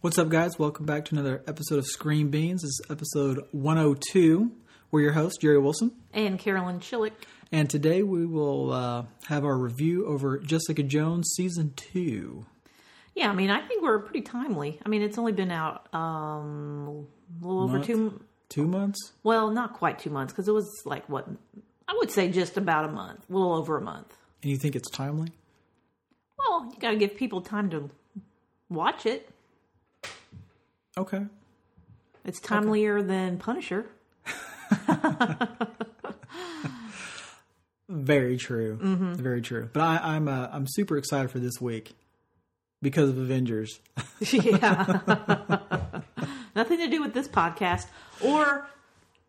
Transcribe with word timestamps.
What's 0.00 0.18
up, 0.18 0.28
guys? 0.28 0.58
Welcome 0.58 0.86
back 0.86 1.04
to 1.06 1.14
another 1.14 1.42
episode 1.46 1.78
of 1.78 1.86
Screen 1.86 2.28
Beans. 2.28 2.62
This 2.62 2.68
is 2.70 2.82
episode 2.88 3.44
102. 3.52 4.52
We're 4.90 5.00
your 5.00 5.12
hosts, 5.12 5.38
Jerry 5.38 5.58
Wilson. 5.58 5.92
And 6.12 6.38
Carolyn 6.38 6.80
Chillick. 6.80 7.12
And 7.50 7.68
today 7.68 8.02
we 8.02 8.24
will 8.26 8.72
uh, 8.72 9.04
have 9.26 9.44
our 9.44 9.56
review 9.56 10.06
over 10.06 10.38
Jessica 10.38 10.82
Jones 10.82 11.32
Season 11.36 11.72
2. 11.76 12.46
Yeah, 13.14 13.30
I 13.30 13.34
mean, 13.34 13.50
I 13.50 13.66
think 13.66 13.82
we're 13.82 13.98
pretty 13.98 14.20
timely. 14.20 14.78
I 14.86 14.88
mean, 14.88 15.02
it's 15.02 15.18
only 15.18 15.32
been 15.32 15.50
out 15.50 15.92
um, 15.92 17.06
a 17.42 17.46
little 17.46 17.62
over 17.64 17.80
two, 17.80 18.20
Two 18.48 18.66
months? 18.66 19.12
well, 19.24 19.50
not 19.50 19.74
quite 19.74 19.98
two 19.98 20.10
months, 20.10 20.32
because 20.32 20.46
it 20.46 20.52
was 20.52 20.70
like, 20.84 21.08
what, 21.08 21.26
I 21.88 21.94
would 21.98 22.10
say 22.12 22.30
just 22.30 22.56
about 22.56 22.84
a 22.84 22.88
month, 22.92 23.28
a 23.28 23.32
little 23.32 23.54
over 23.54 23.76
a 23.76 23.80
month. 23.82 24.14
And 24.42 24.52
you 24.52 24.56
think 24.56 24.76
it's 24.76 24.88
timely? 24.90 25.32
Well, 26.38 26.70
you 26.72 26.78
got 26.78 26.92
to 26.92 26.96
give 26.96 27.16
people 27.16 27.40
time 27.40 27.68
to 27.70 27.90
watch 28.70 29.04
it. 29.04 29.28
Okay. 30.98 31.24
It's 32.24 32.40
timelier 32.40 33.06
than 33.06 33.38
Punisher. 33.38 33.86
Very 37.88 38.36
true. 38.36 38.76
Mm-hmm. 38.76 39.14
Very 39.14 39.40
true. 39.40 39.70
But 39.72 39.80
I, 39.80 40.16
I'm 40.16 40.26
uh, 40.28 40.48
I'm 40.52 40.66
super 40.66 40.98
excited 40.98 41.30
for 41.30 41.38
this 41.38 41.60
week 41.60 41.94
because 42.82 43.10
of 43.10 43.16
Avengers. 43.16 43.78
yeah. 44.20 45.00
Nothing 46.56 46.78
to 46.78 46.88
do 46.88 47.00
with 47.00 47.14
this 47.14 47.28
podcast 47.28 47.86
or 48.20 48.68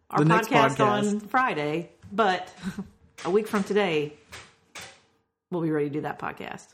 our 0.10 0.20
podcast, 0.22 0.76
podcast. 0.76 0.80
on 0.80 1.20
Friday, 1.20 1.92
but 2.12 2.52
a 3.26 3.30
week 3.30 3.48
from 3.48 3.64
today, 3.64 4.14
we'll 5.52 5.62
be 5.62 5.70
ready 5.70 5.88
to 5.88 5.94
do 5.94 6.02
that 6.02 6.18
podcast. 6.18 6.66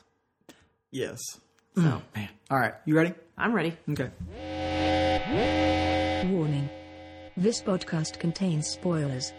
Yes. 0.91 1.19
So, 1.75 2.01
man. 2.15 2.29
All 2.49 2.57
right. 2.57 2.73
You 2.85 2.95
ready? 2.95 3.13
I'm 3.37 3.53
ready. 3.53 3.75
Okay. 3.89 4.09
Warning. 5.27 6.69
This 7.35 7.59
podcast 7.61 8.19
contains 8.19 8.67
spoilers. 8.67 9.33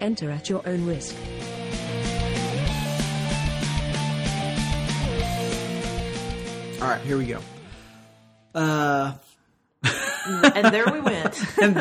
Enter 0.00 0.30
at 0.30 0.48
your 0.48 0.66
own 0.68 0.84
risk. 0.86 1.14
All 6.80 6.88
right. 6.88 7.00
Here 7.02 7.18
we 7.18 7.26
go. 7.26 7.40
Uh, 8.54 9.12
and 9.84 10.74
there 10.74 10.86
we 10.90 11.00
went. 11.00 11.58
and, 11.58 11.76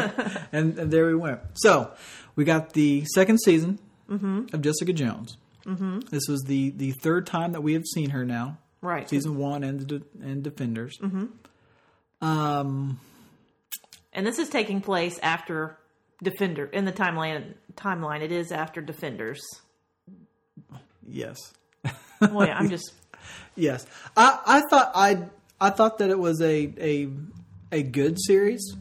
and 0.52 0.78
and 0.78 0.92
there 0.92 1.08
we 1.08 1.16
went. 1.16 1.40
So 1.54 1.92
we 2.36 2.44
got 2.44 2.74
the 2.74 3.06
second 3.14 3.40
season 3.40 3.80
of 4.10 4.62
Jessica 4.62 4.92
Jones. 4.92 5.38
Mm-hmm. 5.66 6.00
This 6.12 6.28
was 6.28 6.44
the 6.44 6.72
the 6.72 6.92
third 6.92 7.26
time 7.26 7.54
that 7.54 7.62
we 7.62 7.74
have 7.74 7.86
seen 7.86 8.10
her 8.10 8.26
now. 8.26 8.58
right. 8.82 9.08
Season 9.10 9.38
one 9.38 9.64
and 9.64 9.80
the 9.88 10.04
and 10.22 10.44
Defenders. 10.44 10.98
Mm-hmm. 11.02 11.26
Um. 12.26 13.00
And 14.14 14.26
this 14.26 14.40
is 14.40 14.50
taking 14.50 14.82
place 14.82 15.20
after 15.22 15.78
Defender 16.22 16.66
in 16.66 16.86
the 16.86 16.92
timeline. 16.92 17.54
Timeline. 17.76 18.22
It 18.22 18.32
is 18.32 18.52
after 18.52 18.82
Defenders. 18.82 19.42
Yes. 21.08 21.38
Well, 22.22 22.46
yeah, 22.46 22.58
I'm 22.58 22.70
just 22.70 22.92
Yes. 23.56 23.86
I 24.18 24.40
I 24.46 24.62
thought 24.70 24.92
I 24.94 25.24
I 25.62 25.70
thought 25.70 26.00
that 26.00 26.10
it 26.10 26.20
was 26.20 26.42
a 26.42 26.74
a 26.78 27.10
a 27.72 27.82
good 27.82 28.18
series. 28.20 28.76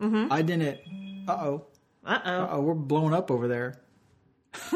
Mm-hmm. 0.00 0.32
I 0.32 0.42
didn't. 0.42 0.78
Uh 1.26 1.32
oh. 1.32 1.66
uh 2.06 2.18
oh. 2.24 2.48
Oh, 2.52 2.60
we're 2.60 2.74
blowing 2.74 3.12
up 3.12 3.32
over 3.32 3.48
there. 3.48 3.80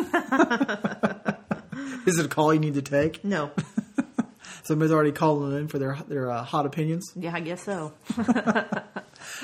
Is 2.06 2.18
it 2.18 2.26
a 2.26 2.28
call 2.28 2.52
you 2.52 2.58
need 2.60 2.74
to 2.74 2.82
take? 2.82 3.24
No. 3.24 3.52
Somebody's 4.64 4.92
already 4.92 5.12
calling 5.12 5.56
in 5.56 5.68
for 5.68 5.78
their 5.78 5.96
their 6.08 6.30
uh, 6.30 6.42
hot 6.42 6.66
opinions. 6.66 7.04
Yeah, 7.14 7.34
I 7.34 7.40
guess 7.40 7.62
so. 7.62 7.92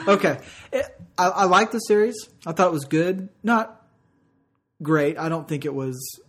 Okay, 0.06 0.38
it, 0.72 0.86
I, 1.16 1.28
I 1.28 1.44
like 1.44 1.70
the 1.70 1.78
series. 1.78 2.16
I 2.46 2.52
thought 2.52 2.68
it 2.68 2.72
was 2.72 2.84
good. 2.84 3.28
Not 3.42 3.80
great. 4.82 5.18
I 5.18 5.28
don't 5.28 5.48
think 5.48 5.64
it 5.64 5.74
was 5.74 6.20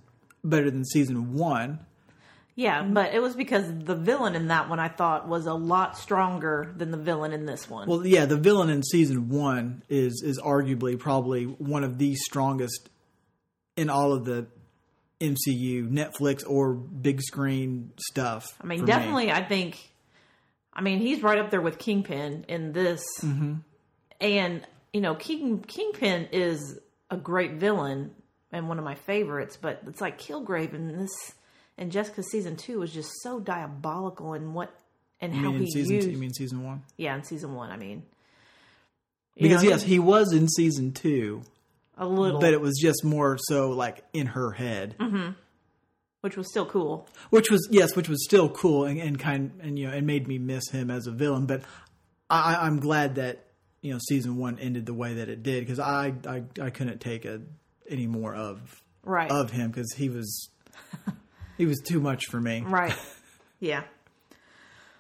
better 0.44 0.70
than 0.70 0.86
season 0.86 1.34
one. 1.34 1.80
Yeah, 2.58 2.84
but 2.84 3.14
it 3.14 3.22
was 3.22 3.36
because 3.36 3.66
the 3.68 3.96
villain 3.96 4.34
in 4.34 4.48
that 4.48 4.70
one 4.70 4.80
I 4.80 4.88
thought 4.88 5.28
was 5.28 5.46
a 5.46 5.54
lot 5.54 5.98
stronger 5.98 6.74
than 6.78 6.90
the 6.90 6.98
villain 6.98 7.34
in 7.34 7.46
this 7.46 7.70
one. 7.70 7.88
Well, 7.88 8.06
yeah, 8.08 8.26
the 8.26 8.38
villain 8.38 8.70
in 8.70 8.82
season 8.82 9.28
one 9.28 9.84
is 9.90 10.24
is 10.26 10.40
arguably 10.40 10.98
probably 10.98 11.44
one 11.44 11.84
of 11.84 11.98
the 11.98 12.16
strongest 12.16 12.90
in 13.76 13.90
all 13.90 14.14
of 14.14 14.24
the 14.24 14.48
MCU, 15.20 15.90
Netflix 15.90 16.44
or 16.48 16.74
big 16.74 17.22
screen 17.22 17.92
stuff. 17.98 18.46
I 18.62 18.68
mean, 18.68 18.80
for 18.80 18.86
me. 18.86 18.92
definitely, 18.92 19.32
I 19.32 19.44
think. 19.44 19.92
I 20.76 20.82
mean, 20.82 21.00
he's 21.00 21.24
right 21.24 21.38
up 21.40 21.52
there 21.52 21.62
with 21.62 21.80
Kingpin 21.80 22.46
in 22.48 22.74
this, 22.74 23.04
Mm-hmm. 23.22 23.54
and 24.22 24.68
you 24.94 25.02
know, 25.02 25.16
King 25.16 25.60
Kingpin 25.68 26.30
is 26.32 26.80
a 27.10 27.18
great 27.18 27.54
villain 27.54 28.12
and 28.52 28.68
one 28.70 28.78
of 28.80 28.86
my 28.86 28.96
favorites. 28.96 29.58
But 29.62 29.82
it's 29.88 30.02
like 30.02 30.20
Kilgrave 30.20 30.74
in 30.74 30.98
this 30.98 31.12
and 31.78 31.92
Jessica 31.92 32.24
season 32.24 32.56
two 32.56 32.80
was 32.80 32.92
just 32.94 33.10
so 33.22 33.40
diabolical 33.40 34.34
in 34.34 34.54
what 34.54 34.74
and 35.22 35.34
You 35.36 35.42
how 35.44 35.52
he 35.54 35.70
season 35.72 35.94
used. 35.96 36.08
two, 36.08 36.12
you 36.14 36.18
mean 36.18 36.34
season 36.34 36.64
one? 36.64 36.84
yeah, 36.98 37.16
in 37.16 37.24
season 37.24 37.54
one, 37.56 37.72
I 37.72 37.78
mean, 37.78 38.04
Because 39.38 39.64
know, 39.64 39.70
yes, 39.70 39.84
he 39.84 40.00
was 40.00 40.32
in 40.34 40.48
season 40.48 40.92
two, 40.94 41.42
a 41.98 42.06
little, 42.08 42.40
but 42.40 42.54
it 42.54 42.62
was 42.62 42.78
just 42.82 43.04
more 43.04 43.38
so 43.50 43.70
like 43.72 44.04
in 44.14 44.28
her 44.28 44.52
head, 44.52 44.96
which 46.26 46.36
was 46.36 46.50
still 46.50 46.66
cool. 46.66 47.08
which 47.30 47.52
was 47.52 47.68
yes, 47.70 47.96
which 47.96 48.10
was 48.10 48.26
still 48.26 48.50
cool 48.50 48.86
and, 48.86 49.00
and 49.00 49.20
kind 49.20 49.52
and 49.62 49.78
you 49.78 49.88
know 49.88 49.94
it 49.94 50.04
made 50.04 50.28
me 50.28 50.40
miss 50.40 50.72
him 50.72 50.90
as 50.90 51.06
a 51.06 51.12
villain. 51.12 51.46
But 51.46 51.62
I, 52.32 52.56
I'm 52.56 52.80
glad 52.80 53.16
that 53.16 53.46
you 53.82 53.94
know 53.94 54.00
season 54.10 54.38
one 54.38 54.58
ended 54.58 54.88
the 54.88 54.94
way 54.96 55.14
that 55.14 55.30
it 55.30 55.44
did 55.44 55.62
because 55.62 55.80
I, 55.80 56.16
I 56.28 56.42
I 56.60 56.72
couldn't 56.72 57.00
take 57.00 57.26
a 57.26 57.42
any 57.88 58.08
more 58.08 58.34
of 58.34 58.82
Right. 59.04 59.30
of 59.30 59.52
him 59.52 59.70
because 59.70 59.94
he 59.94 60.10
was 60.10 60.50
he 61.60 61.68
was 61.68 61.80
too 61.80 62.00
much 62.00 62.26
for 62.26 62.42
me. 62.42 62.64
Right. 62.66 62.96
yeah. 63.60 63.84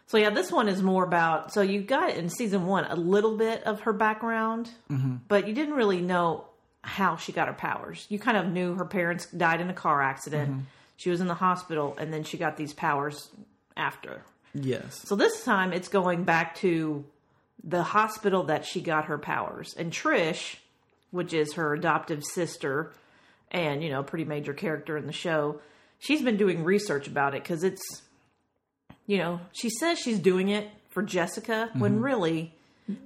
So 0.05 0.19
yeah, 0.19 0.29
this 0.29 0.51
one 0.51 0.69
is 0.69 0.83
more 0.83 1.03
about. 1.03 1.51
So 1.51 1.61
you 1.61 1.81
got 1.81 2.11
in 2.11 2.29
season 2.29 2.67
one 2.67 2.85
a 2.85 2.95
little 2.95 3.35
bit 3.35 3.63
of 3.63 3.79
her 3.81 3.93
background, 3.93 4.69
mm-hmm. 4.91 5.15
but 5.27 5.47
you 5.47 5.55
didn't 5.55 5.73
really 5.73 6.01
know 6.01 6.45
how 6.83 7.15
she 7.17 7.31
got 7.31 7.47
her 7.47 7.53
powers. 7.55 8.05
You 8.09 8.19
kind 8.19 8.37
of 8.37 8.45
knew 8.45 8.75
her 8.75 8.85
parents 8.85 9.25
died 9.25 9.59
in 9.59 9.71
a 9.71 9.73
car 9.73 10.03
accident. 10.03 10.51
Mm-hmm. 10.51 10.61
She 10.97 11.09
was 11.09 11.21
in 11.21 11.27
the 11.27 11.35
hospital, 11.35 11.95
and 11.99 12.13
then 12.13 12.23
she 12.23 12.37
got 12.37 12.57
these 12.57 12.73
powers 12.73 13.29
after. 13.75 14.21
Yes. 14.53 15.01
So 15.05 15.15
this 15.15 15.43
time 15.43 15.73
it's 15.73 15.89
going 15.89 16.23
back 16.23 16.55
to 16.57 17.05
the 17.63 17.83
hospital 17.83 18.43
that 18.43 18.65
she 18.65 18.81
got 18.81 19.05
her 19.05 19.17
powers. 19.17 19.73
And 19.77 19.91
Trish, 19.91 20.55
which 21.11 21.33
is 21.33 21.53
her 21.53 21.73
adoptive 21.73 22.23
sister 22.23 22.93
and, 23.51 23.83
you 23.83 23.89
know, 23.89 24.03
pretty 24.03 24.25
major 24.25 24.53
character 24.53 24.97
in 24.97 25.07
the 25.07 25.13
show, 25.13 25.59
she's 25.99 26.21
been 26.21 26.37
doing 26.37 26.63
research 26.63 27.07
about 27.07 27.35
it 27.35 27.43
because 27.43 27.63
it's, 27.63 27.83
you 29.07 29.17
know, 29.17 29.41
she 29.51 29.69
says 29.69 29.99
she's 29.99 30.19
doing 30.19 30.49
it 30.49 30.69
for 30.89 31.03
Jessica 31.03 31.69
when 31.73 31.95
mm-hmm. 31.95 32.03
really 32.03 32.53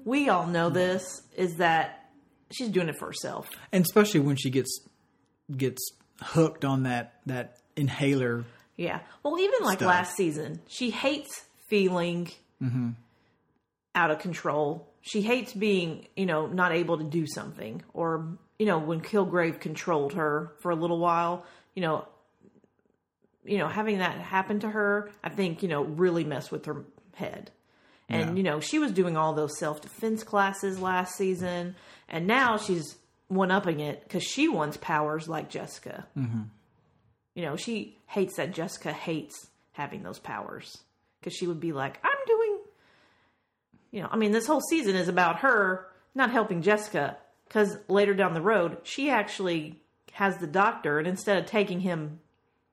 we 0.06 0.30
all 0.30 0.46
know 0.46 0.70
this 0.70 1.24
is 1.36 1.56
that 1.56 2.10
she's 2.52 2.70
doing 2.70 2.90
it 2.90 2.98
for 2.98 3.08
herself. 3.08 3.50
and 3.72 3.84
especially 3.84 4.20
when 4.20 4.36
she 4.36 4.50
gets 4.50 4.82
gets 5.56 5.82
hooked 6.22 6.66
on 6.66 6.84
that 6.84 7.14
that 7.26 7.58
inhaler. 7.79 8.45
Yeah. 8.78 9.00
Well, 9.23 9.40
even 9.40 9.63
like 9.63 9.79
Stuff. 9.79 9.88
last 9.90 10.16
season, 10.16 10.62
she 10.67 10.90
hates 10.90 11.44
feeling 11.67 12.29
mm-hmm. 12.62 12.91
out 13.95 14.12
of 14.12 14.19
control. 14.19 14.88
She 15.01 15.22
hates 15.22 15.53
being, 15.53 16.07
you 16.16 16.25
know, 16.25 16.47
not 16.47 16.72
able 16.72 16.97
to 16.97 17.03
do 17.03 17.25
something. 17.28 17.81
Or, 17.94 18.28
you 18.57 18.66
know, 18.66 18.78
when 18.79 19.01
Kilgrave 19.01 19.59
controlled 19.59 20.13
her 20.13 20.53
for 20.59 20.72
a 20.72 20.75
little 20.75 21.00
while, 21.00 21.45
you 21.75 21.81
know, 21.81 22.07
you 23.45 23.57
know, 23.57 23.67
having 23.67 24.00
that 24.00 24.19
happen 24.19 24.59
to 24.59 24.69
her, 24.69 25.09
I 25.23 25.29
think, 25.29 25.63
you 25.63 25.69
know, 25.69 25.84
really 25.84 26.23
messed 26.23 26.51
with 26.51 26.66
her 26.66 26.85
head. 27.16 27.51
And, 28.07 28.31
Yeah. 28.31 28.35
you 28.35 28.44
know, 28.44 28.59
she 28.59 28.79
was 28.79 28.91
doing 28.91 29.17
all 29.17 29.34
those 29.34 29.58
self 29.58 29.82
defense 29.82 30.23
classes 30.23 30.79
last 30.79 31.16
season. 31.16 31.75
And 32.08 32.28
now 32.28 32.58
she's 32.58 32.97
one 33.28 33.52
upping 33.52 33.79
it 33.79 34.03
because 34.03 34.23
she 34.23 34.47
wants 34.49 34.78
powers 34.78 35.28
like 35.28 35.49
Jessica. 35.49 36.08
Mm-hmm. 36.17 36.41
You 37.40 37.46
know, 37.46 37.56
she 37.56 37.97
hates 38.08 38.36
that 38.36 38.53
Jessica 38.53 38.91
hates 38.91 39.47
having 39.72 40.03
those 40.03 40.20
powers 40.20 40.80
because 41.22 41.34
she 41.34 41.47
would 41.47 41.62
be 41.62 41.72
like, 41.72 41.97
I'm 42.03 42.18
doing, 42.28 42.58
you 43.91 44.02
know, 44.02 44.09
I 44.12 44.18
mean, 44.18 44.34
this 44.34 44.46
whole 44.46 44.59
season 44.59 44.97
is 44.97 45.08
about 45.08 45.40
her 45.40 45.88
not 46.14 46.32
helping 46.32 46.62
Jessica 46.62 47.16
because 47.47 47.78
later 47.88 48.14
down 48.14 48.34
the 48.34 48.41
road, 48.41 48.80
she 48.84 49.09
actually 49.09 49.82
has 50.12 50.36
the 50.40 50.47
doctor, 50.47 51.00
and 51.00 51.08
instead 51.08 51.38
of 51.38 51.46
taking 51.46 51.80
him, 51.80 52.20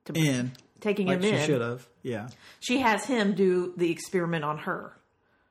to 0.03 0.11
In 0.11 0.51
taking 0.81 1.07
like 1.07 1.19
him 1.19 1.23
she 1.23 1.29
in, 1.37 1.45
should 1.45 1.61
have. 1.61 1.87
Yeah. 2.03 2.27
she 2.59 2.79
has 2.79 3.05
him 3.05 3.35
do 3.35 3.73
the 3.77 3.89
experiment 3.89 4.43
on 4.43 4.57
her. 4.57 4.91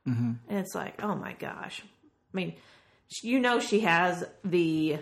Mm-hmm. 0.06 0.32
And 0.46 0.58
it's 0.58 0.74
like, 0.74 1.02
oh 1.02 1.14
my 1.14 1.32
gosh. 1.32 1.80
I 1.82 2.36
mean, 2.36 2.52
you 3.22 3.40
know, 3.40 3.60
she 3.60 3.80
has 3.80 4.26
the 4.44 4.98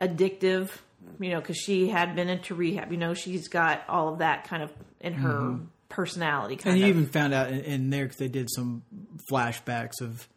addictive, 0.00 0.70
you 1.20 1.30
know, 1.30 1.40
because 1.40 1.56
she 1.56 1.88
had 1.88 2.14
been 2.16 2.28
into 2.28 2.54
rehab. 2.54 2.90
You 2.92 2.98
know, 2.98 3.14
she's 3.14 3.48
got 3.48 3.82
all 3.88 4.12
of 4.12 4.18
that 4.18 4.44
kind 4.44 4.62
of 4.62 4.72
in 5.00 5.14
her 5.14 5.56
personality. 5.88 6.56
Kind 6.56 6.74
And 6.74 6.80
you 6.80 6.86
of. 6.90 6.96
even 6.96 7.06
found 7.10 7.32
out 7.34 7.50
in, 7.50 7.60
in 7.60 7.90
there 7.90 8.04
because 8.04 8.18
they 8.18 8.28
did 8.28 8.48
some 8.50 8.82
flashbacks 9.30 10.00
of 10.00 10.28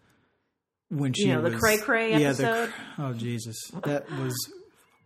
when 0.89 1.13
she 1.13 1.23
You 1.27 1.33
know, 1.35 1.41
the 1.49 1.57
Cray 1.57 1.77
Cray 1.77 2.11
yeah, 2.11 2.29
episode? 2.29 2.69
cr- 2.69 3.01
oh 3.01 3.13
Jesus, 3.13 3.57
that 3.85 4.09
was 4.11 4.33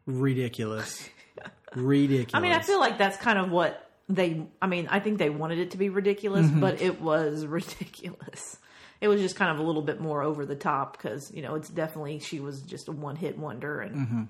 ridiculous, 0.06 1.08
ridiculous. 1.76 2.34
I 2.34 2.40
mean, 2.40 2.52
I 2.54 2.62
feel 2.62 2.80
like 2.80 2.98
that's 2.98 3.18
kind 3.18 3.38
of 3.40 3.50
what 3.52 3.90
they. 4.10 4.46
I 4.62 4.68
mean, 4.68 4.88
I 4.90 5.00
think 5.00 5.18
they 5.18 5.30
wanted 5.30 5.60
it 5.60 5.72
to 5.72 5.78
be 5.78 5.90
ridiculous, 5.90 6.46
Mm-hmm. 6.46 6.60
but 6.60 6.82
it 6.82 7.02
was 7.02 7.46
ridiculous. 7.48 8.58
It 9.02 9.08
was 9.08 9.22
just 9.22 9.36
kind 9.36 9.52
of 9.52 9.60
a 9.60 9.64
little 9.64 9.82
bit 9.82 10.00
more 10.00 10.22
over 10.24 10.46
the 10.46 10.56
top 10.56 10.98
because 10.98 11.32
you 11.34 11.42
know 11.42 11.56
it's 11.56 11.70
definitely 11.70 12.20
she 12.20 12.40
was 12.40 12.62
just 12.62 12.88
a 12.88 12.92
one 12.92 13.16
hit 13.16 13.38
wonder 13.38 13.82
and. 13.82 13.96
Mm-hmm. 13.96 14.24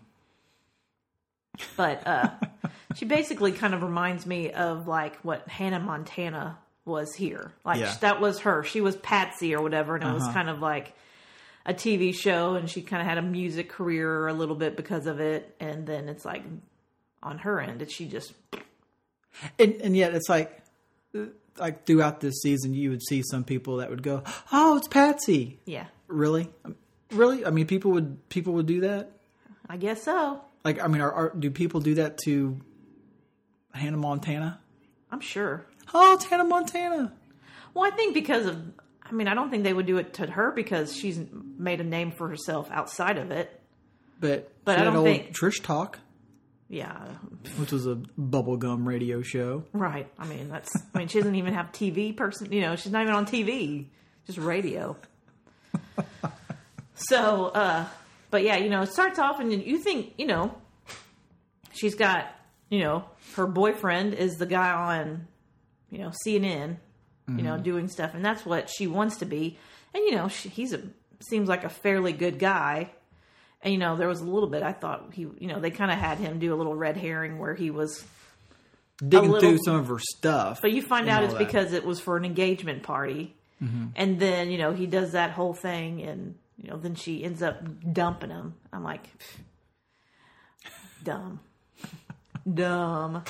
But 1.77 2.05
uh, 2.07 2.29
she 2.95 3.05
basically 3.05 3.51
kind 3.51 3.73
of 3.73 3.83
reminds 3.83 4.25
me 4.25 4.51
of 4.51 4.87
like 4.87 5.17
what 5.21 5.47
Hannah 5.47 5.79
Montana 5.79 6.57
was 6.85 7.13
here. 7.15 7.51
Like 7.63 7.79
Yeah. 7.79 7.93
that 8.01 8.21
was 8.21 8.39
her. 8.41 8.63
She 8.63 8.81
was 8.81 8.95
Patsy 8.95 9.55
or 9.55 9.61
whatever, 9.61 9.95
and 9.95 10.03
it 10.03 10.13
was 10.13 10.23
Uh-huh. 10.23 10.33
kind 10.33 10.49
of 10.49 10.59
like 10.61 10.93
a 11.65 11.73
TV 11.73 12.13
show, 12.13 12.55
and 12.55 12.69
she 12.69 12.81
kind 12.81 13.01
of 13.01 13.07
had 13.07 13.17
a 13.17 13.21
music 13.23 13.69
career 13.69 14.27
a 14.27 14.33
little 14.33 14.55
bit 14.55 14.75
because 14.77 15.07
of 15.07 15.19
it. 15.19 15.55
And 15.59 15.87
then 15.87 16.07
it's 16.09 16.23
like 16.25 16.43
on 17.23 17.39
her 17.39 17.59
end, 17.59 17.79
that 17.81 17.91
she 17.91 18.05
just 18.07 18.33
and, 19.59 19.73
and 19.81 19.95
yet 19.97 20.13
it's 20.13 20.29
like 20.29 20.61
like 21.57 21.85
throughout 21.85 22.19
this 22.19 22.35
season, 22.41 22.73
you 22.73 22.89
would 22.91 23.01
see 23.01 23.23
some 23.23 23.43
people 23.43 23.77
that 23.77 23.89
would 23.89 24.03
go, 24.03 24.23
"Oh, 24.51 24.77
it's 24.77 24.87
Patsy." 24.87 25.59
yeah, 25.65 25.85
Really, 26.07 26.49
really? 27.11 27.45
I 27.45 27.49
mean, 27.49 27.65
people 27.65 27.91
would 27.91 28.29
people 28.29 28.53
would 28.53 28.65
do 28.67 28.81
that. 28.81 29.11
I 29.67 29.77
guess 29.77 30.03
so. 30.03 30.41
Like, 30.65 30.83
I 30.83 30.87
mean, 30.87 30.99
are, 31.01 31.11
are 31.11 31.29
do 31.37 31.49
people 31.51 31.79
do 31.79 31.93
that 31.95 32.17
to 32.25 32.59
Hannah 33.73 33.97
Montana? 33.97 34.59
I'm 35.11 35.19
sure. 35.21 35.65
Oh, 35.93 36.13
it's 36.15 36.25
Hannah 36.25 36.43
Montana. 36.43 37.13
Well, 37.73 37.85
I 37.85 37.95
think 37.95 38.13
because 38.15 38.47
of, 38.47 38.57
I 39.03 39.11
mean, 39.11 39.27
I 39.27 39.35
don't 39.35 39.51
think 39.51 39.63
they 39.63 39.73
would 39.73 39.85
do 39.85 39.97
it 39.97 40.15
to 40.15 40.25
her 40.25 40.51
because 40.51 40.95
she's 40.95 41.19
made 41.57 41.79
a 41.81 41.83
name 41.83 42.11
for 42.11 42.27
herself 42.27 42.67
outside 42.71 43.17
of 43.19 43.29
it. 43.31 43.61
But 44.19 44.51
But 44.65 44.75
I 44.75 44.79
had 44.79 44.83
don't 44.85 44.95
old 44.95 45.05
think- 45.05 45.37
Trish 45.37 45.61
Talk, 45.61 45.99
Yeah, 46.67 46.97
which 47.57 47.71
was 47.71 47.85
a 47.85 47.95
bubblegum 48.19 48.87
radio 48.87 49.21
show. 49.21 49.65
right. 49.71 50.11
I 50.17 50.25
mean, 50.25 50.49
that's, 50.49 50.75
I 50.95 50.97
mean, 50.97 51.07
she 51.09 51.19
doesn't 51.19 51.35
even 51.35 51.53
have 51.53 51.71
TV 51.73 52.15
person, 52.17 52.51
you 52.51 52.61
know, 52.61 52.75
she's 52.75 52.91
not 52.91 53.03
even 53.03 53.13
on 53.13 53.27
TV, 53.27 53.85
just 54.25 54.39
radio. 54.39 54.95
so, 56.95 57.45
uh, 57.47 57.85
but 58.35 58.43
yeah, 58.43 58.57
you 58.57 58.69
know, 58.69 58.81
it 58.81 58.91
starts 58.91 59.17
off 59.17 59.39
and 59.39 59.49
you 59.63 59.77
think, 59.77 60.13
you 60.17 60.25
know, 60.27 60.53
she's 61.71 61.95
got, 61.95 62.27
you 62.69 62.79
know, 62.79 63.05
her 63.37 63.47
boyfriend 63.47 64.13
is 64.13 64.35
the 64.35 64.45
guy 64.45 64.73
on, 64.73 65.25
you 65.89 65.99
know, 65.99 66.11
CNN, 66.27 66.75
you 67.29 67.43
know, 67.43 67.57
doing 67.57 67.87
stuff, 67.87 68.13
and 68.13 68.25
that's 68.25 68.45
what 68.45 68.69
she 68.69 68.87
wants 68.87 69.15
to 69.19 69.25
be. 69.25 69.57
And 69.93 70.03
you 70.03 70.15
know, 70.17 70.27
she, 70.27 70.49
he's 70.49 70.73
a 70.73 70.81
seems 71.29 71.47
like 71.47 71.63
a 71.63 71.69
fairly 71.69 72.11
good 72.11 72.39
guy. 72.39 72.91
And 73.61 73.73
you 73.73 73.79
know, 73.79 73.95
there 73.95 74.09
was 74.09 74.19
a 74.19 74.25
little 74.25 74.49
bit 74.49 74.63
I 74.63 74.73
thought 74.73 75.11
he, 75.13 75.21
you 75.21 75.47
know, 75.47 75.61
they 75.61 75.71
kind 75.71 75.91
of 75.91 75.97
had 75.97 76.17
him 76.17 76.37
do 76.39 76.53
a 76.53 76.57
little 76.57 76.75
red 76.75 76.97
herring 76.97 77.39
where 77.39 77.55
he 77.55 77.71
was, 77.71 78.03
Digging 78.99 79.31
little- 79.31 79.49
through 79.49 79.59
some 79.63 79.75
of 79.77 79.87
her 79.87 79.99
stuff. 79.99 80.59
but 80.61 80.73
you 80.73 80.81
find 80.81 81.07
out 81.07 81.23
it's 81.23 81.31
that. 81.33 81.39
Mm-hmm. 81.39 81.47
because 81.47 81.71
it 81.71 81.85
was 81.85 82.01
for 82.01 82.17
an 82.17 82.25
engagement 82.25 82.83
party. 82.83 83.33
And 83.95 84.19
then 84.19 84.51
you 84.51 84.57
know 84.57 84.73
he 84.73 84.85
does 84.87 85.13
that 85.13 85.31
whole 85.31 85.53
thing, 85.53 86.03
and 86.03 86.35
you 86.57 86.69
know 86.69 86.77
then 86.77 86.95
she 86.95 87.23
ends 87.23 87.41
up 87.41 87.61
dumping 87.93 88.29
him. 88.29 88.55
I'm 88.73 88.83
like, 88.83 89.07
dumb, 91.03 91.39
dumb. 92.51 93.23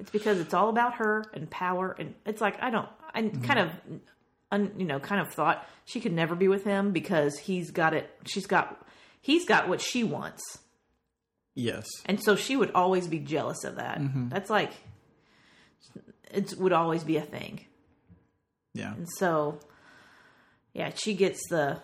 It's 0.00 0.10
because 0.10 0.40
it's 0.40 0.54
all 0.54 0.68
about 0.68 0.94
her 0.94 1.24
and 1.34 1.48
power, 1.50 1.94
and 1.98 2.14
it's 2.26 2.40
like 2.40 2.60
I 2.62 2.70
don't. 2.70 2.88
I 3.14 3.22
Mm-hmm. 3.22 3.42
kind 3.44 3.58
of, 3.60 3.70
un, 4.50 4.72
you 4.76 4.84
know, 4.84 4.98
kind 4.98 5.20
of 5.20 5.32
thought 5.32 5.64
she 5.84 6.00
could 6.00 6.12
never 6.12 6.34
be 6.34 6.48
with 6.48 6.64
him 6.64 6.90
because 6.90 7.38
he's 7.38 7.70
got 7.70 7.94
it. 7.94 8.10
She's 8.26 8.46
got, 8.46 8.84
he's 9.20 9.44
got 9.46 9.68
what 9.68 9.80
she 9.80 10.02
wants, 10.02 10.42
yes, 11.54 11.86
and 12.06 12.20
so 12.22 12.34
she 12.34 12.56
would 12.56 12.72
always 12.72 13.06
be 13.06 13.20
jealous 13.20 13.62
of 13.62 13.76
that. 13.76 14.00
Mm-hmm. 14.00 14.30
That's 14.30 14.50
like, 14.50 14.72
it 16.32 16.54
would 16.58 16.72
always 16.72 17.04
be 17.04 17.16
a 17.16 17.22
thing. 17.22 17.64
yeah, 18.74 18.94
And 18.94 19.08
so, 19.18 19.60
yeah, 20.72 20.90
she 20.96 21.14
gets 21.14 21.40
the 21.50 21.78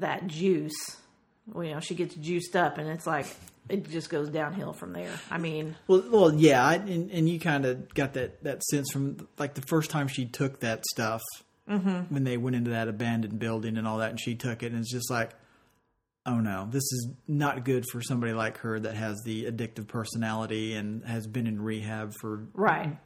that 0.00 0.26
juice. 0.26 0.74
Well, 1.52 1.64
you 1.64 1.74
know, 1.74 1.80
she 1.80 1.94
gets 1.94 2.14
juiced 2.14 2.56
up, 2.56 2.78
and 2.78 2.88
it's 2.88 3.06
like 3.06 3.26
it 3.68 3.88
just 3.90 4.10
goes 4.10 4.28
downhill 4.30 4.72
from 4.72 4.92
there. 4.92 5.12
I 5.30 5.38
mean, 5.38 5.76
Well, 5.88 6.04
well, 6.10 6.34
yeah, 6.34 6.64
I, 6.64 6.74
and, 6.74 7.10
and 7.10 7.28
you 7.28 7.38
kind 7.40 7.64
of 7.64 7.92
got 7.94 8.14
that 8.14 8.42
that 8.44 8.62
sense 8.64 8.90
from 8.92 9.28
like 9.38 9.54
the 9.54 9.62
first 9.62 9.90
time 9.90 10.08
she 10.08 10.26
took 10.26 10.60
that 10.60 10.84
stuff 10.86 11.22
Mm-hmm. 11.68 12.14
when 12.14 12.22
they 12.22 12.36
went 12.36 12.54
into 12.54 12.70
that 12.70 12.86
abandoned 12.86 13.40
building 13.40 13.76
and 13.76 13.88
all 13.88 13.98
that, 13.98 14.10
and 14.10 14.20
she 14.20 14.36
took 14.36 14.62
it, 14.62 14.70
and 14.70 14.78
it's 14.78 14.92
just 14.92 15.10
like, 15.10 15.32
oh 16.24 16.38
no, 16.38 16.68
this 16.70 16.82
is 16.84 17.08
not 17.26 17.64
good 17.64 17.84
for 17.90 18.00
somebody 18.00 18.32
like 18.32 18.58
her 18.58 18.78
that 18.78 18.94
has 18.94 19.20
the 19.24 19.46
addictive 19.46 19.88
personality 19.88 20.74
and 20.74 21.04
has 21.04 21.26
been 21.26 21.48
in 21.48 21.60
rehab 21.60 22.12
for 22.20 22.46
right. 22.54 22.96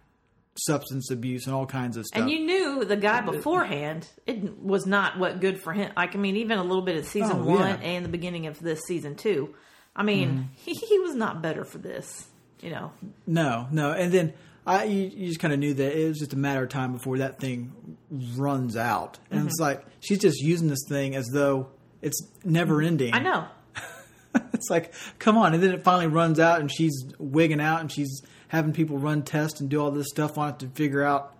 Substance 0.56 1.10
abuse 1.10 1.46
and 1.46 1.54
all 1.54 1.66
kinds 1.66 1.96
of 1.96 2.04
stuff. 2.06 2.20
And 2.22 2.30
you 2.30 2.40
knew 2.40 2.84
the 2.84 2.96
guy 2.96 3.20
beforehand. 3.20 4.06
It 4.26 4.58
was 4.58 4.86
not 4.86 5.18
what 5.18 5.40
good 5.40 5.60
for 5.60 5.72
him. 5.72 5.92
Like 5.96 6.14
I 6.14 6.18
mean, 6.18 6.36
even 6.36 6.58
a 6.58 6.64
little 6.64 6.82
bit 6.82 6.96
of 6.96 7.06
season 7.06 7.38
Oh, 7.40 7.44
one 7.44 7.58
yeah. 7.60 7.74
Mm-hmm. 7.76 7.82
and 7.84 8.04
the 8.04 8.08
beginning 8.10 8.46
of 8.46 8.58
this 8.60 8.80
season 8.82 9.14
two. 9.14 9.54
I 9.94 10.02
mean, 10.02 10.50
he, 10.56 10.74
he 10.74 10.98
was 11.00 11.14
not 11.14 11.42
better 11.42 11.64
for 11.64 11.78
this. 11.78 12.26
You 12.60 12.70
know, 12.70 12.92
No, 13.26 13.66
no, 13.70 13.92
and 13.92 14.12
then 14.12 14.34
I 14.66 14.84
you, 14.84 15.10
you 15.14 15.28
just 15.28 15.40
kind 15.40 15.54
of 15.54 15.58
knew 15.58 15.72
that 15.74 15.98
it 15.98 16.06
was 16.08 16.18
just 16.18 16.34
a 16.34 16.36
matter 16.38 16.62
of 16.62 16.68
time 16.68 16.92
before 16.92 17.18
that 17.18 17.38
thing 17.40 17.96
runs 18.36 18.76
out, 18.76 19.18
and 19.30 19.46
it's 19.46 19.60
Mm-hmm. 19.60 19.62
like 19.78 19.86
she's 20.00 20.18
just 20.18 20.40
using 20.42 20.68
this 20.68 20.84
thing 20.88 21.16
as 21.16 21.26
though 21.32 21.68
it's 22.02 22.20
never 22.44 22.82
ending. 22.82 23.14
I 23.14 23.20
know. 23.20 23.46
it's 24.52 24.68
like, 24.70 24.92
come 25.18 25.38
on, 25.38 25.54
and 25.54 25.62
then 25.62 25.72
it 25.72 25.82
finally 25.84 26.06
runs 26.06 26.38
out, 26.38 26.60
and 26.60 26.70
she's 26.70 26.92
wigging 27.18 27.60
out, 27.60 27.80
and 27.80 27.90
she's 27.90 28.22
having 28.50 28.72
people 28.72 28.98
run 28.98 29.22
tests 29.22 29.60
and 29.60 29.68
do 29.68 29.80
all 29.80 29.90
this 29.90 30.06
stuff 30.08 30.36
on 30.38 30.50
it 30.50 30.58
to 30.60 30.68
figure 30.68 31.02
out, 31.02 31.34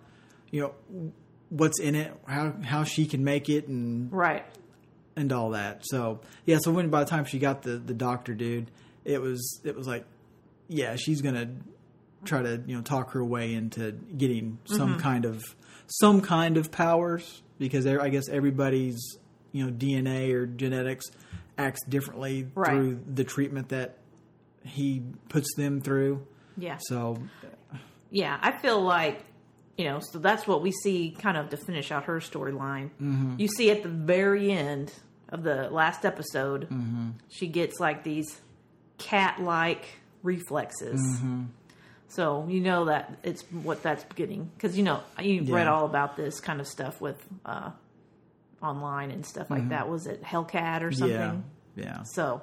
you 0.49 0.61
know, 0.61 1.11
what's 1.49 1.79
in 1.79 1.95
it, 1.95 2.11
how 2.27 2.53
how 2.63 2.83
she 2.83 3.05
can 3.05 3.23
make 3.23 3.47
it, 3.49 3.67
and 3.67 4.11
Right. 4.11 4.45
and 5.15 5.31
all 5.31 5.51
that. 5.51 5.81
So 5.85 6.19
yeah, 6.45 6.57
so 6.61 6.71
when 6.71 6.89
by 6.89 7.03
the 7.03 7.09
time 7.09 7.25
she 7.25 7.39
got 7.39 7.61
the 7.63 7.77
the 7.77 7.93
doctor 7.93 8.33
dude, 8.33 8.71
it 9.05 9.21
was 9.21 9.61
it 9.63 9.75
was 9.75 9.87
like, 9.87 10.05
yeah, 10.67 10.95
she's 10.95 11.21
gonna 11.21 11.49
try 12.23 12.41
to 12.41 12.61
you 12.65 12.75
know 12.75 12.81
talk 12.81 13.11
her 13.11 13.23
way 13.23 13.53
into 13.53 13.91
getting 14.17 14.57
some 14.65 14.91
Mm-hmm. 14.91 14.99
kind 14.99 15.25
of 15.25 15.43
some 15.87 16.21
kind 16.21 16.55
of 16.57 16.71
powers 16.71 17.41
because 17.59 17.85
I 17.85 18.07
guess 18.09 18.29
everybody's 18.29 19.17
you 19.51 19.65
know 19.65 19.71
DNA 19.71 20.31
or 20.33 20.45
genetics 20.45 21.05
acts 21.57 21.83
differently 21.87 22.47
Right. 22.55 22.69
through 22.69 23.01
the 23.13 23.23
treatment 23.25 23.69
that 23.69 23.97
he 24.63 25.01
puts 25.29 25.53
them 25.55 25.81
through. 25.81 26.25
Yeah. 26.57 26.77
So 26.79 27.21
Yeah, 28.09 28.37
I 28.41 28.51
feel 28.51 28.81
like 28.81 29.23
you 29.77 29.85
know, 29.85 29.99
so 29.99 30.19
that's 30.19 30.45
what 30.45 30.61
we 30.61 30.71
see 30.71 31.15
kind 31.17 31.37
of 31.37 31.49
to 31.49 31.57
finish 31.57 31.91
out 31.91 32.03
her 32.03 32.19
storyline. 32.19 32.89
Mm-hmm. 33.01 33.35
You 33.39 33.47
see 33.47 33.71
at 33.71 33.83
the 33.83 33.89
very 33.89 34.51
end 34.51 34.93
of 35.29 35.43
the 35.43 35.69
last 35.69 36.05
episode, 36.05 36.67
she 37.29 37.47
gets 37.47 37.79
like 37.79 38.03
these 38.03 38.39
cat-like 38.97 39.85
reflexes. 40.23 41.01
So 42.09 42.45
you 42.49 42.59
know 42.59 42.85
that 42.85 43.17
it's 43.23 43.43
what 43.51 43.81
that's 43.81 44.03
getting 44.15 44.51
because 44.55 44.77
you 44.77 44.83
know 44.83 45.01
you 45.19 45.43
read 45.43 45.67
all 45.67 45.85
about 45.85 46.17
this 46.17 46.41
kind 46.41 46.59
of 46.59 46.67
stuff 46.67 46.99
with 46.99 47.25
uh, 47.45 47.71
online 48.61 49.11
and 49.11 49.25
stuff 49.25 49.49
like 49.49 49.69
that. 49.69 49.89
Was 49.89 50.07
it 50.07 50.21
Hellcat 50.21 50.83
or 50.83 50.91
something? 50.91 51.43
yeah, 51.75 51.83
yeah. 51.83 52.03
So 52.03 52.41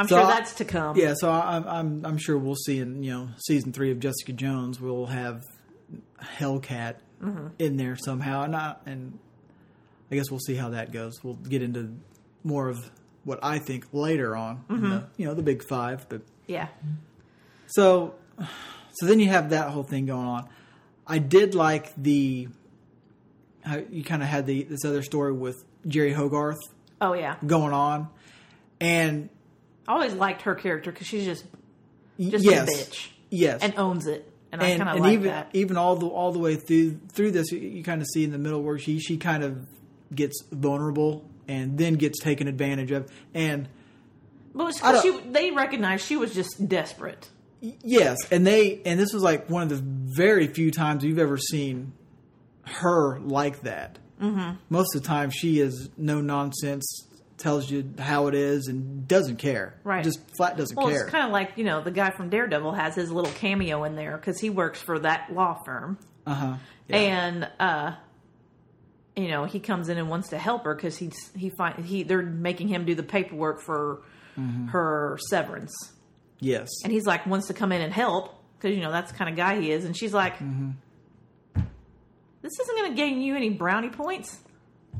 I'm 0.00 0.08
So 0.08 0.16
sure 0.18 0.26
that's 0.26 0.54
to 0.54 0.64
come. 0.64 0.96
Yeah, 0.96 1.14
so 1.16 1.30
I, 1.30 1.56
I'm 1.56 1.66
I'm 1.68 2.06
I'm 2.06 2.18
sure 2.18 2.36
we'll 2.38 2.54
see 2.56 2.78
in 2.78 3.02
you 3.02 3.12
know 3.12 3.28
season 3.46 3.72
three 3.72 3.90
of 3.90 4.00
Jessica 4.00 4.32
Jones 4.32 4.80
we'll 4.80 5.06
have 5.06 5.44
Hellcat 6.22 6.96
Mm-hmm. 7.22 7.48
in 7.58 7.76
there 7.76 7.96
somehow, 7.96 8.44
and 8.44 8.56
I, 8.56 8.76
and 8.86 9.18
I 10.10 10.14
guess 10.14 10.30
we'll 10.30 10.40
see 10.40 10.54
how 10.54 10.70
that 10.70 10.90
goes. 10.90 11.22
We'll 11.22 11.34
get 11.34 11.60
into 11.62 11.94
more 12.44 12.70
of 12.70 12.90
what 13.24 13.40
I 13.42 13.58
think 13.58 13.88
later 13.92 14.34
on, 14.34 14.64
Mm-hmm. 14.70 14.88
the, 14.90 15.04
you 15.18 15.26
know, 15.26 15.34
the 15.34 15.42
big 15.42 15.62
five. 15.62 16.08
But 16.08 16.22
yeah, 16.46 16.68
so 17.66 18.14
so 18.92 19.04
then 19.04 19.20
you 19.20 19.28
have 19.28 19.50
that 19.50 19.68
whole 19.68 19.82
thing 19.82 20.06
going 20.06 20.26
on. 20.26 20.48
I 21.06 21.18
did 21.18 21.54
like 21.54 21.92
the 21.94 22.48
how 23.62 23.82
you 23.90 24.02
kind 24.02 24.22
of 24.22 24.28
had 24.30 24.46
the 24.46 24.62
this 24.62 24.86
other 24.86 25.02
story 25.02 25.32
with 25.32 25.62
Jeri 25.86 26.14
Hogarth 26.14 26.56
oh 27.02 27.12
yeah. 27.12 27.36
going 27.46 27.74
on, 27.74 28.08
and 28.80 29.28
I 29.88 29.92
always 29.92 30.12
liked 30.14 30.42
her 30.42 30.54
character 30.54 30.90
because 30.92 31.06
she's 31.06 31.24
just 31.24 31.44
just 32.18 32.44
yes, 32.44 32.68
a 32.68 32.72
bitch 32.72 33.08
yes, 33.30 33.62
and 33.62 33.74
owns 33.76 34.06
it, 34.06 34.30
and, 34.52 34.62
I 34.62 34.76
kind 34.76 34.88
of 34.90 34.98
like 35.00 35.12
even 35.14 35.26
that. 35.28 35.50
even 35.52 35.76
all 35.76 35.96
the 35.96 36.06
all 36.06 36.32
the 36.32 36.38
way 36.38 36.56
through 36.56 36.98
through 37.12 37.30
this, 37.32 37.50
you, 37.50 37.58
you 37.58 37.82
kind 37.82 38.00
of 38.02 38.06
see 38.08 38.24
in 38.24 38.30
the 38.30 38.38
middle 38.38 38.62
where 38.62 38.78
she 38.78 38.98
she 39.00 39.16
kind 39.16 39.42
of 39.42 39.66
gets 40.14 40.42
vulnerable 40.52 41.24
and 41.48 41.78
then 41.78 41.94
gets 41.94 42.18
taken 42.20 42.46
advantage 42.48 42.90
of. 42.90 43.10
And 43.34 43.68
But 44.54 44.68
it's 44.68 44.82
I 44.82 44.92
'cause 44.92 45.02
don't- 45.04 45.22
she, 45.24 45.30
they 45.30 45.50
recognized 45.52 46.04
she 46.04 46.16
was 46.16 46.34
just 46.34 46.68
desperate. 46.68 47.28
yes, 47.60 48.18
and 48.30 48.46
they 48.46 48.80
and 48.84 48.98
this 49.00 49.12
was 49.12 49.22
like 49.22 49.48
one 49.50 49.62
of 49.62 49.68
the 49.70 49.82
very 50.14 50.46
few 50.46 50.70
times 50.70 51.04
you've 51.04 51.18
ever 51.18 51.36
seen 51.38 51.92
her 52.64 53.18
like 53.20 53.62
that. 53.62 53.98
Mm-hmm. 54.20 54.56
Most 54.68 54.94
of 54.94 55.02
the 55.02 55.08
time, 55.08 55.30
she 55.30 55.58
is 55.60 55.88
no 55.96 56.20
nonsense, 56.20 57.06
tells 57.40 57.70
you 57.70 57.92
how 57.98 58.26
it 58.28 58.34
is, 58.34 58.68
and 58.68 59.08
doesn't 59.08 59.36
care. 59.36 59.74
Right. 59.82 60.04
Just 60.04 60.20
flat 60.36 60.56
doesn't 60.56 60.76
Well, 60.76 60.88
care. 60.88 61.02
it's 61.02 61.10
kind 61.10 61.26
of 61.26 61.32
like 61.32 61.52
you 61.56 61.64
know 61.64 61.82
the 61.82 61.90
guy 61.90 62.10
from 62.10 62.28
Daredevil 62.30 62.72
has 62.72 62.94
his 62.94 63.10
little 63.10 63.32
cameo 63.32 63.84
in 63.84 63.96
there 63.96 64.16
because 64.16 64.38
he 64.38 64.50
works 64.50 64.80
for 64.80 64.98
that 65.00 65.32
law 65.32 65.62
firm, 65.64 65.98
uh 66.26 66.34
huh. 66.34 66.54
Yeah. 66.88 66.96
and 66.96 67.48
uh, 67.58 67.94
you 69.16 69.28
know 69.28 69.44
he 69.44 69.58
comes 69.60 69.88
in 69.88 69.98
and 69.98 70.08
wants 70.08 70.28
to 70.28 70.38
help 70.38 70.64
her 70.64 70.74
because 70.74 70.96
he's 70.96 71.30
he 71.36 71.50
find 71.50 71.84
he 71.84 72.02
they're 72.04 72.22
making 72.22 72.68
him 72.68 72.84
do 72.84 72.94
the 72.94 73.02
paperwork 73.02 73.60
for 73.60 74.02
Mm-hmm. 74.38 74.68
her 74.68 75.18
severance, 75.28 75.74
yes. 76.38 76.68
and 76.84 76.92
he's 76.92 77.04
like 77.04 77.26
wants 77.26 77.48
to 77.48 77.52
come 77.52 77.72
in 77.72 77.82
and 77.82 77.92
help 77.92 78.32
because 78.56 78.74
you 78.76 78.80
know 78.82 78.92
that's 78.92 79.10
the 79.10 79.18
kind 79.18 79.28
of 79.28 79.36
guy 79.36 79.60
he 79.60 79.72
is, 79.72 79.84
and 79.84 79.94
she's 79.96 80.14
like, 80.14 80.34
Mm-hmm. 80.38 80.70
"This 82.40 82.52
isn't 82.60 82.76
going 82.76 82.90
to 82.92 82.96
gain 82.96 83.20
you 83.20 83.34
any 83.36 83.50
brownie 83.50 83.90
points. 83.90 84.38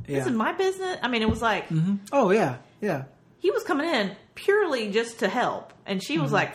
Yeah. 0.07 0.19
This 0.19 0.27
is 0.27 0.33
my 0.33 0.53
business." 0.53 0.99
I 1.03 1.09
mean, 1.09 1.23
it 1.23 1.31
was 1.31 1.43
like 1.43 1.67
oh 2.13 2.31
yeah. 2.31 2.57
Yeah. 2.81 3.05
he 3.39 3.51
was 3.51 3.63
coming 3.65 3.89
in 3.89 4.13
purely 4.35 4.91
just 4.91 5.19
to 5.21 5.29
help, 5.29 5.73
and 5.87 6.03
she 6.03 6.19
was 6.19 6.33
like, 6.33 6.55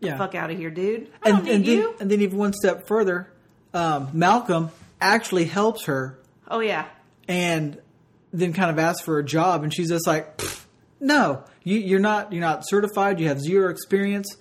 Yeah. 0.00 0.16
"Fuck 0.18 0.34
out 0.34 0.50
of 0.50 0.56
here, 0.58 0.70
dude! 0.70 1.08
I 1.22 1.30
and, 1.30 1.38
and 1.38 1.46
then, 1.48 1.64
you." 1.64 1.94
and 2.00 2.10
then 2.10 2.20
even 2.20 2.38
one 2.38 2.52
step 2.52 2.86
further, 2.86 3.32
um, 3.74 4.08
Malcolm 4.12 4.70
actually 5.00 5.44
helps 5.44 5.84
her 5.86 6.18
oh 6.48 6.60
yeah, 6.60 6.86
and 7.28 7.78
then 8.32 8.52
kind 8.52 8.70
of 8.70 8.78
asks 8.78 9.04
for 9.04 9.18
a 9.18 9.24
job, 9.24 9.62
and 9.62 9.72
she's 9.74 9.88
just 9.90 10.06
like, 10.06 10.40
"No, 11.00 11.44
you, 11.64 11.78
you're 11.78 12.00
not. 12.00 12.32
You're 12.32 12.40
not 12.40 12.62
certified. 12.66 13.20
You 13.20 13.28
have 13.28 13.40
zero 13.40 13.70
experience. 13.70 14.36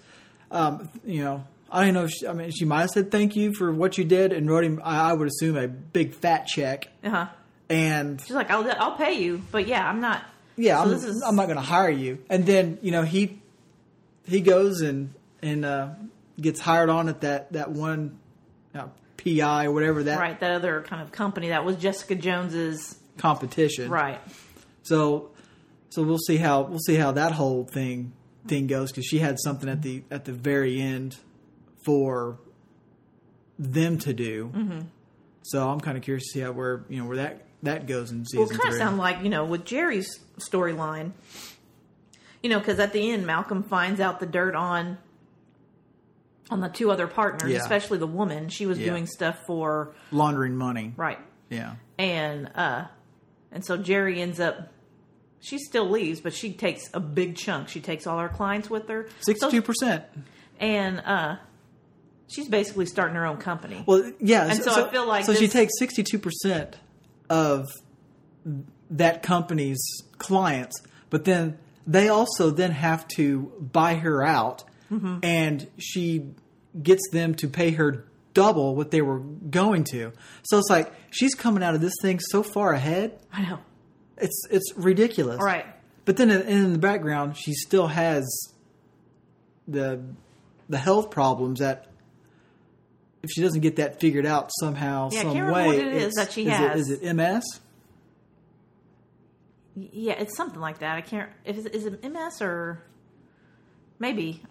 Um, 0.49 0.89
you 1.05 1.23
know, 1.23 1.43
I 1.71 1.85
don't 1.85 1.93
know. 1.93 2.03
If 2.05 2.11
she, 2.11 2.27
I 2.27 2.33
mean, 2.33 2.51
she 2.51 2.65
might 2.65 2.81
have 2.81 2.89
said 2.91 3.11
thank 3.11 3.35
you 3.35 3.53
for 3.53 3.71
what 3.71 3.97
you 3.97 4.03
did 4.03 4.31
and 4.33 4.49
wrote 4.49 4.63
him. 4.63 4.81
I, 4.83 5.11
I 5.11 5.13
would 5.13 5.27
assume 5.27 5.57
a 5.57 5.67
big 5.67 6.13
fat 6.13 6.45
check. 6.47 6.87
uh 7.03 7.09
huh. 7.09 7.27
And 7.71 8.19
She's 8.21 8.31
like, 8.31 8.51
"I'll 8.51 8.69
I'll 8.79 8.97
pay 8.97 9.13
you, 9.21 9.41
but 9.51 9.65
yeah, 9.67 9.87
I'm 9.87 10.01
not." 10.01 10.23
yeah, 10.57 10.83
So 10.83 10.89
I'm, 10.89 10.95
is- 10.95 11.21
I'm 11.23 11.35
not 11.35 11.45
going 11.45 11.55
to 11.57 11.61
hire 11.63 11.89
you. 11.89 12.19
And 12.29 12.45
then 12.45 12.77
you 12.81 12.91
know 12.91 13.03
he 13.03 13.41
he 14.27 14.41
goes 14.41 14.81
and 14.81 15.13
and 15.41 15.63
uh, 15.63 15.89
gets 16.39 16.59
hired 16.59 16.89
on 16.89 17.07
at 17.09 17.21
that 17.21 17.53
that 17.53 17.71
one 17.71 18.19
uh, 18.75 18.87
PI 19.17 19.65
or 19.65 19.71
whatever 19.71 20.03
that 20.03 20.19
Right, 20.19 20.39
that 20.39 20.51
other 20.51 20.81
kind 20.81 21.01
of 21.01 21.11
company 21.11 21.49
that 21.49 21.63
was 21.63 21.77
Jessica 21.77 22.15
Jones's. 22.15 22.97
competition. 23.17 23.89
Right. 23.89 24.19
So 24.83 25.31
so 25.91 26.03
we'll 26.03 26.17
see 26.17 26.37
how 26.37 26.63
we'll 26.63 26.79
see 26.79 26.95
how 26.95 27.11
that 27.13 27.31
whole 27.31 27.63
thing 27.63 28.11
thing 28.47 28.67
goes 28.67 28.91
because 28.91 29.05
she 29.05 29.19
had 29.19 29.39
something 29.39 29.69
at 29.69 29.81
the 29.81 30.03
at 30.11 30.25
the 30.25 30.33
very 30.33 30.81
end 30.81 31.15
for 31.85 32.37
them 33.57 33.97
to 33.99 34.13
do. 34.13 34.51
Mm-hmm. 34.53 34.79
So 35.43 35.69
I'm 35.69 35.79
kind 35.79 35.97
of 35.97 36.03
curious 36.03 36.25
to 36.25 36.29
see 36.33 36.39
how 36.41 36.51
where 36.51 36.83
you 36.89 37.01
know 37.01 37.07
where 37.07 37.17
that 37.17 37.45
that 37.63 37.87
goes 37.87 38.11
in 38.11 38.25
season 38.25 38.39
Well, 38.39 38.49
it 38.49 38.51
kind 38.53 38.61
of 38.63 38.69
three. 38.73 38.79
sound 38.79 38.97
like 38.97 39.23
you 39.23 39.29
know 39.29 39.45
with 39.45 39.65
Jeri's 39.65 40.19
storyline. 40.39 41.11
You 42.43 42.49
know, 42.49 42.57
because 42.57 42.79
at 42.79 42.91
the 42.91 43.11
end, 43.11 43.27
Malcolm 43.27 43.61
finds 43.61 43.99
out 43.99 44.19
the 44.19 44.25
dirt 44.25 44.55
on 44.55 44.97
on 46.49 46.59
the 46.59 46.69
two 46.69 46.91
other 46.91 47.07
partners, 47.07 47.51
Yeah. 47.51 47.59
especially 47.59 47.97
the 47.97 48.07
woman. 48.07 48.49
She 48.49 48.65
was 48.65 48.77
Yeah. 48.79 48.87
doing 48.87 49.05
stuff 49.05 49.37
for 49.45 49.93
Laundering 50.11 50.55
money. 50.57 50.93
right, 50.97 51.19
Yeah. 51.49 51.75
and 51.97 52.49
uh, 52.55 52.85
and 53.51 53.63
so 53.63 53.77
Jeri 53.77 54.17
ends 54.17 54.39
up. 54.39 54.71
She 55.39 55.57
still 55.57 55.89
leaves, 55.89 56.19
but 56.21 56.33
she 56.33 56.53
takes 56.53 56.83
a 56.93 56.99
big 56.99 57.35
chunk. 57.35 57.67
She 57.69 57.79
takes 57.79 58.05
all 58.05 58.19
her 58.19 58.29
clients 58.29 58.69
with 58.69 58.87
her. 58.89 59.07
So- 59.21 59.31
Sixty-two 59.33 59.61
percent. 59.61 60.03
and 60.59 60.99
uh, 60.99 61.37
she's 62.27 62.47
basically 62.49 62.85
starting 62.85 63.15
her 63.15 63.25
own 63.25 63.37
company. 63.37 63.83
Well, 63.87 64.11
yeah. 64.19 64.47
And 64.47 64.61
so 64.63 64.85
I 64.87 64.91
feel 64.91 65.05
like 65.07 65.25
so 65.25 65.33
she 65.33 65.47
takes 65.47 65.73
sixty-two 65.79 66.19
percent 66.19 66.77
of 67.31 67.67
that 68.89 69.23
company's 69.23 69.81
clients, 70.17 70.75
but 71.09 71.23
then 71.25 71.57
they 71.87 72.09
also 72.09 72.49
then 72.51 72.71
have 72.71 73.07
to 73.15 73.51
buy 73.59 73.95
her 73.95 74.21
out, 74.23 74.63
Mm-hmm. 74.91 75.19
and 75.23 75.67
she 75.77 76.25
gets 76.83 77.01
them 77.13 77.33
to 77.35 77.47
pay 77.47 77.71
her 77.71 78.03
double 78.33 78.75
what 78.75 78.91
they 78.91 79.01
were 79.01 79.19
going 79.19 79.85
to. 79.85 80.11
So 80.43 80.57
it's 80.57 80.69
like 80.69 80.91
she's 81.11 81.33
coming 81.33 81.63
out 81.63 81.75
of 81.75 81.79
this 81.81 81.93
thing 82.01 82.19
so 82.19 82.43
far 82.43 82.73
ahead. 82.73 83.17
I 83.31 83.41
know, 83.43 83.59
It's 84.17 84.41
it's 84.51 84.73
ridiculous. 84.75 85.39
right? 85.41 85.65
But 86.03 86.17
then 86.17 86.29
in, 86.29 86.41
in 86.41 86.73
the 86.73 86.79
background, 86.79 87.37
she 87.37 87.53
still 87.53 87.87
has 87.87 88.25
the 89.67 90.01
the 90.69 90.77
health 90.77 91.09
problems 91.09 91.59
that 91.59 91.87
if 93.23 93.29
she 93.31 93.41
doesn't 93.41 93.61
get 93.61 93.75
that 93.77 93.99
figured 93.99 94.25
out 94.25 94.49
somehow, 94.59 95.09
Yeah, 95.11 95.19
I 95.19 95.23
some 95.23 95.33
can't 95.33 95.53
way, 95.53 95.65
what 95.67 95.75
it 95.75 95.93
is 95.93 96.13
that 96.15 96.31
she 96.31 96.43
is 96.47 96.53
has. 96.53 96.89
It, 96.89 96.93
is 96.93 97.01
it 97.03 97.13
MS? 97.15 97.43
Yeah, 99.75 100.13
it's 100.13 100.35
something 100.35 100.59
like 100.59 100.79
that. 100.79 100.97
I 100.97 101.01
can't. 101.01 101.29
If 101.45 101.57
is, 101.57 101.65
is 101.65 101.85
it 101.85 102.03
MS 102.03 102.41
or 102.41 102.81
maybe? 103.99 104.43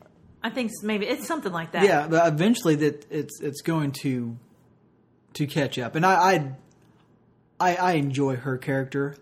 I 0.42 0.48
think 0.48 0.70
maybe 0.82 1.06
it's 1.06 1.26
something 1.26 1.52
like 1.52 1.72
that. 1.72 1.84
Yeah, 1.84 2.06
but 2.08 2.26
eventually 2.32 2.74
that 2.76 3.06
it's 3.10 3.40
it's 3.42 3.60
going 3.60 3.92
to 4.02 4.38
to 5.34 5.46
catch 5.46 5.78
up, 5.78 5.94
and 5.94 6.06
I 6.06 6.14
I 6.14 6.52
I, 7.60 7.76
I 7.76 7.92
enjoy 7.92 8.36
her 8.36 8.56
character 8.56 9.16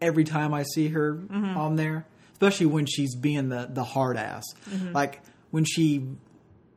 every 0.00 0.24
time 0.24 0.52
I 0.52 0.64
see 0.64 0.88
her 0.88 1.14
Mm-hmm. 1.14 1.56
on 1.56 1.76
there, 1.76 2.04
especially 2.32 2.66
when 2.66 2.86
she's 2.86 3.14
being 3.14 3.48
the 3.50 3.68
the 3.70 3.84
hard 3.84 4.16
ass, 4.16 4.42
Mm-hmm. 4.68 4.92
like 4.92 5.22
when 5.52 5.64
she 5.64 6.04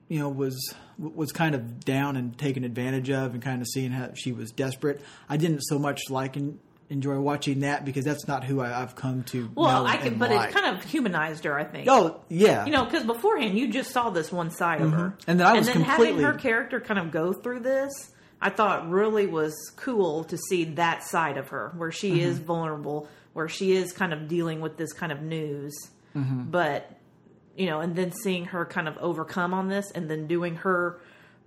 you 0.08 0.20
know 0.20 0.30
was 0.30 0.76
was 0.98 1.32
kind 1.32 1.54
of 1.56 1.80
down 1.84 2.16
and 2.18 2.38
taken 2.38 2.64
advantage 2.64 3.10
of, 3.10 3.34
and 3.34 3.42
kind 3.44 3.62
of 3.62 3.68
seeing 3.68 3.92
how 3.92 4.10
she 4.16 4.32
was 4.32 4.52
desperate. 4.52 5.02
I 5.30 5.38
didn't 5.38 5.62
so 5.62 5.78
much 5.78 6.10
like 6.10 6.36
and 6.36 6.60
enjoy 6.90 7.20
watching 7.20 7.60
that 7.60 7.84
because 7.86 8.06
that's 8.06 8.28
not 8.28 8.44
who 8.46 8.62
I, 8.62 8.82
I've 8.82 8.96
come 8.96 9.24
to 9.26 9.50
Well, 9.56 9.84
know 9.84 9.90
I 9.90 9.98
could, 9.98 10.18
but 10.18 10.32
like. 10.32 10.52
it 10.52 10.54
kind 10.54 10.78
of 10.78 10.84
humanized 10.84 11.44
her. 11.44 11.58
I 11.60 11.66
think. 11.66 11.88
oh 11.90 12.22
yeah, 12.30 12.66
You 12.66 12.72
know, 12.72 12.86
because 12.86 13.04
beforehand 13.06 13.58
you 13.60 13.68
just 13.72 13.92
saw 13.92 14.10
this 14.10 14.32
one 14.32 14.50
side 14.52 14.82
of 14.82 14.94
her, 14.94 15.16
And 15.28 15.40
then 15.40 15.46
I 15.48 15.54
was 15.54 15.68
and 15.68 15.76
then 15.82 15.86
completely- 15.86 16.24
having 16.24 16.26
her 16.26 16.40
character 16.40 16.80
kind 16.80 17.00
of 17.00 17.12
go 17.12 17.34
through 17.34 17.60
this, 17.60 17.92
I 18.42 18.50
thought 18.52 18.90
really 18.90 19.28
was 19.28 19.54
cool 19.76 20.24
to 20.26 20.38
see 20.38 20.64
that 20.76 21.04
side 21.04 21.38
of 21.38 21.50
her, 21.50 21.74
where 21.76 21.92
she 21.92 22.12
Mm-hmm. 22.12 22.20
is 22.22 22.40
vulnerable, 22.40 23.08
where 23.34 23.50
she 23.50 23.74
is 23.74 23.92
kind 23.94 24.14
of 24.14 24.28
dealing 24.28 24.62
with 24.62 24.78
this 24.78 24.94
kind 24.94 25.12
of 25.12 25.22
news, 25.22 25.76
Mm-hmm. 26.16 26.44
but 26.52 26.90
you 27.58 27.66
know, 27.66 27.80
and 27.82 27.96
then 27.96 28.12
seeing 28.12 28.46
her 28.46 28.66
kind 28.66 28.88
of 28.88 28.98
overcome 29.00 29.54
on 29.54 29.68
this, 29.68 29.92
and 29.92 30.10
then 30.10 30.28
doing 30.28 30.56
her 30.58 31.00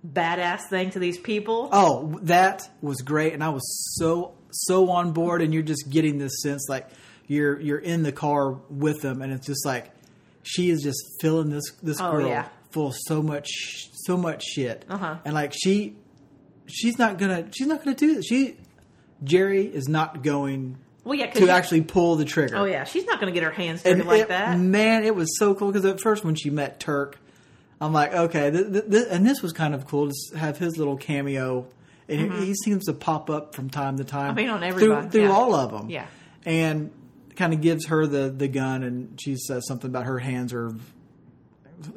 badass 0.05 0.61
thing 0.69 0.89
to 0.91 0.99
these 0.99 1.17
people. 1.17 1.69
Oh, 1.71 2.19
that 2.23 2.69
was 2.81 3.01
great, 3.01 3.33
and 3.33 3.43
I 3.43 3.49
was 3.49 3.63
so 3.97 4.33
so 4.51 4.89
on 4.91 5.11
board. 5.13 5.41
And 5.41 5.53
you're 5.53 5.63
just 5.63 5.89
getting 5.89 6.17
this 6.17 6.41
sense 6.41 6.67
like 6.69 6.89
you're 7.27 7.59
you're 7.59 7.77
in 7.79 8.03
the 8.03 8.11
car 8.11 8.51
with 8.69 9.01
them, 9.01 9.21
and 9.21 9.31
it's 9.31 9.47
just 9.47 9.65
like 9.65 9.91
she 10.43 10.69
is 10.69 10.81
just 10.81 11.01
filling 11.21 11.49
this 11.49 11.71
this 11.83 11.99
Oh, 12.01 12.11
girl 12.11 12.27
yeah. 12.27 12.47
full 12.71 12.87
of 12.87 12.95
so 13.07 13.21
much 13.21 13.47
so 13.93 14.17
much 14.17 14.43
shit, 14.43 14.85
Uh-huh. 14.89 15.17
and 15.23 15.33
like 15.33 15.53
she 15.53 15.95
she's 16.67 16.97
not 16.97 17.17
gonna 17.17 17.47
she's 17.51 17.67
not 17.67 17.83
gonna 17.83 17.95
do 17.95 18.15
this. 18.15 18.25
She 18.25 18.57
Jeri 19.23 19.71
is 19.71 19.87
not 19.87 20.23
going 20.23 20.77
well, 21.03 21.15
yeah, 21.15 21.31
to 21.31 21.39
you- 21.41 21.49
actually 21.49 21.81
pull 21.81 22.15
the 22.15 22.25
trigger. 22.25 22.55
Oh 22.57 22.65
yeah, 22.65 22.83
she's 22.83 23.05
not 23.05 23.19
going 23.19 23.33
to 23.33 23.39
get 23.39 23.43
her 23.45 23.51
hands 23.51 23.83
dirty 23.83 23.99
and 24.01 24.07
like 24.09 24.21
it- 24.21 24.27
that. 24.29 24.57
man, 24.59 25.03
it 25.03 25.15
was 25.15 25.37
so 25.39 25.53
cool 25.55 25.71
because 25.71 25.85
at 25.85 25.99
first 25.99 26.23
when 26.23 26.35
she 26.35 26.49
met 26.49 26.79
Turk, 26.79 27.17
I'm 27.79 27.93
like, 27.93 28.13
okay, 28.13 28.51
th- 28.51 28.71
th- 28.71 28.89
th- 28.89 29.07
and 29.09 29.25
this 29.25 29.41
was 29.41 29.53
kind 29.53 29.73
of 29.73 29.87
cool 29.87 30.09
to 30.11 30.37
have 30.37 30.57
his 30.59 30.77
little 30.77 30.97
cameo, 30.97 31.65
and 32.07 32.31
he, 32.33 32.45
he 32.47 32.53
seems 32.53 32.85
to 32.85 32.93
pop 32.93 33.29
up 33.31 33.55
from 33.55 33.69
time 33.71 33.97
to 33.97 34.03
time. 34.03 34.35
Mm-hmm. 34.35 34.39
I 34.39 34.41
mean, 34.41 34.49
on 34.51 34.59
through, 34.59 34.67
everybody, 34.93 35.09
through 35.09 35.21
yeah. 35.23 35.31
all 35.31 35.55
of 35.55 35.71
them, 35.71 35.89
Yeah. 35.89 36.05
and 36.45 36.91
kind 37.35 37.53
of 37.53 37.61
gives 37.61 37.87
her 37.87 38.05
the 38.05 38.29
the 38.29 38.47
gun, 38.47 38.83
and 38.83 39.19
she 39.19 39.35
says 39.37 39.65
something 39.67 39.89
about 39.89 40.05
her 40.05 40.19
hands 40.19 40.53
are 40.53 40.71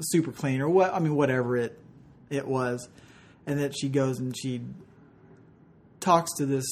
super 0.01 0.33
clean 0.33 0.63
or 0.63 0.69
what? 0.71 0.95
I 0.95 0.99
mean, 0.99 1.15
whatever 1.15 1.57
it 1.59 1.79
it 2.31 2.47
was, 2.49 2.89
and 3.47 3.61
that 3.61 3.77
she 3.77 3.91
goes 3.91 4.19
and 4.19 4.35
she 4.35 4.63
talks 6.01 6.33
to 6.39 6.47
this 6.47 6.65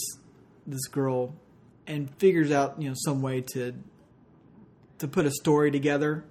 this 0.67 0.87
girl 0.89 1.35
and 1.87 2.09
figures 2.19 2.51
out 2.51 2.81
you 2.81 2.89
know 2.89 2.95
some 2.97 3.23
way 3.23 3.41
to 3.41 3.75
to 4.99 5.09
put 5.09 5.27
a 5.27 5.31
story 5.31 5.71
together 5.71 6.25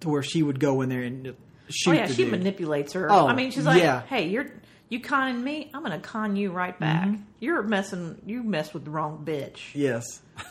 to 0.00 0.08
where 0.08 0.22
she 0.22 0.42
would 0.42 0.58
go 0.60 0.80
in 0.82 0.88
there 0.88 1.02
and 1.02 1.34
shoot 1.68 1.90
Oh 1.90 1.92
yeah, 1.92 2.06
she 2.06 2.16
dude. 2.24 2.30
manipulates 2.32 2.92
her. 2.94 3.10
Oh, 3.10 3.26
I 3.26 3.34
mean, 3.34 3.50
she's 3.50 3.64
like, 3.66 3.80
yeah. 3.82 4.02
"Hey, 4.02 4.28
you're 4.28 4.46
you 4.88 5.00
conning 5.00 5.42
me. 5.44 5.70
I'm 5.74 5.82
gonna 5.82 5.98
con 6.00 6.34
you 6.36 6.50
right 6.50 6.78
back. 6.78 7.08
Mm-hmm. 7.08 7.22
You're 7.40 7.62
messing. 7.62 8.20
You 8.26 8.42
messed 8.42 8.74
with 8.74 8.84
the 8.84 8.90
wrong 8.90 9.22
bitch." 9.24 9.74
Yes. 9.74 10.04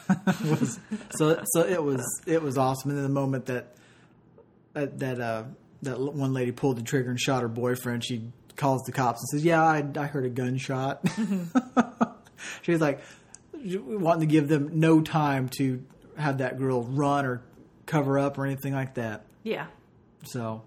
Was- 0.46 0.80
so 1.12 1.42
so 1.46 1.62
it 1.66 1.82
was 1.84 2.04
it 2.26 2.42
was 2.42 2.58
awesome. 2.58 2.92
And 2.92 2.98
then 3.00 3.04
the 3.06 3.10
moment 3.14 3.46
that 3.48 3.76
that 4.74 5.00
that 5.00 5.20
uh, 5.20 5.44
that 5.82 6.00
one 6.00 6.34
lady 6.34 6.52
pulled 6.52 6.78
the 6.78 6.84
trigger 6.84 7.10
and 7.10 7.20
shot 7.20 7.42
her 7.42 7.48
boyfriend, 7.48 8.06
she 8.06 8.32
calls 8.56 8.84
the 8.84 8.92
cops 8.92 9.20
and 9.22 9.30
says, 9.40 9.46
"Yeah, 9.46 9.64
I, 9.64 9.84
I 9.98 10.06
heard 10.06 10.26
a 10.26 10.30
gunshot." 10.30 11.02
she 12.62 12.72
was 12.72 12.82
like 12.82 13.00
wanting 13.64 14.22
to 14.22 14.32
give 14.32 14.48
them 14.48 14.80
no 14.80 15.02
time 15.02 15.50
to 15.58 15.84
have 16.18 16.40
that 16.40 16.58
girl 16.58 16.84
run 16.84 17.26
or 17.26 17.42
cover 17.86 18.18
up 18.20 18.38
or 18.38 18.46
anything 18.46 18.74
like 18.74 18.96
that. 18.96 19.26
Yeah, 19.44 19.68
So 20.24 20.64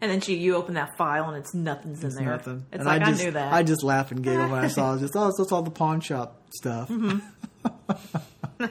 And 0.00 0.10
then 0.10 0.20
she, 0.20 0.36
you 0.36 0.56
open 0.56 0.74
that 0.74 0.96
file 0.96 1.28
and 1.28 1.36
it's 1.36 1.54
nothing's 1.54 2.04
in 2.04 2.14
there. 2.14 2.32
Nothing. 2.32 2.66
It's 2.72 2.80
and 2.80 2.84
like 2.84 3.02
I, 3.02 3.06
I, 3.06 3.10
just, 3.10 3.22
knew 3.24 3.30
that. 3.32 3.52
I 3.52 3.62
just 3.62 3.82
laughed 3.82 4.10
and 4.12 4.22
giggled 4.22 4.50
when 4.50 4.64
I 4.64 4.68
saw 4.68 4.94
it. 4.94 5.00
Just 5.00 5.14
oh, 5.16 5.30
so 5.36 5.42
it's 5.42 5.52
all 5.52 5.62
the 5.62 5.70
pawn 5.70 6.00
shop 6.00 6.42
stuff. 6.50 6.88
Mm-hmm. 6.88 7.18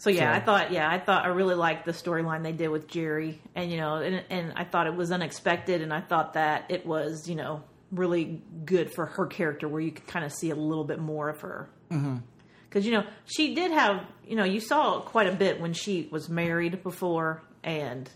So 0.00 0.08
yeah, 0.08 0.32
So- 0.32 0.36
I 0.36 0.40
thought 0.40 0.72
yeah, 0.72 0.90
I 0.90 0.98
thought 0.98 1.26
I 1.26 1.28
really 1.28 1.54
liked 1.54 1.84
the 1.84 1.92
storyline 1.92 2.42
they 2.42 2.52
did 2.52 2.68
with 2.68 2.88
Jeri, 2.88 3.36
and 3.54 3.70
you 3.70 3.76
know, 3.76 3.96
and 3.96 4.24
and 4.30 4.54
I 4.56 4.64
thought 4.64 4.86
it 4.86 4.94
was 4.94 5.12
unexpected, 5.12 5.82
and 5.82 5.92
I 5.92 6.00
thought 6.00 6.32
that 6.32 6.70
it 6.70 6.86
was 6.86 7.28
you 7.28 7.34
know 7.34 7.62
really 7.90 8.42
good 8.64 8.92
for 8.94 9.06
her 9.06 9.26
character, 9.26 9.68
where 9.68 9.80
you 9.80 9.90
could 9.92 10.06
kind 10.06 10.24
of 10.24 10.32
see 10.32 10.50
a 10.50 10.54
little 10.54 10.84
bit 10.84 10.98
more 11.00 11.28
of 11.28 11.40
her. 11.40 11.68
Because 11.88 12.86
you 12.86 12.92
know 12.92 13.04
she 13.24 13.54
did 13.54 13.72
have 13.72 14.04
you 14.26 14.36
know 14.36 14.44
you 14.44 14.60
saw 14.60 15.00
quite 15.00 15.26
a 15.26 15.32
bit 15.32 15.60
when 15.60 15.72
she 15.72 16.08
was 16.12 16.28
married 16.28 16.82
before, 16.82 17.42
and 17.64 18.08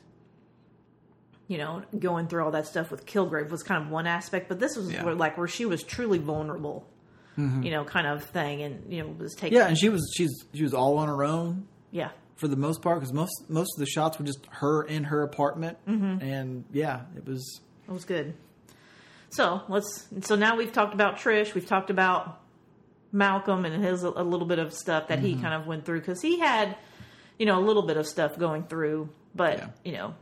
you 1.48 1.58
know 1.58 1.82
going 1.98 2.26
through 2.28 2.44
all 2.44 2.52
that 2.52 2.66
stuff 2.66 2.90
with 2.90 3.04
Kilgrave 3.06 3.50
was 3.50 3.62
kind 3.62 3.82
of 3.82 3.90
one 3.90 4.06
aspect, 4.06 4.48
but 4.48 4.58
this 4.60 4.76
was 4.76 4.90
Yeah. 4.92 5.04
where, 5.04 5.14
like 5.14 5.36
where 5.36 5.48
she 5.48 5.64
was 5.66 5.82
truly 5.82 6.18
vulnerable. 6.18 6.86
You 7.36 7.72
know, 7.72 7.82
kind 7.84 8.06
of 8.06 8.22
thing, 8.22 8.62
and 8.62 8.92
you 8.92 9.02
know, 9.02 9.08
was 9.18 9.34
taking 9.34 9.58
Yeah, 9.58 9.66
and 9.66 9.76
she 9.76 9.88
was 9.88 10.08
she's 10.16 10.30
she 10.54 10.62
was 10.62 10.72
all 10.72 10.98
on 10.98 11.08
her 11.08 11.24
own 11.24 11.66
yeah, 11.90 12.10
for 12.36 12.46
the 12.46 12.54
most 12.56 12.80
part 12.80 13.00
because 13.00 13.12
most 13.12 13.50
most 13.50 13.74
of 13.76 13.80
the 13.80 13.86
shots 13.86 14.20
were 14.20 14.24
just 14.24 14.46
her 14.50 14.84
in 14.84 15.02
her 15.02 15.22
apartment, 15.24 15.76
Mm-hmm. 15.88 16.22
and 16.24 16.64
yeah, 16.70 17.00
it 17.16 17.26
was 17.26 17.60
It 17.88 17.90
was 17.90 18.04
good. 18.04 18.34
So 19.34 19.62
let's. 19.68 20.06
So 20.22 20.36
now 20.36 20.56
we've 20.56 20.72
talked 20.72 20.94
about 20.94 21.16
Trish. 21.16 21.54
We've 21.54 21.66
talked 21.66 21.90
about 21.90 22.40
Malcolm 23.12 23.64
and 23.64 23.82
his 23.84 24.02
a 24.02 24.10
little 24.10 24.46
bit 24.46 24.58
of 24.58 24.72
stuff 24.72 25.08
that 25.08 25.18
he 25.20 25.34
kind 25.34 25.54
of 25.54 25.66
went 25.66 25.84
through 25.84 26.00
because 26.00 26.20
he 26.20 26.38
had, 26.40 26.76
you 27.38 27.46
know, 27.46 27.58
a 27.58 27.64
little 27.64 27.82
bit 27.86 27.96
of 27.96 28.06
stuff 28.06 28.38
going 28.38 28.64
through, 28.64 29.08
but 29.34 29.58
Yeah. 29.58 29.66
you 29.84 29.92
know, 29.92 30.14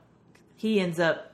he 0.56 0.78
ends 0.80 0.98
up, 1.00 1.32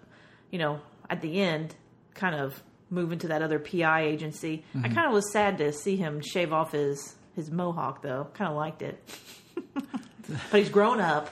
you 0.50 0.58
know, 0.58 0.80
at 1.10 1.20
the 1.20 1.40
end, 1.40 1.74
kind 2.14 2.34
of 2.34 2.62
moving 2.90 3.18
to 3.20 3.28
that 3.28 3.42
other 3.42 3.58
PI 3.58 4.02
agency. 4.02 4.64
I 4.82 4.88
kind 4.88 5.06
of 5.06 5.12
was 5.12 5.30
sad 5.32 5.58
to 5.58 5.72
see 5.72 5.96
him 5.96 6.20
shave 6.20 6.52
off 6.52 6.72
his 6.72 7.14
his 7.36 7.50
mohawk 7.50 8.02
though. 8.02 8.28
Kind 8.34 8.50
of 8.50 8.56
liked 8.56 8.82
it, 8.82 9.02
but 9.74 10.58
he's 10.60 10.68
grown 10.70 11.00
up. 11.00 11.30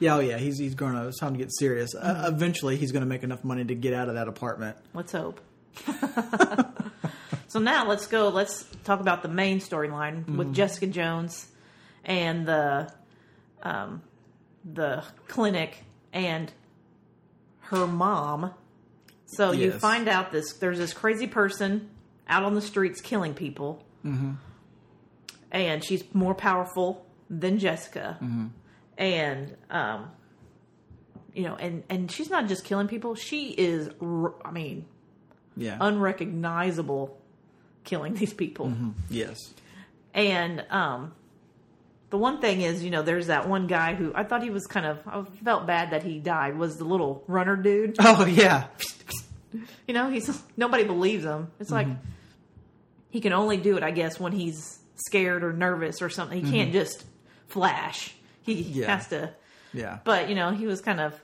yeah, 0.00 0.16
oh 0.16 0.20
yeah, 0.20 0.38
he's 0.38 0.58
he's 0.58 0.74
grown 0.74 0.94
up. 0.96 1.06
It's 1.08 1.18
time 1.18 1.32
to 1.34 1.38
get 1.38 1.50
serious. 1.56 1.94
Mm-hmm. 1.94 2.24
Uh, 2.24 2.28
eventually, 2.28 2.76
he's 2.76 2.92
going 2.92 3.02
to 3.02 3.08
make 3.08 3.22
enough 3.22 3.42
money 3.44 3.64
to 3.64 3.74
get 3.74 3.94
out 3.94 4.08
of 4.08 4.14
that 4.14 4.28
apartment. 4.28 4.76
Let's 4.94 5.12
hope. 5.12 5.40
so 7.48 7.58
now 7.58 7.86
let's 7.86 8.06
go. 8.06 8.28
Let's 8.28 8.64
talk 8.84 9.00
about 9.00 9.22
the 9.22 9.28
main 9.28 9.60
storyline 9.60 10.20
Mm-hmm. 10.24 10.36
with 10.36 10.54
Jessica 10.54 10.86
Jones 10.86 11.46
and 12.04 12.46
the 12.46 12.92
um, 13.62 14.02
the 14.64 15.04
clinic 15.28 15.82
and 16.12 16.52
her 17.60 17.86
mom. 17.86 18.52
So 19.26 19.52
you 19.52 19.72
find 19.72 20.08
out 20.08 20.32
this 20.32 20.54
there's 20.54 20.78
this 20.78 20.92
crazy 20.94 21.26
person 21.26 21.90
out 22.28 22.42
on 22.44 22.54
the 22.54 22.62
streets 22.62 23.00
killing 23.00 23.34
people, 23.34 23.84
Mm-hmm. 24.04 24.32
and 25.52 25.84
she's 25.84 26.02
more 26.14 26.34
powerful 26.34 27.04
than 27.28 27.58
Jessica, 27.58 28.16
Mm-hmm. 28.22 28.46
and 28.96 29.56
um, 29.70 30.10
you 31.34 31.42
know, 31.44 31.56
and 31.56 31.82
and 31.90 32.10
she's 32.10 32.30
not 32.30 32.48
just 32.48 32.64
killing 32.64 32.88
people; 32.88 33.14
she 33.14 33.50
is, 33.50 33.90
I 34.44 34.50
mean, 34.50 34.86
Yeah. 35.58 35.76
unrecognizable 35.80 37.18
killing 37.84 38.14
these 38.14 38.32
people. 38.32 38.72
yes. 39.10 39.52
And 40.14 40.64
um 40.70 41.12
the 42.10 42.16
one 42.16 42.40
thing 42.40 42.62
is, 42.62 42.82
you 42.82 42.90
know, 42.90 43.02
there's 43.02 43.26
that 43.26 43.48
one 43.48 43.66
guy 43.66 43.94
who 43.94 44.12
I 44.14 44.24
thought 44.24 44.42
he 44.42 44.48
was 44.50 44.66
kind 44.66 44.86
of 44.86 44.98
I 45.06 45.22
felt 45.44 45.66
bad 45.66 45.90
that 45.90 46.02
he 46.02 46.18
died 46.20 46.56
was 46.56 46.76
the 46.78 46.84
little 46.84 47.22
runner 47.26 47.56
dude. 47.56 47.96
Oh 48.00 48.24
yeah. 48.24 48.68
You 49.86 49.94
know, 49.94 50.08
he's 50.10 50.42
nobody 50.56 50.84
believes 50.84 51.24
him. 51.24 51.50
It's 51.60 51.70
like 51.70 51.86
Mm-hmm. 51.86 52.08
he 53.10 53.20
can 53.20 53.32
only 53.32 53.56
do 53.56 53.76
it 53.76 53.82
I 53.82 53.90
guess 53.90 54.18
when 54.20 54.32
he's 54.32 54.78
scared 55.06 55.42
or 55.44 55.52
nervous 55.52 56.00
or 56.02 56.08
something. 56.08 56.44
He 56.44 56.50
can't 56.50 56.72
just 56.72 57.04
flash. 57.48 58.14
He 58.42 58.62
Mm-hmm. 58.62 58.78
Yeah. 58.80 58.94
has 58.96 59.08
to 59.08 59.30
Yeah. 59.74 59.98
but 60.04 60.28
you 60.30 60.34
know 60.34 60.50
he 60.52 60.66
was 60.66 60.80
kind 60.80 61.00
of 61.00 61.18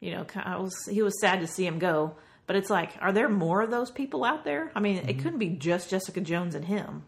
you 0.00 0.12
know 0.12 0.26
I 0.36 0.56
was 0.58 0.74
he 0.90 1.02
was 1.02 1.20
sad 1.20 1.40
to 1.40 1.46
see 1.46 1.66
him 1.66 1.78
go 1.78 2.14
but 2.50 2.56
it's 2.56 2.68
like 2.70 2.90
are 3.00 3.12
there 3.12 3.28
more 3.28 3.62
of 3.62 3.70
those 3.70 3.92
people 3.92 4.24
out 4.24 4.42
there 4.44 4.72
i 4.74 4.80
mean 4.80 4.96
Mm-hmm. 4.98 5.08
it 5.08 5.18
couldn't 5.20 5.38
be 5.38 5.50
just 5.50 5.88
jessica 5.88 6.20
jones 6.20 6.56
and 6.56 6.64
him 6.64 7.04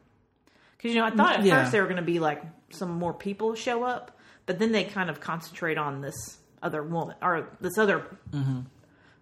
because 0.76 0.94
you 0.94 1.00
know 1.00 1.06
i 1.06 1.10
thought 1.10 1.40
at 1.40 1.44
Yeah. 1.44 1.58
first 1.58 1.72
there 1.72 1.82
were 1.82 1.88
going 1.88 1.96
to 2.06 2.12
be 2.14 2.20
like 2.20 2.40
some 2.70 2.92
more 2.92 3.12
people 3.12 3.56
show 3.56 3.82
up 3.82 4.16
but 4.46 4.60
then 4.60 4.70
they 4.70 4.84
kind 4.84 5.10
of 5.10 5.20
concentrate 5.20 5.78
on 5.78 6.00
this 6.00 6.38
other 6.62 6.80
woman 6.82 7.16
or 7.20 7.48
this 7.60 7.76
other 7.76 8.06
Mm-hmm. 8.30 8.60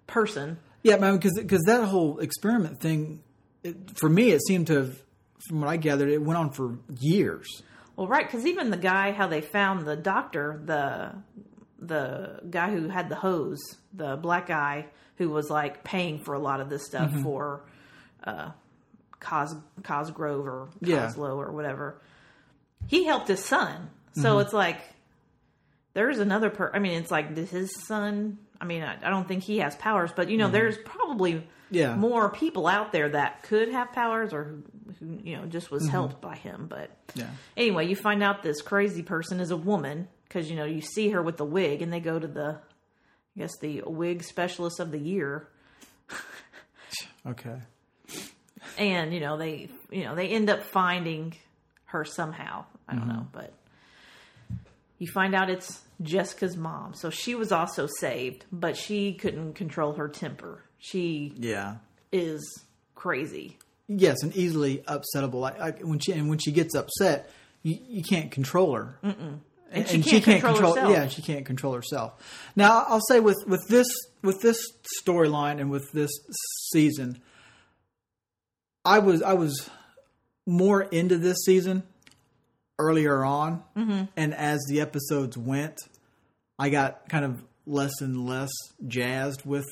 person 0.07 0.59
Yeah, 0.83 0.97
man, 0.97 1.17
because 1.19 1.63
that 1.67 1.85
whole 1.85 2.19
experiment 2.21 2.81
thing, 2.81 3.23
it, 3.63 3.77
for 3.99 4.09
me, 4.09 4.31
it 4.31 4.41
seemed 4.47 4.67
to 4.69 4.75
have, 4.75 5.03
from 5.47 5.61
what 5.61 5.69
I 5.69 5.77
gathered, 5.77 6.09
it 6.09 6.23
went 6.23 6.39
on 6.39 6.51
for 6.51 6.79
years. 6.99 7.47
well 7.97 8.07
right 8.09 8.27
because 8.27 8.47
even 8.47 8.71
the 8.71 8.77
guy 8.79 9.13
how 9.13 9.27
they 9.27 9.41
found 9.41 9.87
the 9.87 9.97
doctor 9.97 10.61
the 10.65 11.13
the 11.81 12.41
guy 12.51 12.71
who 12.71 12.89
had 12.89 13.09
the 13.09 13.15
hose 13.17 13.59
the 13.95 14.17
black 14.17 14.47
guy 14.47 14.87
who 15.17 15.31
was 15.31 15.49
like 15.51 15.83
paying 15.83 16.19
for 16.19 16.35
a 16.35 16.39
lot 16.39 16.61
of 16.61 16.69
this 16.69 16.85
stuff 16.85 17.11
Mm-hmm. 17.11 17.23
for 17.23 17.63
uh 18.25 18.51
Cos 19.19 19.55
Cosgrove 19.83 20.47
or 20.47 20.69
Yeah. 20.81 21.07
Coslow 21.07 21.37
or 21.37 21.53
whatever 21.53 22.01
he 22.87 23.05
helped 23.05 23.29
his 23.29 23.45
son 23.45 23.91
so 24.15 24.33
Mm-hmm. 24.33 24.41
it's 24.43 24.53
like 24.53 24.81
there's 25.95 26.19
another 26.19 26.51
per 26.51 26.71
i 26.75 26.79
mean 26.79 27.01
it's 27.01 27.11
like 27.11 27.35
does 27.35 27.51
his 27.51 27.75
son 27.85 28.39
i 28.61 28.65
mean 28.65 28.83
i, 28.83 28.97
I 29.03 29.11
don't 29.11 29.27
think 29.27 29.43
he 29.43 29.59
has 29.59 29.75
powers 29.77 30.11
but 30.15 30.29
you 30.31 30.39
know 30.39 30.49
there's 30.51 30.77
probably 30.79 31.33
Mm-hmm. 31.35 31.47
Yeah. 31.73 31.95
more 31.95 32.29
people 32.31 32.67
out 32.67 32.91
there 32.91 33.11
that 33.11 33.45
could 33.45 33.69
have 33.69 33.93
powers 33.93 34.33
or 34.33 34.43
who, 34.43 34.63
who 34.99 35.21
you 35.23 35.37
know 35.37 35.47
just 35.47 35.71
was 35.71 35.87
helped 35.89 36.21
by 36.21 36.35
him 36.35 36.67
but 36.69 36.91
Yeah. 37.15 37.29
anyway, 37.57 37.87
you 37.87 37.95
find 37.95 38.25
out 38.25 38.43
this 38.43 38.61
crazy 38.61 39.05
person 39.05 39.39
is 39.39 39.53
a 39.53 39.57
woman 39.57 40.09
because 40.31 40.49
you 40.49 40.57
know 40.57 40.65
you 40.65 40.81
see 40.81 41.09
her 41.11 41.21
with 41.21 41.37
the 41.37 41.45
wig, 41.45 41.83
and 41.83 41.93
they 41.93 41.99
go 42.01 42.19
to 42.19 42.27
the, 42.29 42.57
I 43.37 43.39
guess 43.41 43.59
the 43.61 43.83
wig 43.85 44.23
specialist 44.23 44.79
of 44.81 44.93
the 44.93 44.99
year, 44.99 45.49
Okay. 47.27 47.57
and 48.79 49.13
you 49.13 49.21
know 49.21 49.37
they, 49.37 49.69
you 49.91 50.05
know 50.05 50.15
they 50.15 50.29
end 50.29 50.49
up 50.49 50.63
finding 50.63 51.35
her 51.87 52.05
somehow. 52.05 52.65
I 52.89 52.95
don't 52.95 53.09
know, 53.09 53.15
mm-hmm. 53.33 53.39
but 53.39 53.53
you 54.99 55.07
find 55.09 55.35
out 55.35 55.49
it's 55.51 55.81
Jessica's 56.03 56.57
mom. 56.57 56.95
So 56.95 57.11
she 57.11 57.35
was 57.35 57.53
also 57.53 57.87
saved, 57.99 58.45
but 58.53 58.77
she 58.77 59.15
couldn't 59.15 59.55
control 59.55 59.95
her 59.95 60.09
temper. 60.09 60.63
She 60.79 61.35
Yeah. 61.39 61.77
is 62.13 62.65
crazy. 62.95 63.59
Yes, 63.89 64.23
and 64.23 64.35
easily 64.37 64.79
upsettable. 64.89 65.41
Like, 65.41 65.59
like 65.59 65.81
when 65.83 65.99
she 65.99 66.13
and 66.13 66.29
when 66.29 66.39
she 66.39 66.53
gets 66.53 66.75
upset, 66.75 67.31
you, 67.63 67.77
you 67.89 68.03
can't 68.03 68.31
control 68.31 68.75
her. 68.75 68.99
Mm-mm. 69.05 69.39
And 69.73 70.05
she 70.05 70.21
can't 70.21 70.43
control 70.43 70.75
herself. 70.75 70.91
Yeah, 70.91 71.07
she 71.09 71.23
can't 71.23 71.47
control 71.47 71.75
herself. 71.75 72.51
Now, 72.57 72.85
I'll 72.89 73.01
say 73.09 73.21
with 73.21 73.37
with 73.47 73.67
this 73.69 73.87
with 74.23 74.41
this 74.41 74.59
storyline 75.01 75.61
and 75.61 75.71
with 75.71 75.93
this 75.93 76.11
season, 76.73 77.21
I 78.85 78.99
was 78.99 79.23
I 79.23 79.35
was 79.35 79.69
more 80.47 80.83
into 80.83 81.19
this 81.19 81.39
season 81.45 81.83
earlier 82.79 83.25
on, 83.25 83.63
Mm-hmm. 83.77 84.05
and 84.17 84.35
as 84.35 84.61
the 84.69 84.81
episodes 84.81 85.37
went, 85.37 85.77
I 86.59 86.71
got 86.71 87.09
kind 87.09 87.25
of 87.25 87.43
less 87.67 88.01
and 88.01 88.27
less 88.27 88.51
jazzed 88.89 89.45
with 89.45 89.67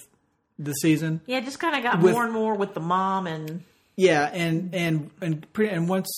the 0.58 0.72
season. 0.74 1.22
Yeah, 1.26 1.40
just 1.40 1.58
kind 1.58 1.74
of 1.74 1.82
got 1.82 2.00
With- 2.02 2.12
more 2.12 2.24
and 2.24 2.32
more 2.32 2.54
with 2.54 2.74
the 2.74 2.80
mom 2.80 3.26
and 3.26 3.64
Yeah, 3.96 4.30
and 4.32 4.74
and 4.74 5.10
and 5.20 5.52
pretty, 5.52 5.74
and 5.74 5.88
once 5.88 6.08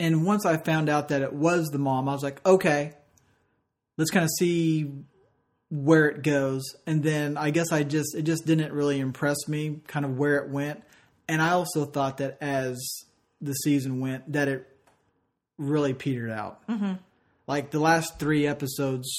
and 0.00 0.24
once 0.24 0.46
I 0.46 0.56
found 0.56 0.88
out 0.88 1.08
that 1.08 1.22
it 1.22 1.32
was 1.32 1.66
the 1.68 1.78
mom, 1.78 2.08
I 2.08 2.12
was 2.14 2.22
like, 2.22 2.44
okay, 2.46 2.94
let's 3.98 4.10
kind 4.10 4.24
of 4.24 4.30
see 4.38 4.90
where 5.70 6.08
it 6.08 6.22
goes. 6.22 6.64
And 6.86 7.02
then 7.02 7.36
I 7.36 7.50
guess 7.50 7.70
I 7.72 7.82
just 7.82 8.14
it 8.14 8.22
just 8.22 8.46
didn't 8.46 8.72
really 8.72 8.98
impress 8.98 9.36
me, 9.46 9.80
kind 9.86 10.06
of 10.06 10.16
where 10.16 10.38
it 10.38 10.48
went. 10.48 10.82
And 11.28 11.42
I 11.42 11.50
also 11.50 11.84
thought 11.84 12.16
that 12.18 12.38
as 12.40 12.78
the 13.42 13.52
season 13.52 14.00
went, 14.00 14.32
that 14.32 14.48
it 14.48 14.66
really 15.58 15.92
petered 15.92 16.30
out. 16.30 16.66
Mm-hmm. 16.68 16.94
Like 17.46 17.70
the 17.70 17.80
last 17.80 18.18
three 18.18 18.46
episodes 18.46 19.10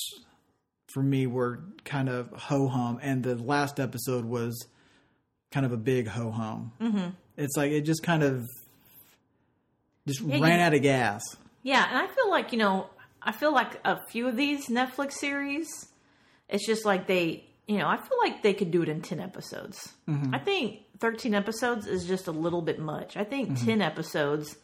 for 0.88 1.04
me 1.04 1.28
were 1.28 1.64
kind 1.84 2.10
of 2.10 2.32
ho 2.32 2.68
hum, 2.68 3.00
and 3.02 3.24
the 3.24 3.36
last 3.36 3.80
episode 3.80 4.26
was 4.26 4.66
kind 5.52 5.66
of 5.66 5.72
a 5.72 5.78
big 5.78 6.08
ho 6.08 6.32
hum. 6.32 6.72
Mm-hmm. 6.82 7.10
It's 7.38 7.56
like 7.56 7.72
it 7.72 7.82
just 7.82 8.02
kind 8.02 8.24
of 8.24 8.48
just 10.08 10.22
you- 10.22 10.42
ran 10.42 10.60
out 10.60 10.74
of 10.74 10.82
gas. 10.82 11.22
Yeah, 11.62 11.86
and 11.90 11.98
I 11.98 12.08
feel 12.08 12.30
like, 12.30 12.52
you 12.54 12.58
know, 12.58 12.90
I 13.22 13.32
feel 13.32 13.54
like 13.54 13.80
a 13.86 14.00
few 14.08 14.28
of 14.28 14.36
these 14.36 14.68
Netflix 14.68 15.14
series, 15.14 15.68
it's 16.48 16.66
just 16.66 16.86
like 16.86 17.08
they, 17.08 17.46
you 17.68 17.78
know, 17.78 17.88
I 17.88 17.98
feel 17.98 18.18
like 18.22 18.44
they 18.44 18.54
could 18.54 18.72
do 18.72 18.82
it 18.82 18.90
in 18.90 19.02
10 19.02 19.20
episodes. 19.20 19.94
Mm-hmm. 20.08 20.34
I 20.34 20.40
think 20.40 20.80
13 21.00 21.34
episodes 21.34 21.88
is 21.88 22.06
just 22.06 22.28
a 22.28 22.32
little 22.32 22.62
bit 22.62 22.80
much. 22.80 23.18
I 23.18 23.24
think 23.24 23.50
mm-hmm. 23.50 23.66
10 23.66 23.82
episodes 23.82 24.58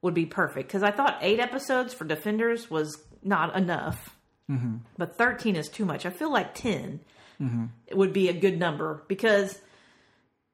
would 0.00 0.14
be 0.14 0.26
perfect 0.26 0.68
because 0.68 0.82
I 0.82 0.90
thought 0.90 1.18
8 1.20 1.40
episodes 1.40 1.94
for 1.94 2.04
Defenders 2.04 2.70
was 2.70 3.00
not 3.22 3.56
enough. 3.56 4.16
Mm-hmm. 4.50 4.78
But 4.98 5.16
13 5.16 5.56
is 5.56 5.68
too 5.68 5.84
much. 5.84 6.04
I 6.04 6.10
feel 6.10 6.32
like 6.32 6.54
10 6.54 7.00
it 7.86 7.96
would 7.96 8.12
be 8.12 8.28
a 8.28 8.32
good 8.32 8.58
number 8.58 9.02
because 9.08 9.58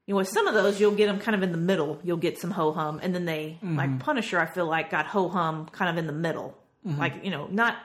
you 0.06 0.14
know 0.14 0.18
with 0.18 0.28
some 0.28 0.46
of 0.46 0.54
those 0.54 0.80
you'll 0.80 0.94
get 0.94 1.06
them 1.06 1.18
kind 1.18 1.34
of 1.34 1.42
in 1.42 1.52
the 1.52 1.58
middle. 1.58 2.00
You'll 2.02 2.16
get 2.16 2.38
some 2.38 2.50
ho 2.50 2.72
hum, 2.72 3.00
and 3.02 3.14
then 3.14 3.24
they 3.24 3.58
like 3.62 3.98
Punisher. 3.98 4.40
I 4.40 4.46
feel 4.46 4.66
like 4.66 4.90
got 4.90 5.06
ho 5.06 5.28
hum 5.28 5.68
kind 5.70 5.90
of 5.90 5.98
in 5.98 6.06
the 6.06 6.12
middle, 6.12 6.56
Mm-hmm. 6.86 6.98
like 6.98 7.24
you 7.24 7.30
know 7.30 7.48
not 7.50 7.76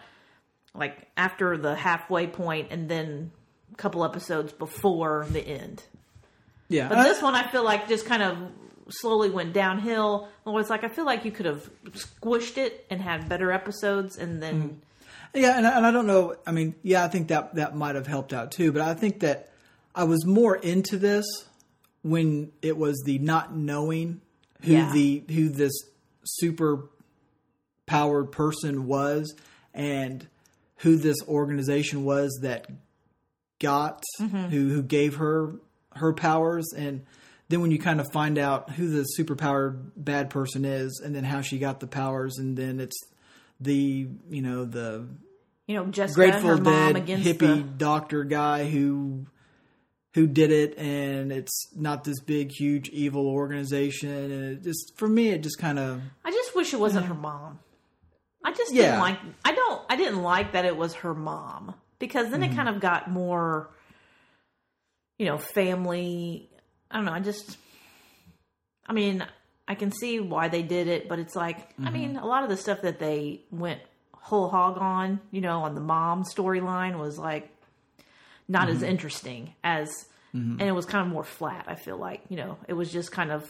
like 0.75 1.07
after 1.17 1.57
the 1.57 1.75
halfway 1.75 2.27
point, 2.27 2.67
and 2.71 2.87
then 2.87 3.31
a 3.71 3.75
couple 3.75 4.03
episodes 4.05 4.53
before 4.53 5.25
the 5.29 5.41
end. 5.41 5.83
Yeah, 6.69 6.89
But 6.89 7.03
this 7.03 7.21
one, 7.21 7.35
I 7.35 7.47
feel 7.51 7.63
like 7.63 7.87
just 7.87 8.05
kind 8.05 8.23
of 8.23 8.37
slowly 8.89 9.29
went 9.29 9.53
downhill. 9.53 10.29
Well, 10.45 10.57
it's 10.57 10.69
like 10.69 10.83
I 10.83 10.87
feel 10.87 11.05
like 11.05 11.25
you 11.25 11.31
could 11.31 11.45
have 11.45 11.69
squished 11.91 12.57
it 12.57 12.85
and 12.89 13.01
had 13.01 13.29
better 13.29 13.51
episodes, 13.51 14.17
and 14.17 14.41
then 14.41 14.55
mm-hmm. 14.61 14.75
Yeah, 15.35 15.57
and 15.57 15.65
I, 15.65 15.77
and 15.77 15.85
I 15.85 15.91
don't 15.91 16.05
know. 16.05 16.35
I 16.45 16.51
mean, 16.51 16.75
yeah, 16.83 17.03
I 17.03 17.07
think 17.07 17.29
that 17.29 17.55
that 17.55 17.75
might 17.75 17.95
have 17.95 18.05
helped 18.05 18.33
out 18.33 18.51
too. 18.51 18.71
But 18.71 18.83
I 18.83 18.93
think 18.93 19.21
that 19.21 19.51
I 19.95 20.03
was 20.03 20.25
more 20.25 20.55
into 20.55 20.97
this 20.97 21.25
when 22.03 22.51
it 22.61 22.77
was 22.77 23.01
the 23.05 23.17
not 23.19 23.55
knowing 23.55 24.21
who 24.61 24.73
Yeah. 24.73 24.91
the 24.93 25.23
who 25.29 25.49
this 25.49 25.73
super 26.23 26.89
powered 27.85 28.31
person 28.31 28.87
was 28.87 29.33
and 29.73 30.27
who 30.77 30.95
this 30.97 31.17
organization 31.27 32.03
was 32.05 32.39
that 32.41 32.67
got 33.59 34.03
Mm-hmm. 34.19 34.45
who 34.45 34.69
who 34.69 34.83
gave 34.83 35.15
her 35.15 35.53
her 35.95 36.13
powers 36.13 36.65
and 36.75 37.05
then 37.49 37.61
when 37.61 37.71
you 37.71 37.79
kind 37.79 37.99
of 38.01 38.11
find 38.11 38.37
out 38.37 38.71
who 38.71 38.89
the 38.89 39.05
superpowered 39.17 39.91
bad 39.95 40.29
person 40.29 40.65
is 40.65 41.01
and 41.03 41.13
then 41.15 41.23
how 41.23 41.41
she 41.41 41.59
got 41.59 41.79
the 41.79 41.87
powers 41.87 42.37
and 42.37 42.57
then 42.57 42.79
it's 42.79 42.97
the 43.59 44.07
you 44.29 44.41
know 44.41 44.65
the 44.65 45.07
you 45.67 45.75
know, 45.75 45.85
just 45.85 46.15
Grateful 46.15 46.49
her 46.49 46.57
mom 46.57 46.63
Dead 46.93 46.95
against 46.97 47.25
hippie 47.25 47.39
the 47.39 47.63
doctor 47.63 48.25
guy 48.25 48.69
who 48.69 49.25
who 50.13 50.27
did 50.27 50.51
it, 50.51 50.77
and 50.77 51.31
it's 51.31 51.73
not 51.73 52.03
this 52.03 52.19
big, 52.19 52.51
huge, 52.51 52.89
evil 52.89 53.27
organization. 53.27 54.09
And 54.11 54.43
it 54.57 54.63
just 54.63 54.91
for 54.97 55.07
me, 55.07 55.29
it 55.29 55.41
just 55.41 55.57
kind 55.59 55.79
of 55.79 56.01
I 56.25 56.31
just 56.31 56.53
wish 56.53 56.73
it 56.73 56.79
wasn't 56.81 57.05
her 57.05 57.13
mom. 57.13 57.59
I 58.43 58.51
just 58.51 58.73
Yeah. 58.73 58.83
didn't 58.83 58.99
like. 58.99 59.19
I 59.45 59.53
don't. 59.53 59.81
I 59.89 59.95
didn't 59.95 60.21
like 60.21 60.51
that 60.53 60.65
it 60.65 60.75
was 60.75 60.93
her 60.95 61.13
mom 61.13 61.75
because 61.99 62.29
then 62.31 62.41
Mm-hmm. 62.41 62.51
it 62.51 62.55
kind 62.55 62.69
of 62.69 62.79
got 62.81 63.09
more, 63.09 63.69
you 65.17 65.25
know, 65.25 65.37
family. 65.37 66.49
I 66.91 66.95
don't 66.97 67.05
know. 67.05 67.13
I 67.13 67.19
just. 67.19 67.57
I 68.85 68.93
mean, 68.93 69.25
I 69.67 69.75
can 69.75 69.91
see 69.91 70.19
why 70.19 70.49
they 70.49 70.61
did 70.61 70.87
it, 70.87 71.07
but 71.07 71.19
it's 71.19 71.35
like, 71.35 71.57
I 71.79 71.83
Mm-hmm. 71.83 71.93
mean, 71.93 72.17
a 72.17 72.25
lot 72.25 72.43
of 72.43 72.49
the 72.49 72.57
stuff 72.57 72.81
that 72.81 72.99
they 72.99 73.41
went 73.49 73.79
whole 74.13 74.49
hog 74.49 74.77
on, 74.77 75.19
you 75.31 75.39
know, 75.41 75.61
on 75.63 75.73
the 75.75 75.81
mom 75.81 76.23
storyline 76.23 76.97
was 76.99 77.17
like 77.17 77.49
not 78.47 78.67
Mm-hmm. 78.67 78.75
as 78.75 78.83
interesting 78.83 79.53
as, 79.63 79.89
and 80.33 80.61
it 80.61 80.71
was 80.73 80.85
kind 80.85 81.05
of 81.05 81.11
more 81.13 81.23
flat. 81.23 81.65
I 81.67 81.75
feel 81.75 81.97
like, 81.97 82.21
you 82.29 82.35
know, 82.37 82.57
it 82.67 82.73
was 82.73 82.91
just 82.91 83.11
kind 83.11 83.31
of 83.31 83.49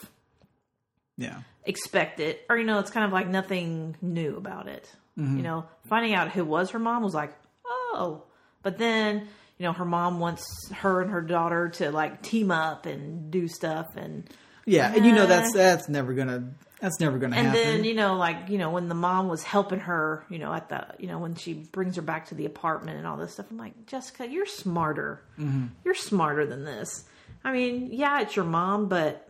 yeah, 1.18 1.42
expect 1.66 2.20
it 2.20 2.46
or 2.50 2.58
you 2.58 2.64
know 2.66 2.80
it's 2.80 2.92
kind 2.92 3.06
of 3.06 3.12
like 3.12 3.28
nothing 3.28 3.96
new 4.02 4.36
about 4.38 4.68
it 4.68 4.90
Mm-hmm. 5.18 5.38
you 5.38 5.44
know 5.44 5.66
finding 5.88 6.16
out 6.16 6.32
who 6.32 6.44
was 6.44 6.72
her 6.72 6.80
mom 6.80 7.04
was 7.04 7.14
like 7.14 7.32
oh 7.68 8.24
but 8.64 8.80
then 8.80 9.28
you 9.60 9.64
know 9.64 9.72
her 9.72 9.86
mom 9.86 10.20
wants 10.20 10.44
her 10.74 11.02
and 11.04 11.12
her 11.12 11.22
daughter 11.22 11.70
to 11.70 11.92
like 11.92 12.24
team 12.24 12.50
up 12.50 12.88
and 12.88 13.30
do 13.30 13.48
stuff 13.48 13.96
and 13.96 14.28
yeah, 14.66 14.92
and 14.96 15.06
you 15.06 15.12
know 15.12 15.24
Uh, 15.26 15.28
that's 15.28 15.54
that's 15.54 15.88
never 15.90 16.14
gonna 16.14 16.50
that's 16.80 17.00
never 17.00 17.20
gonna 17.20 17.36
happen. 17.36 17.50
and 17.52 17.56
then 17.56 17.84
you 17.84 17.94
know 17.94 18.16
like 18.16 18.50
you 18.50 18.58
know 18.58 18.72
when 18.72 18.90
the 18.90 18.96
mom 18.96 19.28
was 19.28 19.44
helping 19.44 19.82
her 19.82 20.26
you 20.30 20.40
know 20.40 20.52
at 20.52 20.70
the 20.70 20.84
you 20.98 21.06
know 21.08 21.20
when 21.20 21.36
she 21.36 21.54
brings 21.54 21.96
her 21.98 22.02
back 22.02 22.30
to 22.30 22.36
the 22.36 22.46
apartment 22.48 22.98
and 22.98 23.06
all 23.06 23.16
this 23.18 23.34
stuff 23.34 23.46
i'm 23.52 23.58
like 23.58 23.86
jessica 23.86 24.28
you're 24.28 24.48
smarter 24.48 25.22
Mm-hmm. 25.38 25.66
you're 25.86 25.94
smarter 25.94 26.46
than 26.48 26.64
this 26.66 27.04
i 27.44 27.52
mean 27.52 27.90
yeah 27.92 28.20
it's 28.22 28.36
your 28.36 28.46
mom 28.46 28.88
but 28.90 29.30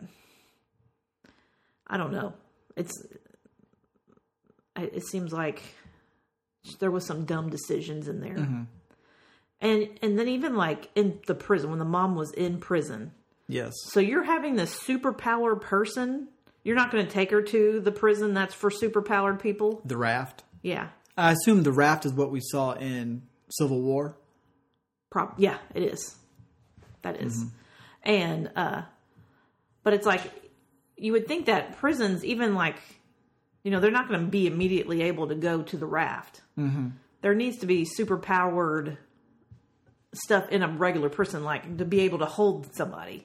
i 1.94 1.98
don't 1.98 2.12
know 2.12 2.34
it's 2.76 2.92
it 4.76 5.06
seems 5.08 5.32
like 5.32 5.62
there 6.80 6.92
was 6.92 7.06
some 7.06 7.26
dumb 7.26 7.50
decisions 7.50 8.08
in 8.08 8.20
there 8.20 8.36
Mm-hmm. 8.36 8.64
and 9.62 9.90
and 10.02 10.18
then 10.20 10.28
even 10.28 10.56
like 10.56 10.90
in 10.96 11.20
the 11.28 11.36
prison 11.36 11.70
when 11.70 11.80
the 11.80 11.86
mom 11.86 12.16
was 12.16 12.32
in 12.32 12.60
prison 12.60 13.12
yes, 13.48 13.74
so 13.92 14.00
you're 14.00 14.24
having 14.24 14.56
this 14.56 14.74
superpowered 14.84 15.62
person. 15.62 16.28
You're 16.64 16.78
not 16.78 16.92
going 16.92 17.06
to 17.06 17.12
take 17.12 17.30
her 17.32 17.42
to 17.42 17.82
the 17.82 17.92
prison 17.92 18.34
that's 18.34 18.54
for 18.54 18.70
superpowered 18.72 19.42
people. 19.42 19.82
the 19.84 19.98
raft. 19.98 20.44
Yeah, 20.62 20.88
I 21.18 21.34
assume 21.34 21.64
the 21.64 21.74
raft 21.74 22.06
is 22.06 22.14
what 22.14 22.32
we 22.32 22.40
saw 22.42 22.72
in 22.74 23.24
Civil 23.50 23.82
War. 23.82 24.16
Prob- 25.12 25.34
yeah, 25.38 25.58
it 25.76 25.84
is. 25.84 26.16
That 27.02 27.22
is. 27.22 27.46
and 28.02 28.50
uh, 28.56 28.84
but 29.84 29.94
it's 29.94 30.06
like 30.08 30.22
you 30.98 31.12
would 31.14 31.28
think 31.28 31.46
that 31.48 31.78
prisons, 31.78 32.24
even 32.24 32.56
like, 32.56 32.76
you 33.64 33.72
know, 33.72 33.80
they're 33.80 33.92
not 33.92 34.08
going 34.08 34.20
to 34.20 34.28
be 34.28 34.48
immediately 34.48 35.04
able 35.04 35.28
to 35.28 35.36
go 35.36 35.62
to 35.64 35.78
the 35.78 35.86
raft. 35.86 36.42
Mm-hmm. 36.58 36.90
There 37.22 37.34
needs 37.34 37.58
to 37.60 37.66
be 37.66 37.86
super 37.86 38.18
powered 38.18 38.98
stuff 40.14 40.50
in 40.50 40.62
a 40.62 40.68
regular 40.68 41.10
person, 41.10 41.44
like 41.44 41.78
to 41.78 41.86
be 41.86 42.02
able 42.02 42.20
to 42.20 42.26
hold 42.26 42.76
somebody. 42.76 43.24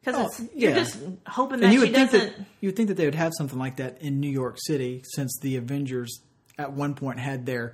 Because 0.00 0.40
Oh, 0.40 0.48
you're 0.54 0.74
just 0.74 0.98
hoping 1.26 1.60
that 1.60 1.66
And 1.66 1.74
you 1.74 1.80
she 1.80 1.86
would 1.86 1.94
think 1.94 2.10
doesn't. 2.10 2.36
that 2.36 2.46
you 2.60 2.68
would 2.68 2.76
think 2.76 2.88
that 2.88 2.96
they 2.96 3.06
would 3.06 3.14
have 3.14 3.32
something 3.36 3.58
like 3.58 3.76
that 3.76 4.02
in 4.02 4.20
New 4.20 4.28
York 4.30 4.56
City, 4.58 5.02
since 5.14 5.38
the 5.40 5.56
Avengers 5.56 6.20
at 6.58 6.72
one 6.72 6.94
point 6.94 7.18
had 7.18 7.46
their 7.46 7.72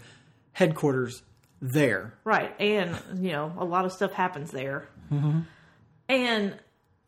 headquarters 0.53 1.23
there. 1.61 2.15
Right. 2.25 2.55
And, 2.59 2.97
you 3.17 3.33
know, 3.33 3.53
a 3.59 3.65
lot 3.65 3.85
of 3.85 3.93
stuff 3.93 4.13
happens 4.13 4.51
there. 4.51 4.89
And 6.09 6.55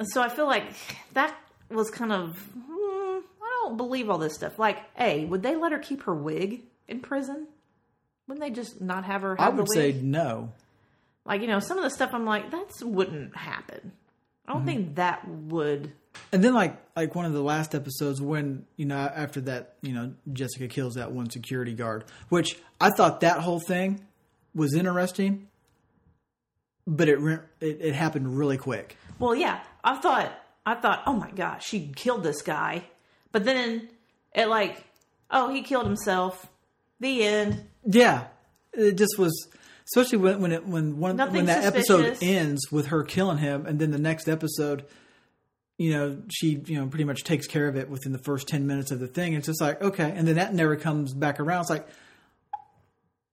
so 0.03 0.21
I 0.21 0.29
feel 0.29 0.47
like 0.47 0.65
that 1.15 1.35
was 1.75 1.91
kind 1.91 2.13
of, 2.13 2.39
hmm, 2.39 3.19
I 3.43 3.63
don't 3.65 3.77
believe 3.77 4.11
all 4.11 4.19
this 4.19 4.35
stuff. 4.35 4.59
Like, 4.59 4.79
A, 4.99 5.25
would 5.27 5.43
they 5.43 5.57
let 5.57 5.73
her 5.73 5.79
keep 5.79 6.05
her 6.05 6.15
wig 6.15 6.63
in 6.89 7.01
prison? 7.01 7.47
Wouldn't 8.27 8.45
they 8.45 8.51
just 8.51 8.81
not 8.81 9.05
have 9.05 9.23
her 9.23 9.41
I 9.41 9.45
have 9.45 9.57
would 9.57 9.67
the 9.67 9.75
say 9.75 9.93
no. 9.93 10.53
Like, 11.25 11.41
you 11.41 11.47
know, 11.47 11.61
some 11.61 11.79
of 11.79 11.85
the 11.85 11.91
stuff 11.91 12.11
I'm 12.13 12.25
like, 12.25 12.51
that 12.51 12.71
wouldn't 12.83 13.37
happen. 13.37 13.93
I 14.47 14.55
don't 14.55 14.67
think 14.67 14.97
that 14.97 15.27
would. 15.27 15.93
And 16.33 16.43
then 16.43 16.53
like 16.53 16.77
like 16.97 17.15
one 17.15 17.25
of 17.25 17.33
the 17.33 17.43
last 17.43 17.75
episodes 17.75 18.21
when 18.21 18.67
you 18.77 18.85
know 18.85 18.97
after 18.97 19.41
that 19.43 19.77
you 19.83 19.93
know 19.93 20.13
Jessica 20.33 20.69
kills 20.69 20.95
that 20.95 21.13
one 21.13 21.31
security 21.31 21.75
guard, 21.75 22.05
which 22.29 22.59
I 22.81 22.91
thought 22.91 23.21
that 23.21 23.39
whole 23.39 23.61
thing 23.61 24.05
was 24.55 24.75
interesting, 24.75 25.49
but 26.87 27.09
it 27.09 27.19
it, 27.61 27.79
it 27.81 27.95
happened 27.95 28.37
really 28.37 28.59
quick. 28.59 28.97
Well, 29.19 29.35
yeah, 29.35 29.61
I 29.85 29.97
thought, 29.97 30.33
I 30.65 30.75
thought, 30.75 31.03
oh 31.07 31.15
my 31.15 31.31
gosh, 31.31 31.67
she 31.67 31.93
killed 31.95 32.23
this 32.23 32.43
guy. 32.43 32.85
But 33.33 33.45
then 33.45 33.89
it 34.35 34.47
like, 34.47 34.85
oh, 35.31 35.53
he 35.53 35.63
killed 35.63 35.87
himself. 35.87 36.47
The 37.01 37.25
end. 37.25 37.67
Yeah, 37.85 38.27
it 38.73 38.97
just 38.97 39.19
was. 39.19 39.49
Especially 39.85 40.19
when 40.19 40.41
when 40.41 40.53
it 40.53 40.67
when 40.67 40.99
one 40.99 41.17
Nothing 41.17 41.35
when 41.35 41.47
that 41.47 41.65
episode 41.65 42.19
ends 42.23 42.71
with 42.71 42.87
her 42.87 43.03
killing 43.03 43.39
him, 43.39 43.67
and 43.67 43.81
then 43.81 43.91
the 43.91 43.99
next 43.99 44.29
episode, 44.29 44.85
you 45.77 45.91
know, 45.93 46.23
she 46.31 46.63
you 46.65 46.79
know 46.79 46.87
pretty 46.87 47.05
much 47.05 47.25
takes 47.25 47.49
care 47.49 47.67
of 47.67 47.77
it 47.77 47.91
within 47.91 48.13
the 48.13 48.19
first 48.19 48.47
ten 48.47 48.69
minutes 48.69 48.93
of 48.93 49.01
the 49.01 49.09
thing. 49.09 49.33
It's 49.33 49.47
just 49.47 49.61
like 49.61 49.83
okay, 49.83 50.13
and 50.15 50.29
then 50.29 50.37
that 50.37 50.55
never 50.55 50.77
comes 50.77 51.13
back 51.13 51.41
around. 51.41 51.63
It's 51.63 51.71
like 51.71 51.89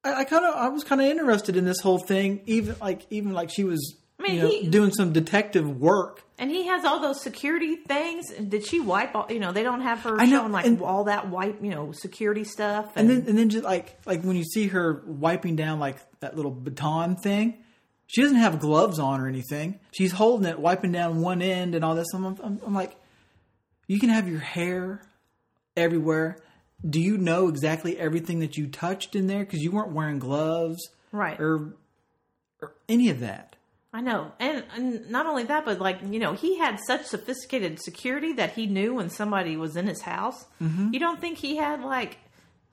I, 0.04 0.22
I 0.22 0.24
kind 0.24 0.44
of 0.44 0.56
I 0.56 0.70
was 0.70 0.84
kind 0.84 1.00
of 1.00 1.08
interested 1.08 1.56
in 1.56 1.66
this 1.66 1.80
whole 1.80 2.00
thing, 2.00 2.42
even 2.48 2.76
like 2.82 3.06
even 3.12 3.34
like 3.34 3.52
she 3.52 3.64
was 3.64 3.96
mean, 4.32 4.36
you 4.36 4.42
know 4.44 4.50
he- 4.50 4.68
doing 4.70 4.92
some 4.92 5.14
detective 5.14 5.80
work. 5.80 6.24
And 6.38 6.50
he 6.50 6.68
has 6.68 6.86
all 6.86 7.00
those 7.02 7.22
security 7.22 7.76
things. 7.76 8.30
Did 8.32 8.66
she 8.66 8.80
wipe 8.80 9.14
all? 9.14 9.28
You 9.30 9.40
know, 9.40 9.52
they 9.52 9.64
don't 9.64 9.82
have 9.82 10.00
her 10.04 10.16
know, 10.16 10.26
showing 10.26 10.52
like 10.54 10.66
and- 10.66 10.82
all 10.82 11.04
that 11.06 11.28
wipe, 11.28 11.62
you 11.62 11.72
know, 11.72 11.92
security 11.92 12.46
stuff. 12.46 12.92
And 12.96 13.10
And, 13.10 13.22
then 13.24 13.30
and 13.30 13.38
then 13.38 13.50
just 13.50 13.66
like 13.66 14.00
like 14.06 14.22
when 14.24 14.36
you 14.38 14.46
see 14.46 14.68
her 14.68 15.04
wiping 15.06 15.56
down 15.58 15.80
like 15.80 15.98
that 16.22 16.36
little 16.38 16.52
baton 16.52 17.18
thing, 17.18 17.58
she 18.08 18.22
doesn't 18.22 18.38
have 18.38 18.60
gloves 18.60 19.00
on 19.00 19.20
or 19.20 19.28
anything. 19.28 19.80
She's 19.92 20.14
holding 20.14 20.48
it, 20.48 20.60
wiping 20.60 20.92
down 20.94 21.20
one 21.22 21.42
end 21.42 21.76
and 21.76 21.84
all 21.84 21.94
this. 21.96 22.08
I'm, 22.14 22.26
I'm, 22.26 22.60
I'm 22.66 22.74
like, 22.74 22.96
you 23.88 24.00
can 24.00 24.10
have 24.10 24.28
your 24.30 24.40
hair 24.40 25.02
everywhere. 25.76 26.38
Do 26.90 27.02
you 27.02 27.18
know 27.18 27.50
exactly 27.50 27.98
everything 28.00 28.40
that 28.40 28.58
you 28.58 28.68
touched 28.68 29.14
in 29.16 29.28
there 29.28 29.44
because 29.44 29.60
you 29.60 29.72
weren't 29.72 29.92
wearing 29.92 30.20
gloves 30.20 30.80
right, 31.12 31.38
or 31.40 31.74
or 32.62 32.72
any 32.88 33.10
of 33.10 33.20
that? 33.20 33.58
I 33.92 34.02
know. 34.02 34.32
And, 34.40 34.64
and 34.76 35.10
not 35.10 35.26
only 35.26 35.44
that, 35.46 35.66
but 35.66 35.80
like 35.80 36.00
you 36.08 36.20
know, 36.20 36.34
he 36.34 36.58
had 36.60 36.80
such 36.86 37.06
sophisticated 37.06 37.82
security 37.82 38.34
that 38.34 38.54
he 38.54 38.68
knew 38.68 38.96
when 38.96 39.10
somebody 39.10 39.58
was 39.58 39.76
in 39.76 39.88
his 39.88 40.02
house. 40.02 40.46
Mm-hmm. 40.62 40.94
You 40.94 41.00
don't 41.00 41.20
think 41.20 41.38
he 41.40 41.56
had 41.56 41.82
like 41.82 42.18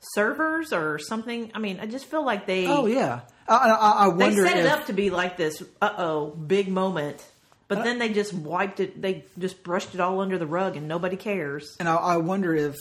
servers 0.00 0.72
or 0.72 0.98
something? 0.98 1.50
I 1.54 1.58
mean, 1.58 1.80
I 1.80 1.86
just 1.86 2.06
feel 2.06 2.24
like 2.24 2.46
they 2.46 2.66
Oh 2.66 2.86
yeah, 2.86 3.20
I, 3.48 3.54
I, 3.56 4.06
I 4.06 4.10
they 4.10 4.24
wonder 4.24 4.46
set 4.46 4.58
it 4.58 4.66
up 4.66 4.86
to 4.86 4.92
be 4.92 5.10
like 5.10 5.36
this. 5.36 5.62
Uh 5.80 5.90
oh, 5.96 6.26
big 6.30 6.68
moment. 6.68 7.24
But 7.68 7.82
then 7.82 7.98
they 7.98 8.10
just 8.10 8.32
wiped 8.32 8.78
it. 8.78 9.02
They 9.02 9.24
just 9.38 9.64
brushed 9.64 9.92
it 9.92 10.00
all 10.00 10.20
under 10.20 10.38
the 10.38 10.46
rug, 10.46 10.76
and 10.76 10.86
nobody 10.86 11.16
cares. 11.16 11.76
and 11.80 11.88
I, 11.88 11.96
I 11.96 12.16
wonder 12.18 12.54
if 12.54 12.76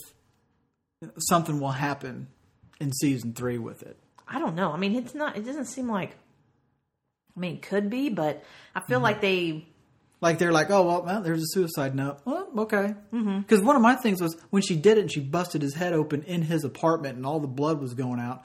something 1.17 1.59
will 1.59 1.71
happen 1.71 2.27
in 2.79 2.93
season 2.93 3.33
three 3.33 3.57
with 3.57 3.81
it. 3.81 3.97
I 4.27 4.37
don't 4.39 4.55
know. 4.55 4.71
I 4.71 4.77
mean, 4.77 4.95
it's 4.95 5.15
not. 5.15 5.37
It 5.37 5.45
doesn't 5.45 5.65
seem 5.65 5.89
like 5.89 6.11
I 7.35 7.39
mean, 7.39 7.59
could 7.59 7.89
be, 7.89 8.09
but 8.09 8.43
I 8.73 8.79
Mm-hmm. 8.79 8.87
feel 8.91 8.99
like 9.01 9.21
they. 9.21 9.65
Like 10.21 10.39
they're 10.39 10.53
like, 10.53 10.71
oh 10.71 10.83
well, 10.85 11.03
well 11.03 11.21
there's 11.21 11.41
a 11.41 11.47
suicide 11.47 11.93
note. 11.93 12.19
Well, 12.25 12.47
okay. 12.59 12.95
Because 13.11 13.61
one 13.61 13.75
of 13.75 13.81
my 13.81 13.95
things 13.95 14.21
was 14.21 14.35
when 14.49 14.61
she 14.63 14.75
did 14.75 14.97
it 14.97 15.01
and 15.01 15.11
she 15.11 15.19
busted 15.19 15.61
his 15.61 15.75
head 15.75 15.93
open 15.93 16.23
in 16.23 16.41
his 16.41 16.63
apartment 16.63 17.17
and 17.17 17.25
all 17.25 17.39
the 17.39 17.47
blood 17.47 17.79
was 17.81 17.93
going 17.93 18.19
out, 18.19 18.43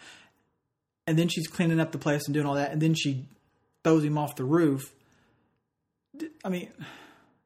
and 1.07 1.19
then 1.19 1.29
she's 1.29 1.47
cleaning 1.47 1.81
up 1.81 1.93
the 1.93 1.99
place 1.99 2.27
and 2.27 2.35
doing 2.35 2.45
all 2.47 2.55
that, 2.57 2.73
and 2.73 2.83
then 2.83 2.95
she 2.95 3.25
throws 3.85 4.05
him 4.05 4.19
off 4.19 4.35
the 4.37 4.45
roof. 4.45 4.93
I 6.45 6.49
mean, 6.49 6.69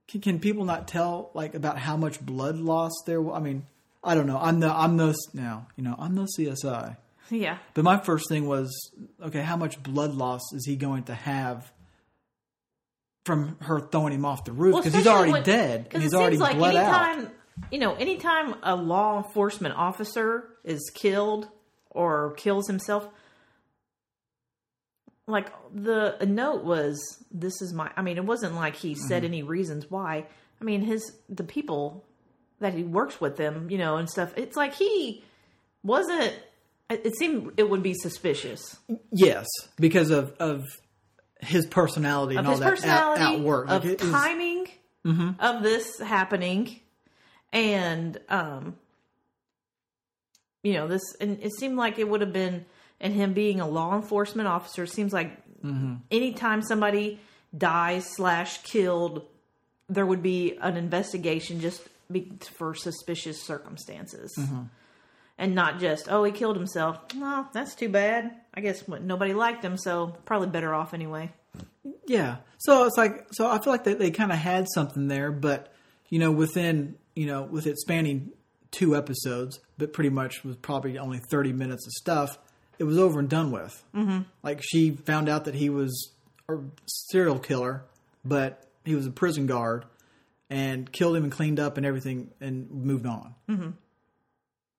can, 0.08 0.20
can 0.22 0.40
people 0.40 0.64
not 0.64 0.88
tell 0.88 1.30
like 1.34 1.54
about 1.54 1.78
how 1.78 1.96
much 1.96 2.18
blood 2.20 2.56
loss 2.56 2.92
there? 3.06 3.30
I 3.30 3.38
mean, 3.40 3.66
I 4.02 4.14
don't 4.14 4.26
know. 4.26 4.38
I'm 4.40 4.58
the 4.58 4.72
I'm 4.74 4.96
the 4.96 5.14
now. 5.34 5.66
You 5.76 5.84
know, 5.84 5.94
I'm 5.98 6.14
the 6.14 6.26
CSI. 6.38 6.96
Yeah. 7.30 7.58
But 7.74 7.84
my 7.84 7.98
first 7.98 8.28
thing 8.28 8.46
was, 8.46 8.70
okay, 9.22 9.40
how 9.40 9.56
much 9.56 9.82
blood 9.82 10.14
loss 10.14 10.42
is 10.52 10.64
he 10.66 10.76
going 10.76 11.04
to 11.04 11.14
have 11.14 11.72
from 13.24 13.56
her 13.62 13.80
throwing 13.80 14.12
him 14.12 14.24
off 14.24 14.44
the 14.44 14.52
roof? 14.52 14.76
Because 14.76 14.94
he's 14.94 15.06
already 15.06 15.32
when- 15.32 15.42
dead. 15.42 15.88
And 15.92 16.02
he's 16.02 16.12
it 16.12 16.16
already 16.16 16.36
seems 16.36 16.42
like 16.48 16.56
bled 16.56 16.76
out. 16.76 17.08
anytime, 17.16 17.32
You 17.72 17.78
know, 17.78 17.94
anytime 17.94 18.54
a 18.62 18.76
law 18.76 19.24
enforcement 19.24 19.74
officer 19.76 20.48
is 20.64 20.90
killed 20.94 21.48
or 21.90 22.32
kills 22.36 22.66
himself, 22.66 23.08
like 25.26 25.50
the 25.72 26.16
a 26.22 26.26
note 26.26 26.64
was, 26.64 27.00
"This 27.30 27.62
is 27.62 27.72
my." 27.72 27.90
I 27.96 28.02
mean, 28.02 28.18
it 28.18 28.24
wasn't 28.26 28.54
like 28.54 28.76
he 28.76 28.94
said 28.94 29.22
Mm-hmm. 29.22 29.32
any 29.32 29.42
reasons 29.42 29.90
why. 29.90 30.26
I 30.60 30.64
mean, 30.64 30.82
his 30.82 31.16
the 31.28 31.44
people 31.44 32.04
that 32.60 32.74
he 32.74 32.82
works 32.82 33.20
with 33.20 33.36
them, 33.36 33.70
you 33.70 33.78
know, 33.78 33.96
and 33.96 34.08
stuff. 34.10 34.34
It's 34.36 34.56
like 34.56 34.74
he 34.74 35.24
wasn't. 35.82 36.34
It 36.90 37.16
seemed 37.16 37.52
it 37.56 37.68
would 37.68 37.82
be 37.82 37.94
suspicious 37.94 38.76
Yes, 39.10 39.46
because 39.78 40.10
of 40.10 40.34
of 40.38 40.64
his 41.40 41.66
personality 41.66 42.36
and 42.36 42.46
of 42.46 42.52
all 42.54 42.58
that 42.58 42.68
personality, 42.70 43.22
at, 43.22 43.34
at 43.34 43.40
work. 43.40 43.68
of 43.68 43.84
Like, 43.84 43.94
it 43.94 44.02
is- 44.02 44.10
timing 44.10 44.68
mm-hmm. 45.04 45.30
of 45.40 45.62
this 45.62 45.98
happening, 45.98 46.80
and 47.52 48.18
um, 48.28 48.76
you 50.62 50.74
know 50.74 50.86
this. 50.86 51.02
And 51.20 51.42
it 51.42 51.52
seemed 51.58 51.76
like 51.76 51.98
it 51.98 52.08
would 52.08 52.20
have 52.20 52.32
been, 52.32 52.66
and 53.00 53.14
him 53.14 53.32
being 53.32 53.60
a 53.60 53.68
law 53.68 53.96
enforcement 53.96 54.48
officer, 54.48 54.86
seems 54.86 55.12
like 55.12 55.30
mm-hmm. 55.62 55.94
anytime 56.10 56.62
somebody 56.62 57.18
dies 57.56 58.04
slash 58.14 58.58
killed, 58.62 59.26
there 59.88 60.04
would 60.06 60.22
be 60.22 60.58
an 60.60 60.76
investigation 60.76 61.60
just 61.60 61.82
be, 62.10 62.32
for 62.56 62.74
suspicious 62.74 63.42
circumstances. 63.42 64.34
Mm-hmm. 64.38 64.62
And 65.36 65.54
not 65.54 65.80
just, 65.80 66.08
oh, 66.08 66.22
he 66.22 66.30
killed 66.30 66.56
himself. 66.56 66.98
No, 67.14 67.46
that's 67.52 67.74
too 67.74 67.88
bad. 67.88 68.30
I 68.54 68.60
guess 68.60 68.86
nobody 68.86 69.34
liked 69.34 69.64
him, 69.64 69.76
so 69.76 70.16
probably 70.24 70.48
better 70.48 70.72
off 70.72 70.94
anyway. 70.94 71.32
Yeah. 72.06 72.36
So 72.58 72.84
it's 72.84 72.96
like 72.96 73.26
so 73.32 73.50
I 73.50 73.58
feel 73.58 73.72
like 73.72 73.84
they, 73.84 73.94
they 73.94 74.10
kind 74.10 74.32
of 74.32 74.38
had 74.38 74.66
something 74.72 75.08
there, 75.08 75.32
but 75.32 75.72
you 76.08 76.18
know, 76.18 76.30
within 76.30 76.96
you 77.14 77.26
know, 77.26 77.42
with 77.42 77.66
it 77.66 77.78
spanning 77.78 78.30
two 78.70 78.96
episodes, 78.96 79.60
but 79.78 79.92
pretty 79.92 80.10
much 80.10 80.44
was 80.44 80.56
probably 80.56 80.98
only 80.98 81.20
thirty 81.30 81.52
minutes 81.52 81.86
of 81.86 81.92
stuff. 81.92 82.38
It 82.78 82.84
was 82.84 82.98
over 82.98 83.20
and 83.20 83.28
done 83.28 83.50
with. 83.50 83.84
Mm-hmm. 83.94 84.22
Like 84.42 84.60
she 84.62 84.90
found 84.90 85.28
out 85.28 85.44
that 85.44 85.54
he 85.54 85.70
was 85.70 86.12
a 86.48 86.58
serial 86.86 87.38
killer, 87.38 87.84
but 88.24 88.66
he 88.84 88.94
was 88.94 89.06
a 89.06 89.10
prison 89.10 89.46
guard 89.46 89.84
and 90.50 90.90
killed 90.90 91.16
him 91.16 91.24
and 91.24 91.32
cleaned 91.32 91.60
up 91.60 91.76
and 91.76 91.86
everything 91.86 92.30
and 92.40 92.70
moved 92.70 93.06
on. 93.06 93.34
Mm-hmm. 93.48 93.70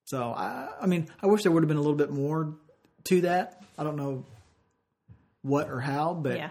So 0.05 0.31
I, 0.31 0.69
I 0.81 0.85
mean, 0.85 1.07
I 1.21 1.27
wish 1.27 1.43
there 1.43 1.51
would 1.51 1.63
have 1.63 1.67
been 1.67 1.77
a 1.77 1.81
little 1.81 1.95
bit 1.97 2.11
more 2.11 2.53
to 3.05 3.21
that. 3.21 3.63
I 3.77 3.83
don't 3.83 3.95
know 3.97 4.23
what 5.41 5.69
or 5.69 5.79
how, 5.79 6.13
but 6.13 6.37
Yeah. 6.37 6.49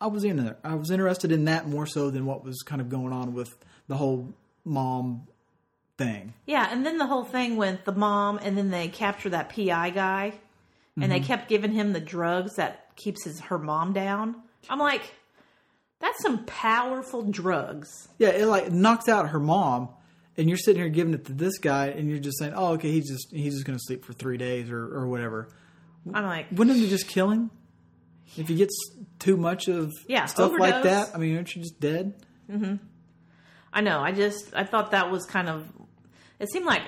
I 0.00 0.06
was 0.06 0.24
in 0.24 0.36
there. 0.36 0.56
I 0.64 0.74
was 0.76 0.90
interested 0.90 1.30
in 1.32 1.44
that 1.44 1.68
more 1.68 1.86
so 1.86 2.10
than 2.10 2.24
what 2.26 2.42
was 2.44 2.62
kind 2.62 2.80
of 2.80 2.88
going 2.88 3.12
on 3.12 3.34
with 3.34 3.54
the 3.86 3.96
whole 3.96 4.28
mom 4.64 5.26
thing. 5.98 6.32
Yeah, 6.46 6.68
and 6.70 6.86
then 6.86 6.96
the 6.98 7.06
whole 7.06 7.24
thing 7.24 7.56
with 7.56 7.84
the 7.84 7.92
mom, 7.92 8.38
and 8.42 8.56
then 8.56 8.70
they 8.70 8.88
capture 8.88 9.28
that 9.30 9.50
PI 9.50 9.90
guy, 9.90 10.24
and 10.96 11.04
Mm-hmm. 11.04 11.10
they 11.12 11.20
kept 11.20 11.48
giving 11.48 11.72
him 11.72 11.92
the 11.92 12.00
drugs 12.00 12.56
that 12.56 12.96
keeps 12.96 13.24
his 13.24 13.40
her 13.40 13.58
mom 13.58 13.92
down. 13.92 14.36
I'm 14.68 14.78
like, 14.78 15.02
that's 16.00 16.20
some 16.22 16.44
powerful 16.46 17.22
drugs. 17.22 18.08
Yeah, 18.18 18.30
it 18.30 18.46
like 18.46 18.72
knocks 18.72 19.08
out 19.08 19.28
her 19.30 19.38
mom, 19.40 19.90
and 20.36 20.48
you're 20.48 20.58
sitting 20.58 20.80
here 20.80 20.88
giving 20.88 21.14
it 21.14 21.26
to 21.26 21.32
this 21.32 21.58
guy, 21.58 21.88
and 21.88 22.08
you're 22.08 22.18
just 22.18 22.38
saying, 22.38 22.54
"Oh, 22.54 22.74
okay, 22.74 22.90
he's 22.90 23.08
just 23.08 23.28
he's 23.32 23.54
just 23.54 23.66
going 23.66 23.78
to 23.78 23.82
sleep 23.84 24.04
for 24.04 24.12
three 24.12 24.36
days 24.36 24.70
or 24.70 24.82
or 24.82 25.08
whatever." 25.08 25.48
I'm 26.14 26.24
like, 26.24 26.46
Wouldn't 26.52 26.78
you 26.78 26.88
just 26.88 27.08
kill 27.08 27.30
him 27.30 27.50
if 28.36 28.48
he 28.48 28.54
gets 28.56 28.74
too 29.18 29.36
much 29.36 29.68
of 29.68 29.92
Yeah, 30.08 30.26
stuff 30.26 30.52
like 30.58 30.82
that? 30.84 31.10
I 31.14 31.18
mean, 31.18 31.36
aren't 31.36 31.54
you 31.54 31.62
just 31.62 31.80
dead? 31.80 32.14
Mm-hmm. 32.50 32.76
I 33.72 33.80
know. 33.80 34.00
I 34.00 34.12
just 34.12 34.54
I 34.54 34.64
thought 34.64 34.92
that 34.92 35.10
was 35.10 35.26
kind 35.26 35.48
of. 35.48 35.68
It 36.38 36.50
seemed 36.50 36.66
like 36.66 36.82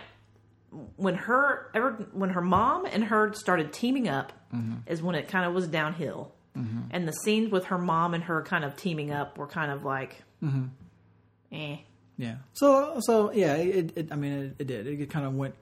when 0.97 1.15
her 1.15 1.71
ever 1.75 2.09
when 2.13 2.31
her 2.31 2.41
mom 2.41 2.87
and 2.87 3.05
her 3.05 3.33
started 3.35 3.73
teaming 3.73 4.09
up 4.09 4.33
mm-hmm. 4.55 4.77
is 4.87 5.03
when 5.03 5.15
it 5.15 5.29
kind 5.29 5.45
of 5.45 5.53
was 5.53 5.69
downhill, 5.69 6.33
mm-hmm. 6.57 6.83
and 6.91 7.07
the 7.07 7.13
scenes 7.13 7.51
with 7.51 7.67
her 7.67 7.79
mom 7.79 8.15
and 8.15 8.25
her 8.25 8.43
kind 8.43 8.65
of 8.65 8.77
teaming 8.77 9.11
up 9.11 9.37
were 9.37 9.47
kind 9.47 9.71
of 9.71 9.85
like, 9.85 10.23
eh. 11.53 11.77
Yeah. 12.17 12.37
So 12.53 13.01
so 13.01 13.33
yeah, 13.33 13.55
it, 13.57 13.97
it 13.97 14.13
I 14.13 14.17
mean 14.17 14.33
it, 14.33 14.55
it 14.61 14.67
did. 14.67 14.87
It 14.87 15.11
kind 15.11 15.27
of 15.27 15.35
went 15.35 15.55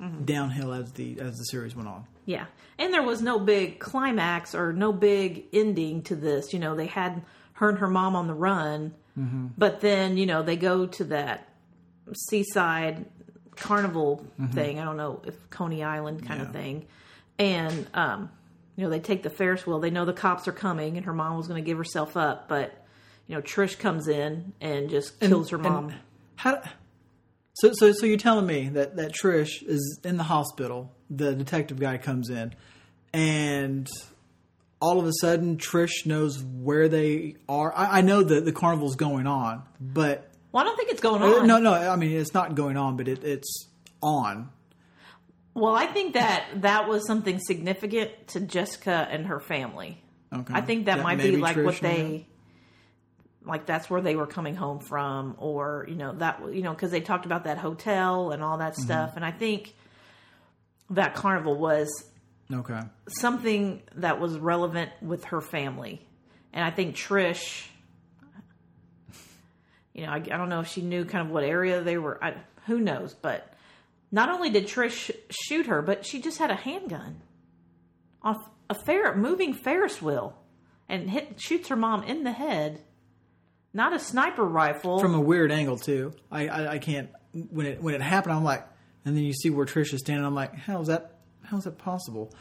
mm-hmm. 0.00 0.24
downhill 0.24 0.72
as 0.72 0.92
the 0.92 1.20
as 1.20 1.36
the 1.36 1.44
series 1.44 1.74
went 1.74 1.88
on. 1.88 2.06
Yeah. 2.24 2.46
And 2.78 2.92
there 2.92 3.02
was 3.02 3.22
no 3.22 3.38
big 3.38 3.80
climax 3.80 4.54
or 4.54 4.72
no 4.72 4.92
big 4.92 5.46
ending 5.52 6.02
to 6.04 6.14
this. 6.14 6.52
You 6.52 6.58
know, 6.58 6.76
they 6.76 6.86
had 6.86 7.22
her 7.54 7.70
and 7.70 7.78
her 7.78 7.88
mom 7.88 8.14
on 8.14 8.26
the 8.26 8.34
run, 8.34 8.94
mm-hmm. 9.18 9.46
but 9.56 9.80
then, 9.80 10.16
you 10.16 10.26
know, 10.26 10.42
they 10.42 10.56
go 10.56 10.86
to 10.86 11.04
that 11.04 11.48
seaside 12.28 13.06
carnival 13.56 14.24
mm-hmm. 14.40 14.52
thing. 14.52 14.78
I 14.78 14.84
don't 14.84 14.96
know 14.96 15.22
if 15.26 15.50
Coney 15.50 15.82
Island 15.82 16.24
kind 16.26 16.40
of 16.40 16.52
thing. 16.52 16.86
And, 17.38 17.86
um, 17.94 18.30
you 18.76 18.84
know, 18.84 18.90
they 18.90 19.00
take 19.00 19.22
the 19.24 19.30
Ferris 19.30 19.66
wheel. 19.66 19.80
They 19.80 19.90
know 19.90 20.04
the 20.04 20.12
cops 20.12 20.46
are 20.46 20.52
coming, 20.52 20.96
and 20.96 21.06
her 21.06 21.12
mom 21.12 21.36
was 21.36 21.48
going 21.48 21.62
to 21.62 21.66
give 21.66 21.78
herself 21.78 22.16
up. 22.16 22.48
But, 22.48 22.72
you 23.28 23.36
know, 23.36 23.42
Trish 23.42 23.78
comes 23.78 24.08
in 24.08 24.52
and 24.60 24.90
just 24.90 25.20
kills 25.20 25.50
her 25.50 25.58
mom. 25.58 25.94
How? 26.36 26.62
So 27.54 27.72
so 27.74 27.92
so 27.92 28.06
you're 28.06 28.16
telling 28.16 28.46
me 28.46 28.70
that 28.70 28.96
that 28.96 29.12
Trish 29.12 29.62
is 29.62 30.00
in 30.02 30.16
the 30.16 30.24
hospital. 30.24 30.92
The 31.10 31.34
detective 31.34 31.78
guy 31.78 31.98
comes 31.98 32.30
in, 32.30 32.54
and 33.12 33.88
all 34.80 34.98
of 34.98 35.06
a 35.06 35.12
sudden 35.20 35.58
Trish 35.58 36.06
knows 36.06 36.42
where 36.42 36.88
they 36.88 37.36
are. 37.48 37.72
I, 37.76 37.98
I 37.98 38.00
know 38.00 38.22
that 38.22 38.44
the 38.44 38.52
carnival's 38.52 38.96
going 38.96 39.26
on, 39.26 39.62
but 39.80 40.30
well, 40.52 40.62
I 40.62 40.66
don't 40.66 40.76
think 40.76 40.90
it's 40.90 41.00
going 41.00 41.22
uh, 41.22 41.40
on. 41.40 41.46
no, 41.46 41.58
no. 41.58 41.72
I 41.72 41.96
mean, 41.96 42.16
it's 42.16 42.34
not 42.34 42.54
going 42.54 42.76
on, 42.76 42.96
but 42.96 43.08
it, 43.08 43.24
it's 43.24 43.68
on. 44.02 44.50
Well, 45.54 45.74
I 45.74 45.86
think 45.86 46.14
that 46.14 46.62
that 46.62 46.88
was 46.88 47.06
something 47.06 47.40
significant 47.40 48.28
to 48.28 48.40
Jessica 48.40 49.08
and 49.10 49.26
her 49.26 49.40
family. 49.40 50.00
Okay. 50.32 50.54
I 50.54 50.60
think 50.60 50.86
that 50.86 50.98
That 50.98 51.02
might 51.02 51.18
be 51.18 51.36
like 51.36 51.56
Trish 51.56 51.64
what 51.64 51.80
they 51.80 52.26
like 53.44 53.66
that's 53.66 53.88
where 53.88 54.00
they 54.00 54.16
were 54.16 54.26
coming 54.26 54.54
home 54.56 54.78
from 54.80 55.34
or 55.38 55.86
you 55.88 55.94
know 55.94 56.12
that 56.14 56.40
you 56.52 56.62
know 56.62 56.74
cuz 56.74 56.90
they 56.90 57.00
talked 57.00 57.24
about 57.26 57.44
that 57.44 57.58
hotel 57.58 58.30
and 58.32 58.42
all 58.42 58.58
that 58.58 58.72
Mm-hmm. 58.74 58.82
stuff 58.82 59.12
and 59.16 59.24
I 59.24 59.30
think 59.30 59.74
that 60.90 61.14
carnival 61.14 61.56
was 61.56 61.88
Okay. 62.52 62.80
something 63.08 63.82
that 63.96 64.18
was 64.20 64.38
relevant 64.38 64.90
with 65.02 65.24
her 65.24 65.40
family. 65.42 66.00
And 66.52 66.64
I 66.64 66.70
think 66.70 66.96
Trish 66.96 67.66
you 69.94 70.06
know, 70.06 70.12
I, 70.12 70.16
I 70.16 70.20
don't 70.20 70.48
know 70.48 70.60
if 70.60 70.68
she 70.68 70.80
knew 70.82 71.04
kind 71.04 71.26
of 71.26 71.32
what 71.32 71.44
area 71.44 71.82
they 71.82 71.98
were 71.98 72.22
I, 72.22 72.34
who 72.66 72.78
knows, 72.80 73.14
but 73.14 73.52
not 74.10 74.28
only 74.30 74.50
did 74.50 74.66
Trish 74.66 75.10
shoot 75.30 75.66
her, 75.66 75.82
but 75.82 76.06
she 76.06 76.20
just 76.20 76.38
had 76.38 76.50
a 76.50 76.54
handgun 76.54 77.20
off 78.22 78.36
a 78.70 78.74
fair 78.74 79.14
moving 79.16 79.52
Ferris 79.54 80.00
wheel 80.00 80.38
and 80.88 81.10
hit 81.10 81.40
shoots 81.40 81.68
her 81.68 81.76
mom 81.76 82.02
in 82.04 82.24
the 82.24 82.32
head. 82.32 82.82
Not 83.78 83.92
a 83.92 84.00
sniper 84.00 84.44
rifle. 84.44 84.98
From 84.98 85.14
a 85.14 85.20
weird 85.20 85.52
angle 85.52 85.78
too. 85.78 86.12
I, 86.32 86.48
I 86.48 86.72
I 86.72 86.78
can't 86.78 87.10
when 87.32 87.64
it 87.64 87.80
when 87.80 87.94
it 87.94 88.02
happened. 88.02 88.34
I'm 88.34 88.42
like, 88.42 88.66
and 89.04 89.16
then 89.16 89.22
you 89.22 89.32
see 89.32 89.50
where 89.50 89.66
Trish 89.66 89.94
is 89.94 90.00
standing. 90.00 90.24
I'm 90.26 90.34
like, 90.34 90.52
how 90.52 90.80
is 90.80 90.88
that? 90.88 91.12
How 91.44 91.58
is 91.58 91.64
that 91.64 91.78
possible? 91.78 92.34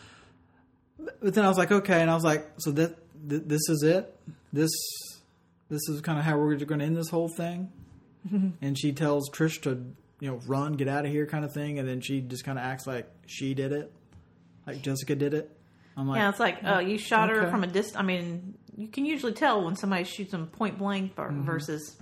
But 0.97 1.35
then 1.35 1.45
I 1.45 1.47
was 1.47 1.59
like, 1.59 1.71
okay, 1.71 2.01
and 2.01 2.09
I 2.09 2.15
was 2.15 2.23
like, 2.23 2.47
so 2.57 2.71
that 2.71 2.97
th- 3.29 3.43
this 3.45 3.69
is 3.69 3.83
it. 3.83 4.19
This 4.51 4.71
this 5.69 5.87
is 5.89 6.01
kind 6.01 6.17
of 6.17 6.25
how 6.25 6.39
we're 6.39 6.55
going 6.55 6.79
to 6.79 6.85
end 6.85 6.97
this 6.97 7.09
whole 7.09 7.29
thing. 7.29 7.71
and 8.61 8.75
she 8.75 8.91
tells 8.91 9.29
Trish 9.29 9.61
to 9.61 9.93
you 10.19 10.31
know 10.31 10.41
run, 10.47 10.73
get 10.73 10.87
out 10.87 11.05
of 11.05 11.11
here, 11.11 11.27
kind 11.27 11.45
of 11.45 11.53
thing. 11.53 11.77
And 11.77 11.87
then 11.87 12.01
she 12.01 12.19
just 12.19 12.45
kind 12.45 12.57
of 12.57 12.65
acts 12.65 12.87
like 12.87 13.07
she 13.27 13.53
did 13.53 13.73
it, 13.73 13.93
like 14.65 14.81
Jessica 14.81 15.15
did 15.15 15.35
it. 15.35 15.55
I'm 15.95 16.07
like, 16.07 16.17
yeah, 16.17 16.29
it's 16.29 16.39
like, 16.39 16.57
oh, 16.63 16.79
you 16.79 16.97
shot 16.97 17.29
her 17.29 17.47
from 17.51 17.63
a 17.63 17.67
distance. 17.67 17.95
I 17.95 18.01
mean, 18.01 18.55
you 18.77 18.87
can 18.87 19.05
usually 19.05 19.33
tell 19.33 19.63
when 19.65 19.75
somebody 19.75 20.03
shoots 20.05 20.31
them 20.31 20.47
point 20.47 20.77
blank 20.77 21.15
Mm-hmm. 21.15 21.43
versus. 21.45 21.97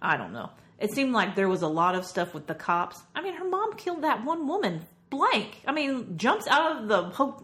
I 0.00 0.16
don't 0.16 0.32
know. 0.32 0.50
It 0.78 0.92
seemed 0.92 1.12
like 1.12 1.34
there 1.34 1.48
was 1.48 1.62
a 1.62 1.68
lot 1.68 1.94
of 1.94 2.04
stuff 2.04 2.32
with 2.34 2.46
the 2.46 2.54
cops. 2.54 3.00
I 3.14 3.20
mean, 3.22 3.34
her 3.34 3.44
mom 3.48 3.74
killed 3.76 4.02
that 4.02 4.24
one 4.24 4.46
woman 4.46 4.86
blank. 5.10 5.60
I 5.66 5.72
mean, 5.72 6.16
jumps 6.16 6.46
out 6.46 6.80
of 6.82 6.88
the 6.88 7.02
ho- 7.04 7.42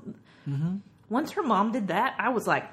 once 1.09 1.33
her 1.33 1.42
mom 1.42 1.72
did 1.72 1.88
that, 1.88 2.14
I 2.18 2.28
was 2.28 2.46
like, 2.46 2.64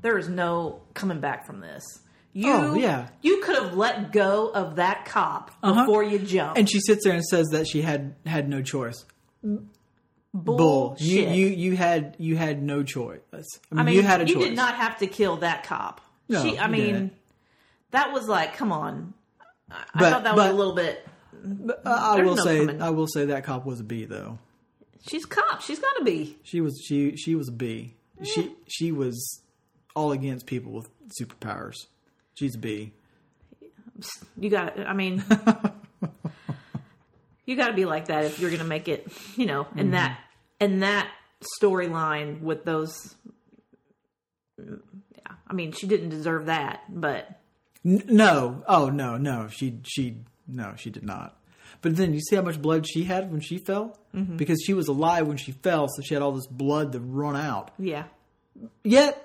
there 0.00 0.16
is 0.16 0.28
no 0.28 0.80
coming 0.94 1.20
back 1.20 1.46
from 1.46 1.60
this. 1.60 1.84
You, 2.32 2.52
Oh, 2.52 2.74
yeah. 2.74 3.08
you 3.22 3.42
could 3.42 3.56
have 3.56 3.74
let 3.76 4.12
go 4.12 4.48
of 4.50 4.76
that 4.76 5.04
cop 5.04 5.50
Uh-huh. 5.62 5.82
before 5.82 6.02
you 6.04 6.18
jumped. 6.20 6.56
And 6.58 6.70
she 6.70 6.80
sits 6.80 7.04
there 7.04 7.12
and 7.12 7.24
says 7.24 7.48
that 7.48 7.66
she 7.66 7.82
had 7.82 8.14
had 8.24 8.48
no 8.48 8.62
choice. 8.62 9.04
Bull. 10.32 10.96
You 10.98 11.28
you 11.28 11.46
you 11.48 11.76
had 11.76 12.14
you 12.18 12.36
had 12.36 12.62
no 12.62 12.82
choice. 12.82 13.20
I 13.32 13.36
mean, 13.36 13.44
I 13.72 13.82
mean, 13.82 13.94
you 13.96 14.02
had 14.02 14.20
a 14.20 14.24
choice. 14.26 14.44
did 14.44 14.56
not 14.56 14.76
have 14.76 14.98
to 14.98 15.06
kill 15.06 15.38
that 15.38 15.64
cop. 15.64 16.00
No, 16.28 16.42
she, 16.42 16.56
I 16.58 16.68
mean, 16.68 16.84
didn't. 16.86 17.12
that 17.90 18.12
was 18.12 18.28
like, 18.28 18.56
come 18.56 18.70
on. 18.70 19.14
I, 19.70 19.74
I 19.94 19.98
But- 19.98 20.10
thought 20.12 20.24
that 20.24 20.36
was 20.36 20.48
a 20.50 20.52
little 20.52 20.74
bit. 20.74 21.06
Uh, 21.42 21.72
I 21.84 22.22
will 22.22 22.36
no 22.36 22.44
say 22.44 22.58
coming- 22.66 22.82
I 22.82 22.90
will 22.90 23.06
say 23.08 23.24
that 23.26 23.44
cop 23.44 23.64
was 23.66 23.80
a 23.80 23.84
B 23.84 24.04
though. 24.04 24.38
She's 25.08 25.24
cop. 25.24 25.62
She's 25.62 25.78
got 25.78 25.94
to 25.98 26.04
be. 26.04 26.36
She 26.44 26.60
was 26.60 26.80
she 26.86 27.16
she 27.16 27.34
was 27.34 27.48
a 27.48 27.52
B. 27.52 27.94
She 28.22 28.54
she 28.68 28.92
was 28.92 29.40
all 29.96 30.12
against 30.12 30.46
people 30.46 30.72
with 30.72 30.88
superpowers. 31.20 31.74
She's 32.34 32.54
a 32.54 32.58
B. 32.58 32.92
You 34.38 34.50
got. 34.50 34.78
I 34.78 34.92
mean, 34.92 35.24
you 37.50 37.56
got 37.56 37.68
to 37.68 37.72
be 37.74 37.84
like 37.84 38.06
that 38.06 38.24
if 38.24 38.38
you're 38.38 38.50
going 38.50 38.62
to 38.62 38.66
make 38.68 38.86
it. 38.88 39.10
You 39.36 39.46
know, 39.46 39.64
Mm-hmm. 39.64 39.78
and 39.78 39.94
that 39.94 40.18
and 40.60 40.82
that 40.82 41.08
storyline 41.60 42.40
with 42.42 42.64
those. 42.64 43.14
Yeah, 44.58 45.32
I 45.46 45.52
mean, 45.54 45.72
she 45.72 45.86
didn't 45.86 46.10
deserve 46.10 46.46
that, 46.46 46.82
but 46.88 47.40
no, 47.84 48.62
oh 48.68 48.88
no, 48.90 49.16
no, 49.16 49.48
she 49.48 49.80
she 49.84 50.18
no, 50.46 50.74
she 50.76 50.90
did 50.90 51.02
not. 51.04 51.36
But 51.82 51.96
then 51.96 52.12
you 52.12 52.20
see 52.20 52.36
how 52.36 52.42
much 52.42 52.60
blood 52.60 52.86
she 52.86 53.04
had 53.04 53.30
when 53.30 53.40
she 53.40 53.58
fell 53.58 53.96
Mm-hmm. 54.14 54.36
because 54.38 54.60
she 54.66 54.74
was 54.74 54.88
alive 54.88 55.28
when 55.28 55.36
she 55.36 55.52
fell, 55.52 55.86
so 55.88 56.02
she 56.02 56.14
had 56.14 56.22
all 56.22 56.32
this 56.32 56.48
blood 56.48 56.90
to 56.92 56.98
run 56.98 57.36
out. 57.36 57.70
yeah, 57.78 58.04
Yet 58.82 59.24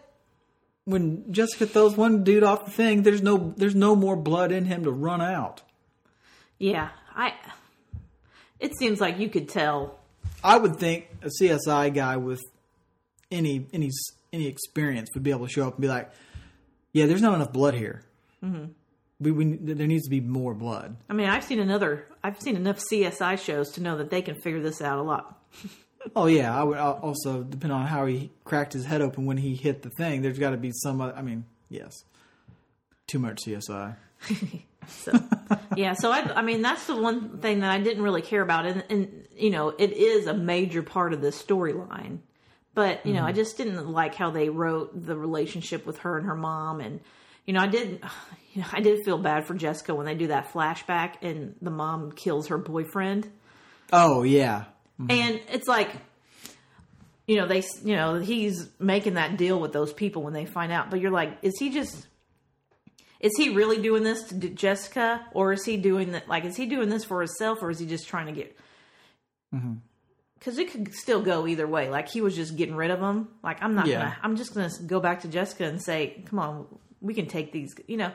when 0.84 1.34
Jessica 1.34 1.66
throws 1.66 1.98
one 1.98 2.24
dude 2.24 2.44
off 2.44 2.66
the 2.66 2.72
thing, 2.72 3.02
there's 3.02 3.24
no 3.24 3.54
there's 3.58 3.74
no 3.76 3.96
more 3.96 4.16
blood 4.16 4.52
in 4.52 4.66
him 4.66 4.84
to 4.84 4.92
run 4.92 5.22
out. 5.22 5.64
yeah. 6.60 6.90
I. 7.16 7.34
It 8.60 8.78
seems 8.78 9.00
like 9.02 9.20
you 9.20 9.30
could 9.30 9.50
tell. 9.50 10.00
I 10.44 10.58
would 10.58 10.78
think 10.78 11.08
a 11.22 11.30
CSI 11.42 11.94
guy 11.94 12.18
with 12.18 12.42
any 13.32 13.68
any 13.74 13.90
any 14.32 14.48
experience 14.48 15.10
would 15.14 15.24
be 15.24 15.32
able 15.32 15.48
to 15.48 15.52
show 15.52 15.68
up 15.68 15.76
and 15.76 15.82
be 15.82 15.88
like, 15.88 16.12
"Yeah, 16.94 17.06
there's 17.06 17.22
not 17.22 17.36
enough 17.36 17.52
blood 17.54 17.74
here. 17.74 18.04
Mm-hmm. 18.44 18.66
We, 19.20 19.32
we 19.32 19.56
there 19.56 19.88
needs 19.88 20.04
to 20.06 20.10
be 20.10 20.22
more 20.22 20.54
blood." 20.54 20.96
I 21.10 21.14
mean, 21.14 21.28
I've 21.30 21.44
seen 21.44 21.60
another. 21.60 22.08
I've 22.24 22.40
seen 22.42 22.56
enough 22.56 22.80
CSI 22.92 23.38
shows 23.40 23.72
to 23.74 23.82
know 23.82 23.98
that 23.98 24.10
they 24.10 24.22
can 24.22 24.36
figure 24.42 24.62
this 24.62 24.82
out 24.82 25.00
a 25.00 25.04
lot. 25.04 25.42
Oh 26.16 26.28
yeah, 26.28 26.56
I 26.56 26.62
would 26.62 26.78
al- 26.78 27.00
also 27.02 27.42
depend 27.42 27.74
on 27.74 27.88
how 27.88 28.06
he 28.06 28.30
cracked 28.44 28.74
his 28.74 28.86
head 28.86 29.02
open 29.02 29.26
when 29.26 29.38
he 29.38 29.56
hit 29.56 29.82
the 29.82 29.90
thing. 29.98 30.22
There's 30.22 30.38
got 30.38 30.52
to 30.52 30.58
be 30.58 30.72
some. 30.72 31.02
oth- 31.02 31.16
I 31.18 31.24
mean, 31.24 31.46
yes, 31.68 32.04
too 33.08 33.18
much 33.18 33.40
CSI. 33.44 33.96
So 34.88 35.12
yeah, 35.76 35.94
so 35.94 36.12
I, 36.12 36.40
I 36.40 36.42
mean 36.42 36.62
that's 36.62 36.88
the 36.88 36.96
one 36.96 37.40
thing 37.40 37.60
that 37.62 37.72
I 37.72 37.80
didn't 37.80 38.04
really 38.04 38.22
care 38.22 38.42
about, 38.42 38.66
and, 38.66 38.84
and 38.90 39.28
you 39.36 39.50
know 39.50 39.70
it 39.70 39.94
is 39.94 40.28
a 40.28 40.34
major 40.34 40.84
part 40.84 41.14
of 41.14 41.22
this 41.22 41.42
storyline, 41.42 42.20
but 42.74 43.06
you 43.06 43.14
know 43.14 43.24
I 43.24 43.28
mm-hmm. 43.28 43.36
just 43.36 43.58
didn't 43.58 43.90
like 43.90 44.16
how 44.16 44.32
they 44.32 44.50
wrote 44.50 45.06
the 45.06 45.16
relationship 45.16 45.86
with 45.86 46.00
her 46.00 46.18
and 46.18 46.28
her 46.28 46.36
mom, 46.36 46.82
and 46.82 47.00
you 47.46 47.54
know 47.54 47.62
I 47.62 47.68
did, 47.68 48.04
you 48.54 48.62
know 48.62 48.68
I 48.72 48.82
did 48.82 49.04
feel 49.06 49.18
bad 49.18 49.46
for 49.46 49.54
Jessica 49.54 49.94
when 49.96 50.06
they 50.06 50.16
do 50.16 50.28
that 50.28 50.52
flashback 50.52 51.16
and 51.22 51.56
the 51.62 51.72
mom 51.72 52.12
kills 52.12 52.48
her 52.48 52.58
boyfriend, 52.58 53.30
Oh 53.92 54.24
yeah, 54.24 54.66
mm-hmm. 55.00 55.12
and 55.12 55.42
it's 55.52 55.68
like. 55.68 55.92
You 57.28 57.38
know 57.38 57.48
they, 57.48 57.64
you 57.84 57.96
know 57.96 58.20
he's 58.20 58.70
making 58.78 59.16
that 59.16 59.36
deal 59.36 59.60
with 59.60 59.74
those 59.74 59.92
people 59.92 60.22
when 60.22 60.34
they 60.34 60.46
find 60.46 60.72
out. 60.72 60.92
But 60.92 61.02
you're 61.02 61.10
like, 61.10 61.40
is 61.42 61.58
he 61.58 61.72
just 61.72 62.06
is 63.26 63.32
he 63.38 63.50
really 63.50 63.82
doing 63.82 64.04
this 64.04 64.24
to 64.26 64.36
Jessica, 64.36 65.26
or 65.34 65.54
is 65.54 65.66
he 65.66 65.78
doing 65.78 66.12
that? 66.14 66.28
Like, 66.28 66.46
is 66.46 66.56
he 66.56 66.66
doing 66.66 66.90
this 66.90 67.04
for 67.04 67.20
himself, 67.22 67.62
or 67.62 67.70
is 67.70 67.80
he 67.80 67.86
just 67.86 68.08
trying 68.08 68.28
to 68.28 68.32
get? 68.32 68.58
Because 70.38 70.58
it 70.60 70.72
could 70.72 70.94
still 70.94 71.22
go 71.22 71.48
either 71.48 71.66
way. 71.68 71.90
Like 71.90 72.10
he 72.10 72.22
was 72.22 72.36
just 72.36 72.56
getting 72.58 72.76
rid 72.76 72.92
of 72.92 73.00
them. 73.00 73.30
Like 73.44 73.62
I'm 73.64 73.74
not 73.76 73.88
Yeah. 73.88 74.00
gonna. 74.00 74.18
I'm 74.24 74.36
just 74.36 74.54
gonna 74.54 74.70
go 74.86 75.00
back 75.00 75.22
to 75.22 75.28
Jessica 75.28 75.66
and 75.66 75.82
say, 75.82 76.24
"Come 76.30 76.40
on, 76.40 76.66
we 77.02 77.14
can 77.14 77.28
take 77.28 77.52
these." 77.52 77.74
You 77.88 77.98
know, 77.98 78.12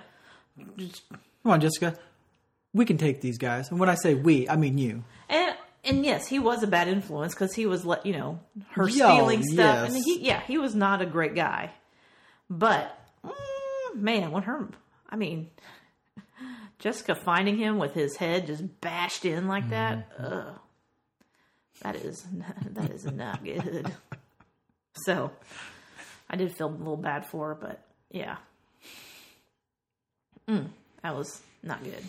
just, 0.77 1.03
come 1.09 1.53
on, 1.53 1.61
Jessica. 1.61 1.99
We 2.73 2.85
can 2.85 2.99
take 2.99 3.21
these 3.21 3.39
guys, 3.39 3.71
and 3.71 3.81
when 3.81 3.89
I 3.89 3.95
say 3.97 4.15
we, 4.15 4.49
I 4.49 4.57
mean 4.57 4.79
you. 4.79 5.03
and 5.29 5.57
and 5.83 6.05
yes, 6.05 6.27
he 6.29 6.39
was 6.39 6.63
a 6.63 6.67
bad 6.67 6.89
influence 6.89 7.35
because 7.35 7.55
he 7.55 7.65
was 7.67 7.85
let 7.87 8.05
you 8.07 8.13
know 8.13 8.41
her 8.73 8.87
Yo, 8.89 9.11
stealing 9.15 9.43
stuff, 9.43 9.89
yes. 9.89 9.95
and 9.95 10.05
he 10.05 10.21
yeah 10.21 10.41
he 10.47 10.59
was 10.59 10.75
not 10.75 11.01
a 11.03 11.07
great 11.07 11.35
guy. 11.35 11.71
But 12.51 12.97
mm, 13.25 13.95
man, 13.97 14.31
when 14.31 14.43
her, 14.45 14.69
I 15.11 15.17
mean, 15.17 15.51
Jessica 16.79 17.15
finding 17.15 17.59
him 17.59 17.79
with 17.79 17.95
his 17.95 18.17
head 18.17 18.47
just 18.47 18.81
bashed 18.81 19.25
in 19.25 19.49
like 19.49 19.69
that, 19.71 20.09
ugh, 20.19 20.59
that 21.83 21.97
is 21.97 22.25
that 22.71 22.91
is 22.91 23.05
not 23.05 23.45
good. 23.45 23.93
So, 24.95 25.31
I 26.29 26.37
did 26.37 26.55
feel 26.55 26.69
a 26.69 26.71
little 26.71 26.97
bad 26.97 27.27
for 27.27 27.49
her, 27.49 27.55
but 27.55 27.83
yeah, 28.11 28.37
mm, 30.49 30.69
that 31.03 31.17
was 31.17 31.43
not 31.63 31.83
good. 31.85 32.03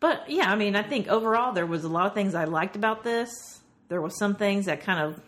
But 0.00 0.28
yeah, 0.28 0.50
I 0.50 0.56
mean, 0.56 0.76
I 0.76 0.82
think 0.82 1.08
overall 1.08 1.52
there 1.52 1.66
was 1.66 1.84
a 1.84 1.88
lot 1.88 2.06
of 2.06 2.14
things 2.14 2.34
I 2.34 2.44
liked 2.44 2.76
about 2.76 3.04
this. 3.04 3.30
There 3.88 4.00
was 4.02 4.18
some 4.18 4.34
things 4.34 4.66
that 4.66 4.82
kind 4.82 5.00
of, 5.00 5.20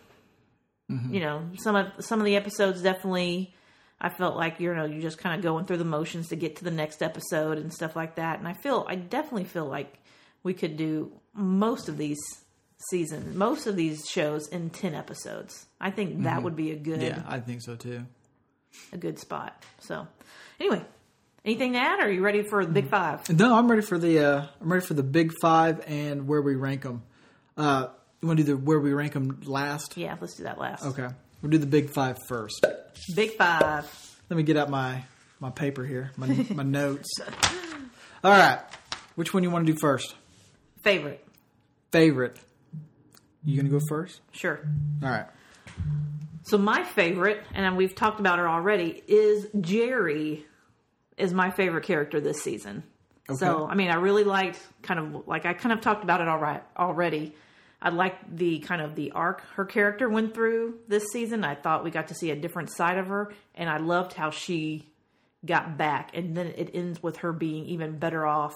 you 1.11 1.19
know, 1.19 1.49
some 1.57 1.75
of 1.75 1.87
some 1.99 2.19
of 2.19 2.25
the 2.25 2.35
episodes 2.35 2.81
definitely. 2.81 3.53
I 3.99 4.09
felt 4.09 4.35
like 4.35 4.59
you 4.59 4.73
know 4.75 4.85
you're 4.85 5.01
just 5.01 5.17
kind 5.17 5.35
of 5.35 5.41
going 5.43 5.65
through 5.65 5.77
the 5.77 5.85
motions 5.85 6.27
to 6.29 6.35
get 6.35 6.57
to 6.57 6.63
the 6.63 6.71
next 6.71 7.01
episode 7.01 7.57
and 7.57 7.73
stuff 7.73 7.95
like 7.95 8.15
that. 8.15 8.39
And 8.39 8.47
I 8.47 8.53
feel 8.53 8.85
I 8.87 8.95
definitely 8.95 9.45
feel 9.45 9.65
like 9.65 9.97
we 10.43 10.53
could 10.53 10.77
do 10.77 11.11
most 11.33 11.89
of 11.89 11.97
these 11.97 12.19
seasons, 12.91 13.35
most 13.35 13.65
of 13.65 13.75
these 13.75 14.07
shows 14.07 14.47
in 14.49 14.69
ten 14.69 14.93
episodes. 14.93 15.65
I 15.81 15.89
think 15.91 16.23
that 16.23 16.43
would 16.43 16.55
be 16.55 16.71
a 16.71 16.75
good 16.75 17.01
Yeah, 17.01 17.23
I 17.27 17.39
think 17.39 17.61
so 17.61 17.75
too. 17.75 18.05
a 18.93 18.97
good 18.97 19.17
spot. 19.19 19.63
So 19.79 20.07
anyway, 20.59 20.83
anything 21.43 21.73
to 21.73 21.79
add? 21.79 21.99
Or 21.99 22.03
are 22.03 22.11
you 22.11 22.21
ready 22.23 22.43
for 22.43 22.63
the 22.65 22.71
big 22.71 22.89
five? 22.89 23.27
No, 23.29 23.55
I'm 23.55 23.67
ready 23.69 23.81
for 23.81 23.97
the 23.97 24.19
uh, 24.19 24.45
I'm 24.61 24.71
ready 24.71 24.85
for 24.85 24.93
the 24.93 25.03
big 25.03 25.33
five 25.41 25.83
and 25.87 26.27
where 26.27 26.41
we 26.41 26.53
rank 26.55 26.83
them. 26.83 27.01
Uh, 27.57 27.87
you 28.21 28.27
want 28.27 28.37
to 28.39 28.45
do 28.45 28.51
the 28.55 28.57
where 28.57 28.79
we 28.79 28.93
rank 28.93 29.13
them 29.13 29.41
last? 29.45 29.97
Yeah, 29.97 30.15
let's 30.21 30.35
do 30.35 30.43
that 30.43 30.59
last. 30.59 30.85
Okay, 30.85 31.07
we'll 31.41 31.49
do 31.51 31.57
the 31.57 31.65
big 31.65 31.89
five 31.89 32.17
first. 32.27 32.65
Big 33.15 33.31
five. 33.33 33.85
Let 34.29 34.37
me 34.37 34.43
get 34.43 34.57
out 34.57 34.69
my 34.69 35.03
my 35.39 35.49
paper 35.49 35.85
here, 35.85 36.11
my 36.17 36.27
my 36.53 36.63
notes. 36.79 37.09
All 38.23 38.31
right, 38.31 38.59
which 39.15 39.33
one 39.33 39.43
you 39.43 39.51
want 39.51 39.65
to 39.67 39.73
do 39.73 39.79
first? 39.79 40.15
Favorite. 40.83 41.23
Favorite. 41.91 42.37
You 43.43 43.55
gonna 43.57 43.69
go 43.69 43.79
first? 43.87 44.21
Sure. 44.31 44.59
All 45.03 45.09
right. 45.09 45.27
So 46.43 46.57
my 46.57 46.83
favorite, 46.83 47.43
and 47.53 47.75
we've 47.77 47.93
talked 47.95 48.19
about 48.19 48.39
her 48.39 48.47
already, 48.47 49.03
is 49.07 49.47
Jeri. 49.55 50.43
Is 51.17 51.33
my 51.33 51.49
favorite 51.49 51.83
character 51.83 52.21
this 52.21 52.41
season. 52.43 52.83
Okay. 53.29 53.37
So 53.37 53.67
I 53.67 53.75
mean, 53.75 53.89
I 53.89 53.95
really 53.95 54.23
liked 54.23 54.59
kind 54.81 54.99
of 54.99 55.27
like 55.27 55.45
I 55.45 55.53
kind 55.53 55.73
of 55.73 55.81
talked 55.81 56.03
about 56.03 56.21
it 56.21 56.27
all 56.27 56.37
right 56.39 56.63
already. 56.77 57.35
I 57.81 57.89
liked 57.89 58.35
the 58.35 58.59
kind 58.59 58.81
of 58.81 58.95
the 58.95 59.11
arc 59.11 59.41
her 59.55 59.65
character 59.65 60.09
went 60.09 60.33
through 60.33 60.79
this 60.87 61.05
season. 61.11 61.43
I 61.43 61.53
thought 61.55 61.83
we 61.83 61.91
got 61.91 62.07
to 62.07 62.15
see 62.15 62.31
a 62.31 62.35
different 62.35 62.71
side 62.71 62.97
of 62.97 63.07
her, 63.07 63.31
and 63.55 63.69
I 63.69 63.77
loved 63.77 64.13
how 64.13 64.31
she 64.31 64.87
got 65.45 65.77
back. 65.77 66.11
And 66.15 66.35
then 66.35 66.47
it 66.57 66.71
ends 66.73 67.01
with 67.03 67.17
her 67.17 67.31
being 67.31 67.65
even 67.67 67.99
better 67.99 68.25
off 68.25 68.55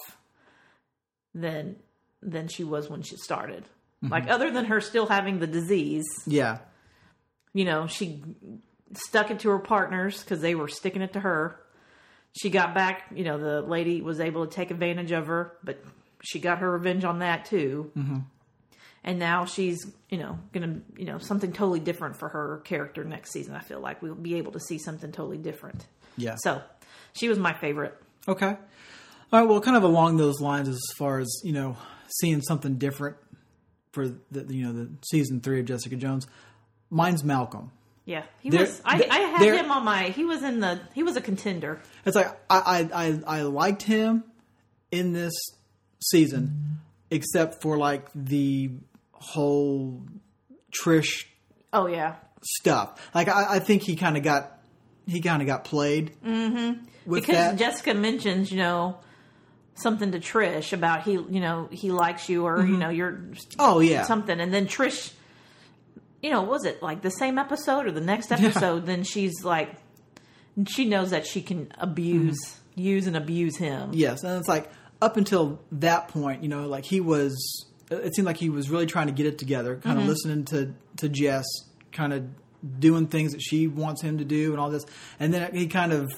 than 1.34 1.76
than 2.22 2.48
she 2.48 2.64
was 2.64 2.90
when 2.90 3.02
she 3.02 3.16
started. 3.18 3.66
Like 4.04 4.28
other 4.30 4.50
than 4.50 4.66
her 4.66 4.82
still 4.82 5.06
having 5.06 5.38
the 5.38 5.46
disease, 5.46 6.06
Yeah. 6.26 6.58
you 7.54 7.66
know, 7.66 7.86
she 7.86 8.24
stuck 8.94 9.30
it 9.30 9.40
to 9.42 9.50
her 9.52 9.60
partners 9.60 10.24
because 10.24 10.42
they 10.42 10.56
were 10.56 10.68
sticking 10.68 11.04
it 11.04 11.14
to 11.14 11.20
her. 11.20 11.60
She 12.34 12.50
got 12.50 12.74
back, 12.74 13.04
you 13.14 13.24
know, 13.24 13.38
the 13.38 13.62
lady 13.62 14.02
was 14.02 14.20
able 14.20 14.48
to 14.48 14.52
take 14.52 14.72
advantage 14.72 15.12
of 15.12 15.28
her, 15.28 15.56
but 15.64 15.84
she 16.24 16.40
got 16.40 16.60
her 16.60 16.72
revenge 16.72 17.04
on 17.06 17.20
that 17.20 17.46
too. 17.46 17.92
Mm-hmm. 17.96 18.20
And 19.04 19.18
now 19.18 19.46
she's, 19.46 19.86
you 20.10 20.18
know, 20.18 20.38
gonna, 20.54 20.82
you 20.96 21.06
know, 21.06 21.18
something 21.18 21.54
totally 21.54 21.80
different 21.80 22.18
for 22.18 22.30
her 22.30 22.62
character 22.66 23.04
next 23.04 23.32
season. 23.32 23.56
I 23.56 23.62
feel 23.62 23.80
like 23.80 24.02
we'll 24.02 24.14
be 24.14 24.36
able 24.36 24.52
to 24.52 24.60
see 24.60 24.78
something 24.78 25.12
totally 25.12 25.38
different. 25.38 25.86
Yeah. 26.18 26.36
So, 26.38 26.62
she 27.14 27.30
was 27.30 27.40
my 27.40 27.54
favorite. 27.54 27.98
Okay. 28.28 28.46
All 28.48 29.40
right. 29.40 29.48
Well, 29.48 29.62
kind 29.62 29.78
of 29.78 29.84
along 29.84 30.18
those 30.18 30.40
lines, 30.40 30.68
as 30.68 30.82
far 30.96 31.20
as 31.20 31.30
you 31.44 31.54
know, 31.54 31.78
seeing 32.20 32.42
something 32.42 32.78
different 32.78 33.18
for 33.92 34.08
the 34.32 34.46
you 34.54 34.66
know 34.66 34.74
the 34.74 34.90
season 35.10 35.42
three 35.42 35.60
of 35.60 35.66
Jessica 35.66 35.96
Jones. 35.96 36.28
Mine's 36.90 37.24
Malcolm. 37.24 37.72
Yeah, 38.06 38.24
he 38.42 38.50
was. 38.50 38.82
I, 38.84 39.08
I 39.10 39.20
had 39.20 39.42
him 39.42 39.72
on 39.72 39.86
my. 39.86 40.06
He 40.10 40.26
was 40.26 40.44
in 40.44 40.60
the. 40.60 40.82
He 40.94 41.04
was 41.04 41.16
a 41.16 41.22
contender. 41.22 41.80
It's 42.06 42.16
like 42.16 42.28
I 42.50 42.90
I 42.94 43.06
I, 43.06 43.40
I 43.40 43.42
liked 43.44 43.84
him 43.84 44.24
in 44.92 45.14
this 45.14 45.34
season, 46.04 46.80
except 47.10 47.62
for 47.62 47.78
like 47.78 48.08
the 48.14 48.72
whole 49.22 50.04
Trish 50.72 51.26
Oh 51.74 51.88
yeah, 51.88 52.16
stuff. 52.42 53.10
Like 53.16 53.30
I, 53.30 53.56
I 53.56 53.60
think 53.60 53.84
he 53.84 53.96
kind 53.96 54.18
of 54.18 54.24
got 54.24 54.60
he 55.08 55.22
kind 55.22 55.42
of 55.42 55.48
got 55.48 55.64
played 55.64 56.12
mm-hmm. 56.24 56.84
because 57.12 57.36
that. 57.36 57.58
Jessica 57.58 57.94
mentions, 57.94 58.52
you 58.52 58.58
know, 58.58 58.98
something 59.76 60.12
to 60.12 60.20
Trish 60.20 60.74
about 60.74 61.04
he, 61.04 61.14
you 61.14 61.40
know, 61.40 61.70
he 61.72 61.92
likes 61.92 62.28
you 62.28 62.46
or 62.46 62.66
you 62.66 62.78
know 62.78 62.90
you're 62.90 63.22
oh 63.58 63.80
yeah, 63.80 64.04
something, 64.04 64.40
and 64.40 64.54
then 64.54 64.68
Trish, 64.68 65.14
you 66.22 66.30
know, 66.30 66.42
was 66.42 66.66
it 66.66 66.84
like 66.84 67.02
the 67.02 67.12
same 67.12 67.38
episode 67.38 67.86
or 67.86 67.92
the 67.92 68.02
next 68.02 68.32
episode? 68.32 68.86
Then 68.86 69.04
she's 69.04 69.46
like, 69.46 69.74
she 70.68 70.86
knows 70.86 71.12
that 71.12 71.26
she 71.26 71.42
can 71.42 71.72
abuse, 71.78 72.60
use 72.76 73.08
and 73.08 73.16
abuse 73.16 73.56
him. 73.56 73.92
yes, 73.94 74.24
and 74.24 74.38
it's 74.38 74.50
like 74.50 74.70
up 75.02 75.16
until 75.16 75.62
that 75.72 76.10
point, 76.10 76.44
you 76.44 76.50
know, 76.50 76.68
like 76.68 76.84
he 76.86 77.00
was. 77.00 77.68
It 77.92 78.16
seemed 78.16 78.26
like 78.26 78.38
he 78.38 78.50
was 78.50 78.70
really 78.70 78.86
trying 78.86 79.08
to 79.08 79.14
get 79.14 79.26
it 79.26 79.38
together, 79.38 79.76
kind 79.76 79.98
of 79.98 80.04
mm-hmm. 80.04 80.10
listening 80.10 80.46
to 80.46 80.74
to 80.98 81.10
Jess, 81.10 81.46
kind 81.92 82.14
of 82.14 82.26
doing 82.80 83.08
things 83.08 83.34
that 83.34 83.42
she 83.42 83.68
wants 83.68 84.02
him 84.02 84.20
to 84.20 84.26
do, 84.26 84.52
and 84.52 84.60
all 84.60 84.70
this, 84.70 84.86
and 85.20 85.34
then 85.34 85.54
he 85.54 85.68
kind 85.68 85.92
of 85.92 86.12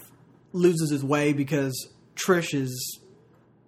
loses 0.52 0.92
his 0.92 1.04
way 1.04 1.34
because 1.34 1.90
Trish 2.16 2.54
is, 2.54 3.00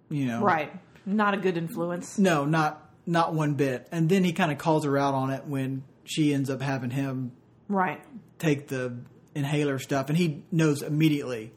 you 0.08 0.26
know, 0.26 0.40
Right, 0.40 0.72
not 1.04 1.34
a 1.34 1.36
good 1.36 1.56
influence. 1.56 2.18
No, 2.18 2.44
not 2.44 2.90
not 3.06 3.34
one 3.34 3.54
bit. 3.54 3.88
And 3.92 4.08
then 4.08 4.24
he 4.24 4.32
kind 4.32 4.52
of 4.52 4.58
calls 4.58 4.84
her 4.84 4.96
out 4.96 5.14
on 5.14 5.30
it 5.30 5.46
when 5.46 5.84
she 6.04 6.32
ends 6.32 6.50
up 6.50 6.62
having 6.62 6.90
him 6.90 7.32
Right, 7.68 8.00
take 8.38 8.68
the 8.68 8.96
inhaler 9.34 9.78
stuff, 9.78 10.08
and 10.08 10.16
he 10.16 10.44
knows 10.52 10.82
immediately 10.82 11.52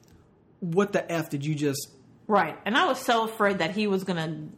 what 0.59 0.91
the 0.91 1.09
f 1.11 1.29
did 1.29 1.45
you 1.45 1.55
just? 1.55 1.89
right. 2.27 2.57
And 2.65 2.77
I 2.77 2.85
was 2.85 2.99
so 2.99 3.23
afraid 3.23 3.59
that 3.59 3.71
he 3.71 3.87
was 3.87 4.03
gonna 4.03 4.49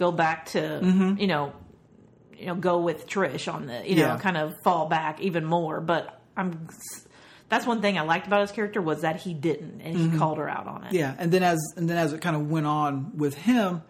go 0.00 0.10
back 0.10 0.46
to, 0.46 0.58
Mm-hmm. 0.60 1.18
you 1.20 1.26
know, 1.28 1.52
you 2.36 2.46
know, 2.46 2.54
go 2.56 2.80
with 2.80 3.06
Trish 3.06 3.52
on 3.52 3.66
the, 3.66 3.88
you 3.88 3.96
know, 3.96 4.02
Yeah. 4.14 4.18
kind 4.18 4.36
of 4.36 4.54
fall 4.64 4.88
back 4.88 5.20
even 5.20 5.44
more. 5.44 5.80
But 5.80 6.20
I'm. 6.36 6.68
That's 7.50 7.66
one 7.66 7.80
thing 7.82 7.98
I 7.98 8.02
liked 8.02 8.28
about 8.28 8.42
his 8.42 8.52
character 8.52 8.80
was 8.80 9.00
that 9.02 9.16
he 9.16 9.34
didn't, 9.34 9.80
and 9.80 9.96
he 9.96 10.16
called 10.18 10.38
her 10.38 10.48
out 10.48 10.66
on 10.68 10.84
it. 10.84 10.86
Mm-hmm. 10.88 10.96
Yeah, 10.96 11.14
and 11.18 11.32
then 11.32 11.42
as 11.42 11.58
and 11.76 11.88
then 11.90 11.96
as 11.96 12.12
it 12.12 12.20
kind 12.20 12.36
of 12.36 12.48
went 12.48 12.66
on 12.66 13.16
with 13.18 13.34
him, 13.34 13.82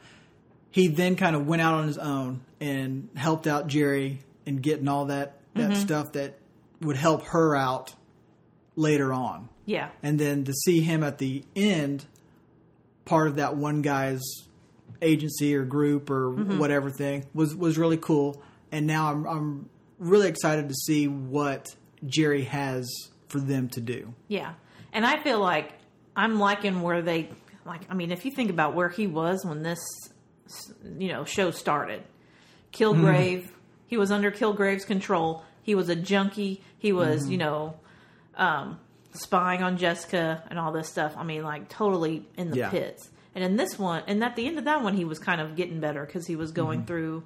he 0.70 0.88
then 0.88 1.14
kind 1.16 1.36
of 1.36 1.46
went 1.46 1.60
out 1.62 1.74
on 1.74 1.86
his 1.86 1.98
own 1.98 2.40
and 2.60 3.08
helped 3.16 3.46
out 3.46 3.68
Jeri 3.68 4.18
in 4.46 4.56
getting 4.56 4.88
all 4.88 5.04
that 5.06 5.36
that 5.54 5.76
stuff 5.76 6.12
that 6.12 6.38
would 6.80 6.96
help 6.96 7.24
her 7.26 7.54
out 7.54 7.94
later 8.76 9.12
on. 9.12 9.48
yeah. 9.66 9.90
and 10.02 10.18
then 10.18 10.44
to 10.44 10.52
see 10.54 10.80
him 10.80 11.02
at 11.04 11.18
the 11.18 11.44
end 11.54 12.06
part 13.04 13.28
of 13.28 13.36
that 13.36 13.56
one 13.56 13.82
guy's 13.82 14.22
agency 15.02 15.54
or 15.54 15.64
group 15.64 16.10
or 16.10 16.30
mm-hmm. 16.30 16.58
whatever 16.58 16.90
thing 16.90 17.24
was 17.34 17.54
was 17.54 17.78
really 17.78 17.96
cool 17.96 18.42
and 18.72 18.86
now 18.86 19.10
I'm 19.10 19.26
I'm 19.26 19.70
really 19.98 20.28
excited 20.28 20.68
to 20.68 20.74
see 20.74 21.08
what 21.08 21.74
Jeri 22.04 22.46
has 22.46 22.90
for 23.28 23.38
them 23.38 23.68
to 23.70 23.80
do. 23.80 24.14
Yeah. 24.28 24.54
And 24.92 25.06
I 25.06 25.22
feel 25.22 25.38
like 25.38 25.72
I'm 26.16 26.38
liking 26.38 26.82
where 26.82 27.02
they 27.02 27.30
like 27.64 27.82
I 27.90 27.94
mean 27.94 28.10
if 28.10 28.24
you 28.24 28.30
think 28.30 28.50
about 28.50 28.74
where 28.74 28.88
he 28.88 29.06
was 29.06 29.44
when 29.44 29.62
this 29.62 29.80
you 30.98 31.08
know 31.08 31.24
show 31.24 31.50
started. 31.50 32.02
Kilgrave, 32.72 33.42
mm-hmm. 33.42 33.54
he 33.88 33.96
was 33.96 34.12
under 34.12 34.30
Kilgrave's 34.30 34.84
control. 34.84 35.44
He 35.62 35.74
was 35.74 35.88
a 35.88 35.96
junkie. 35.96 36.62
He 36.78 36.92
was, 36.92 37.22
mm-hmm. 37.22 37.32
you 37.32 37.38
know, 37.38 37.74
um 38.36 38.78
spying 39.12 39.62
on 39.62 39.76
Jessica 39.76 40.44
and 40.48 40.58
all 40.58 40.72
this 40.72 40.88
stuff. 40.88 41.14
I 41.16 41.24
mean 41.24 41.42
like 41.42 41.68
totally 41.68 42.26
in 42.36 42.50
the 42.50 42.58
Yeah. 42.58 42.70
pits. 42.70 43.09
And 43.34 43.44
in 43.44 43.56
this 43.56 43.78
one, 43.78 44.02
and 44.06 44.22
at 44.24 44.34
the 44.36 44.46
end 44.46 44.58
of 44.58 44.64
that 44.64 44.82
one 44.82 44.94
he 44.94 45.04
was 45.04 45.18
kind 45.18 45.40
of 45.40 45.54
getting 45.56 45.80
better 45.80 46.04
cuz 46.06 46.26
he 46.26 46.36
was 46.36 46.50
going 46.52 46.84
through 46.84 47.22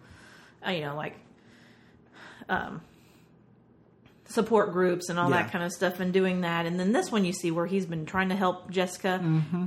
uh, 0.66 0.70
you 0.70 0.82
know 0.82 0.94
like 0.96 1.16
um 2.48 2.80
support 4.26 4.72
groups 4.72 5.09
and 5.09 5.18
all 5.18 5.30
Yeah. 5.30 5.42
that 5.42 5.52
kind 5.52 5.64
of 5.64 5.72
stuff 5.72 6.00
and 6.00 6.12
doing 6.12 6.40
that. 6.42 6.66
And 6.66 6.78
then 6.80 6.92
this 6.92 7.11
one 7.12 7.24
you 7.24 7.32
see 7.32 7.50
where 7.50 7.66
he's 7.66 7.86
been 7.86 8.07
trying 8.07 8.28
to 8.30 8.36
help 8.36 8.70
Jessica. 8.70 9.20
Mm-hmm. 9.22 9.64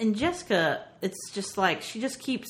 And 0.00 0.16
Jessica, 0.16 0.84
it's 1.02 1.30
just 1.32 1.58
like 1.58 1.82
she 1.82 2.00
just 2.00 2.18
keeps. 2.20 2.48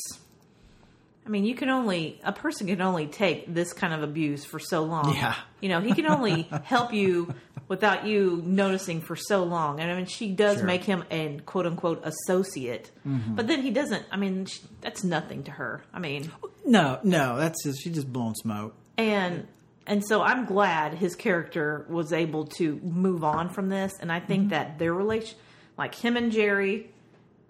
I 1.29 1.31
mean, 1.31 1.45
you 1.45 1.55
can 1.55 1.69
only 1.69 2.19
a 2.25 2.33
person 2.33 2.67
can 2.69 2.81
only 2.81 3.07
take 3.07 3.53
this 3.53 3.75
kind 3.75 3.93
of 3.93 4.03
abuse 4.03 4.47
for 4.47 4.59
so 4.59 4.83
long. 4.85 5.15
Yeah. 5.15 5.35
you 5.61 5.69
know, 5.69 5.81
he 5.83 5.93
can 5.93 6.07
only 6.07 6.43
help 6.65 6.95
you 6.95 7.35
without 7.69 8.07
you 8.07 8.43
noticing 8.47 9.03
for 9.03 9.15
so 9.15 9.45
long. 9.45 9.79
And 9.79 9.91
I 9.91 9.95
mean, 9.97 10.07
she 10.07 10.31
does 10.33 10.57
Sure. 10.57 10.67
make 10.67 10.85
him 10.85 11.05
an 11.11 11.41
quote 11.41 11.67
unquote 11.67 12.01
associate, 12.05 12.91
Mm-hmm. 13.07 13.35
but 13.35 13.47
then 13.47 13.61
he 13.63 13.71
doesn't. 13.71 14.07
I 14.11 14.17
mean, 14.17 14.47
she, 14.47 14.61
that's 14.81 15.05
nothing 15.05 15.43
to 15.45 15.51
her. 15.51 15.83
I 15.93 15.99
mean, 15.99 16.33
No, 16.65 16.99
no, 17.03 17.37
that's 17.37 17.63
just 17.63 17.83
she's 17.83 17.95
just 17.95 18.11
blowing 18.13 18.35
smoke. 18.35 18.75
and 18.97 19.47
and 19.87 20.03
so 20.07 20.23
I'm 20.23 20.45
glad 20.47 20.95
his 20.95 21.15
character 21.15 21.85
was 21.91 22.13
able 22.13 22.47
to 22.59 22.77
move 22.83 23.23
on 23.25 23.51
from 23.51 23.69
this, 23.69 23.93
and 24.01 24.11
I 24.11 24.21
think 24.21 24.49
that 24.51 24.79
their 24.79 24.93
relation, 24.95 25.37
like 25.79 25.95
him 25.95 26.17
and 26.17 26.31
Jeri, 26.33 26.87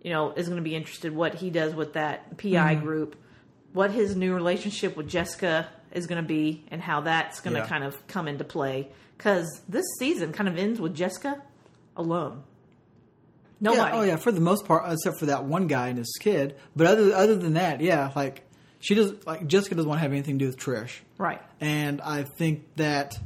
you 0.02 0.10
know, 0.10 0.30
is 0.32 0.46
going 0.48 0.58
to 0.58 0.62
be 0.68 0.74
interested 0.76 1.14
what 1.14 1.34
he 1.34 1.50
does 1.50 1.74
with 1.74 1.94
that 1.94 2.38
PI 2.38 2.74
group, 2.76 3.16
what 3.72 3.90
his 3.90 4.16
new 4.16 4.34
relationship 4.34 4.96
with 4.96 5.08
Jessica 5.08 5.68
is 5.92 6.06
going 6.06 6.22
to 6.22 6.26
be, 6.26 6.64
and 6.70 6.80
how 6.80 7.00
that's 7.02 7.40
going 7.40 7.54
to 7.54 7.60
Yeah. 7.60 7.66
kind 7.68 7.84
of 7.84 8.06
come 8.06 8.28
into 8.28 8.44
play. 8.44 8.88
Because 9.16 9.46
this 9.68 9.84
season 9.98 10.32
kind 10.32 10.48
of 10.48 10.56
ends 10.56 10.80
with 10.80 10.94
Jessica 10.94 11.42
alone. 11.96 12.42
Nobody. 13.60 13.80
Yeah, 13.80 13.98
oh 13.98 14.02
yeah, 14.04 14.16
for 14.16 14.30
the 14.30 14.40
most 14.40 14.66
part, 14.66 14.90
except 14.92 15.18
for 15.18 15.26
that 15.26 15.44
one 15.44 15.66
guy 15.66 15.88
and 15.88 15.98
his 15.98 16.16
kid. 16.20 16.54
But 16.76 16.86
other 16.86 17.12
other 17.14 17.34
than 17.34 17.54
that, 17.54 17.80
yeah, 17.80 18.12
like 18.14 18.44
she 18.78 18.94
does. 18.94 19.26
Like 19.26 19.46
Jessica 19.48 19.74
doesn't 19.74 19.88
want 19.88 19.98
to 19.98 20.02
have 20.02 20.12
anything 20.12 20.38
to 20.38 20.44
do 20.44 20.46
with 20.48 20.58
Trish. 20.58 21.00
Right. 21.16 21.42
And 21.60 22.00
I 22.00 22.22
think 22.22 22.62
that, 22.76 23.18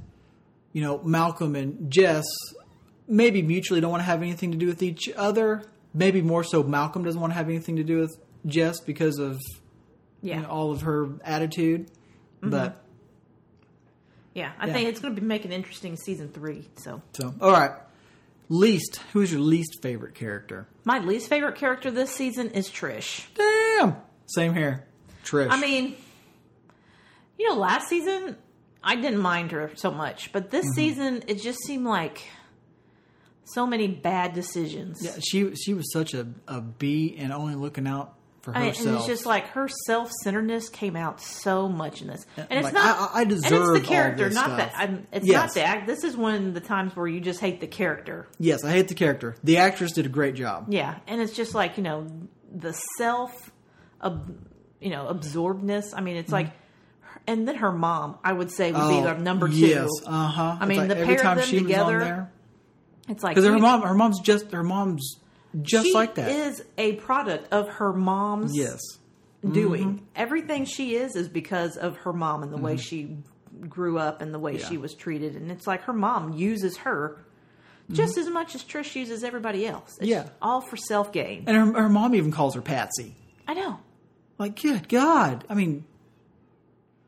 you 0.72 0.82
know, 0.82 1.02
Malcolm 1.02 1.54
and 1.54 1.90
Jess 1.92 2.24
maybe 3.06 3.42
mutually 3.42 3.82
don't 3.82 3.90
want 3.90 4.00
to 4.00 4.06
have 4.06 4.22
anything 4.22 4.52
to 4.52 4.56
do 4.56 4.66
with 4.66 4.82
each 4.82 5.10
other. 5.16 5.64
Maybe 5.92 6.22
more 6.22 6.44
so 6.44 6.62
Malcolm 6.62 7.04
doesn't 7.04 7.20
want 7.20 7.32
to 7.32 7.36
have 7.36 7.50
anything 7.50 7.76
to 7.76 7.84
do 7.84 7.98
with 7.98 8.16
Jess 8.46 8.80
because 8.80 9.18
of 9.18 9.38
Yeah. 10.22 10.36
you 10.36 10.42
know, 10.42 10.48
all 10.48 10.70
of 10.72 10.82
her 10.82 11.10
attitude. 11.24 11.90
But 12.40 12.82
yeah. 14.34 14.52
I 14.58 14.66
Yeah. 14.66 14.72
think 14.72 14.88
it's 14.88 15.00
going 15.00 15.14
to 15.14 15.20
be 15.20 15.26
making 15.26 15.52
interesting 15.52 15.96
season 15.96 16.28
three. 16.28 16.68
So. 16.76 17.02
so 17.12 17.34
all 17.40 17.52
right. 17.52 17.72
Least 18.48 19.00
who's 19.12 19.32
your 19.32 19.40
least 19.40 19.80
favorite 19.82 20.14
character? 20.14 20.66
My 20.84 20.98
least 20.98 21.28
favorite 21.28 21.56
character 21.56 21.90
this 21.90 22.10
season 22.14 22.50
is 22.50 22.68
Trish. 22.68 23.26
Damn. 23.34 23.96
Same 24.26 24.54
here. 24.54 24.84
Trish. 25.24 25.48
I 25.50 25.60
mean, 25.60 25.96
you 27.38 27.48
know, 27.48 27.56
last 27.56 27.88
season 27.88 28.36
I 28.84 28.96
didn't 28.96 29.20
mind 29.20 29.52
her 29.52 29.70
so 29.76 29.90
much, 29.90 30.32
but 30.32 30.50
this 30.50 30.64
Mm-hmm. 30.66 30.74
season 30.74 31.24
it 31.28 31.40
just 31.40 31.60
seemed 31.64 31.86
like 31.86 32.22
so 33.44 33.66
many 33.66 33.86
bad 33.88 34.34
decisions. 34.34 34.98
yeah, 35.02 35.12
she 35.20 35.54
she 35.56 35.74
was 35.74 35.92
such 35.92 36.14
a, 36.14 36.26
a 36.48 36.60
bee 36.60 37.16
and 37.18 37.32
only 37.32 37.54
looking 37.54 37.86
out 37.86 38.14
for 38.42 38.54
I- 38.56 38.66
herself. 38.66 38.86
and 38.86 38.96
it's 38.96 39.06
just 39.06 39.24
like 39.26 39.46
her 39.48 39.68
self 39.86 40.10
centeredness 40.22 40.68
came 40.68 40.94
out 40.96 41.20
so 41.20 41.68
much 41.68 42.02
in 42.02 42.08
this, 42.08 42.26
and 42.36 42.46
it's 42.50 42.64
like, 42.64 42.74
not. 42.74 43.10
I- 43.14 43.18
I 43.18 43.20
and 43.22 43.30
deserve 43.30 43.76
it's 43.76 43.80
the 43.82 43.88
character, 43.88 44.30
not 44.30 44.44
stuff. 44.44 44.56
that. 44.58 44.72
I'm, 44.76 45.06
it's 45.12 45.26
Yes. 45.26 45.34
not 45.36 45.54
the 45.54 45.62
act. 45.62 45.86
This 45.86 46.04
is 46.04 46.16
one 46.16 46.34
of 46.48 46.54
the 46.54 46.60
times 46.60 46.94
where 46.94 47.06
you 47.06 47.20
just 47.20 47.40
hate 47.40 47.60
the 47.60 47.66
character. 47.66 48.28
yes, 48.38 48.64
I 48.64 48.70
hate 48.72 48.88
the 48.88 48.94
character. 48.94 49.36
The 49.42 49.56
actress 49.58 49.92
did 49.92 50.06
a 50.06 50.10
great 50.10 50.34
job. 50.34 50.66
Yeah, 50.68 50.96
and 51.06 51.20
it's 51.20 51.32
just 51.34 51.54
like 51.54 51.76
you 51.76 51.82
know 51.82 52.06
the 52.54 52.72
self, 52.98 53.50
ab, 54.02 54.46
you 54.80 54.90
know, 54.90 55.06
absorbedness. 55.06 55.94
I 55.96 56.00
mean, 56.02 56.16
it's 56.16 56.32
like, 56.32 56.50
and 57.26 57.46
then 57.46 57.54
her 57.56 57.72
mom, 57.72 58.18
I 58.24 58.32
would 58.32 58.50
say, 58.50 58.72
would 58.72 58.88
be 58.88 59.00
the 59.02 59.14
number 59.14 59.48
two. 59.48 59.54
Oh, 59.54 59.56
Yes, 59.56 59.88
uh 60.04 60.26
huh. 60.28 60.56
I 60.60 60.66
mean, 60.66 60.88
the 60.88 60.98
every 60.98 61.16
pair 61.16 61.28
of 61.28 61.38
them 61.38 61.48
together, 61.48 61.98
there, 62.00 62.32
It's 63.08 63.22
like 63.22 63.36
because 63.36 63.48
her 63.48 63.58
mom, 63.58 63.82
her 63.82 63.94
mom's 63.94 64.20
just 64.20 64.50
her 64.52 64.64
mom's 64.64 65.16
just 65.60 65.86
she 65.86 65.94
like 65.94 66.14
that. 66.14 66.30
is 66.30 66.64
a 66.78 66.94
product 66.94 67.52
of 67.52 67.68
her 67.68 67.92
mom's 67.92 68.56
yes, 68.56 68.80
doing. 69.48 69.94
Mm-hmm. 69.96 70.04
Everything 70.16 70.64
she 70.64 70.94
is 70.96 71.14
is 71.16 71.28
because 71.28 71.76
of 71.76 71.96
her 71.98 72.12
mom 72.12 72.42
and 72.42 72.52
the 72.52 72.56
way 72.58 72.76
she 72.76 73.18
grew 73.68 73.98
up 73.98 74.22
and 74.22 74.32
the 74.32 74.38
way 74.38 74.58
Yeah. 74.58 74.66
she 74.68 74.78
was 74.78 74.94
treated. 74.94 75.36
And 75.36 75.50
it's 75.50 75.66
like 75.66 75.82
her 75.82 75.92
mom 75.92 76.32
uses 76.32 76.78
her 76.78 77.24
just 77.90 78.16
as 78.16 78.30
much 78.30 78.54
as 78.54 78.62
Trish 78.64 78.94
uses 78.94 79.22
everybody 79.22 79.66
else. 79.66 79.98
It's 80.00 80.10
Mm-hmm. 80.10 80.26
Yeah. 80.26 80.28
all 80.40 80.60
for 80.62 80.76
self 80.76 81.12
gain. 81.12 81.44
and 81.46 81.56
her, 81.56 81.82
her 81.82 81.88
mom 81.88 82.14
even 82.14 82.30
calls 82.32 82.54
her 82.54 82.62
Patsy. 82.62 83.14
I 83.46 83.54
know. 83.54 83.78
Like, 84.38 84.60
good 84.62 84.88
God! 84.88 85.44
I 85.50 85.54
mean, 85.54 85.84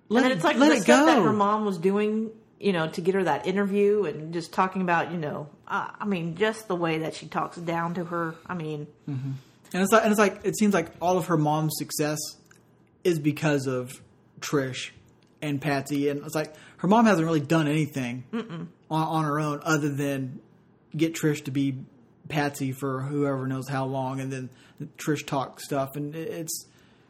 let 0.08 0.24
and 0.24 0.32
it's 0.32 0.44
like 0.44 0.56
let 0.58 0.68
the 0.68 0.74
it 0.76 0.82
stuff 0.82 1.00
go. 1.00 1.06
that 1.06 1.22
her 1.22 1.32
mom 1.32 1.64
was 1.64 1.78
doing, 1.78 2.30
you 2.60 2.72
know, 2.72 2.88
to 2.88 3.00
get 3.00 3.14
her 3.14 3.24
that 3.24 3.46
interview 3.46 4.04
and 4.04 4.32
just 4.32 4.52
talking 4.52 4.82
about, 4.82 5.10
you 5.10 5.16
know, 5.16 5.48
uh, 5.68 5.88
I 5.98 6.04
mean, 6.04 6.36
just 6.36 6.68
the 6.68 6.76
way 6.76 6.98
that 6.98 7.14
she 7.14 7.26
talks 7.26 7.56
down 7.56 7.94
to 7.94 8.04
her. 8.04 8.34
I 8.46 8.54
mean, 8.54 8.86
And 9.06 9.82
it's 9.82 9.92
like, 9.92 10.02
and 10.04 10.12
it's 10.12 10.20
like, 10.20 10.40
it 10.44 10.56
seems 10.56 10.72
like 10.74 10.90
all 11.00 11.18
of 11.18 11.26
her 11.26 11.36
mom's 11.36 11.74
success 11.76 12.18
is 13.02 13.18
because 13.18 13.66
of 13.66 14.00
Trish 14.40 14.90
and 15.42 15.60
Patsy, 15.60 16.08
and 16.08 16.24
it's 16.24 16.34
like 16.34 16.54
her 16.78 16.88
mom 16.88 17.06
hasn't 17.06 17.26
really 17.26 17.40
done 17.40 17.66
anything 17.66 18.24
on, 18.32 18.68
on 18.90 19.24
her 19.24 19.40
own 19.40 19.60
other 19.62 19.88
than 19.88 20.40
get 20.96 21.14
Trish 21.14 21.44
to 21.44 21.50
be 21.50 21.76
Patsy 22.28 22.72
for 22.72 23.00
whoever 23.02 23.46
knows 23.46 23.68
how 23.68 23.84
long, 23.84 24.20
and 24.20 24.32
then 24.32 24.48
Trish 24.96 25.26
talk 25.26 25.60
stuff, 25.60 25.96
and 25.96 26.14
it's 26.14 26.66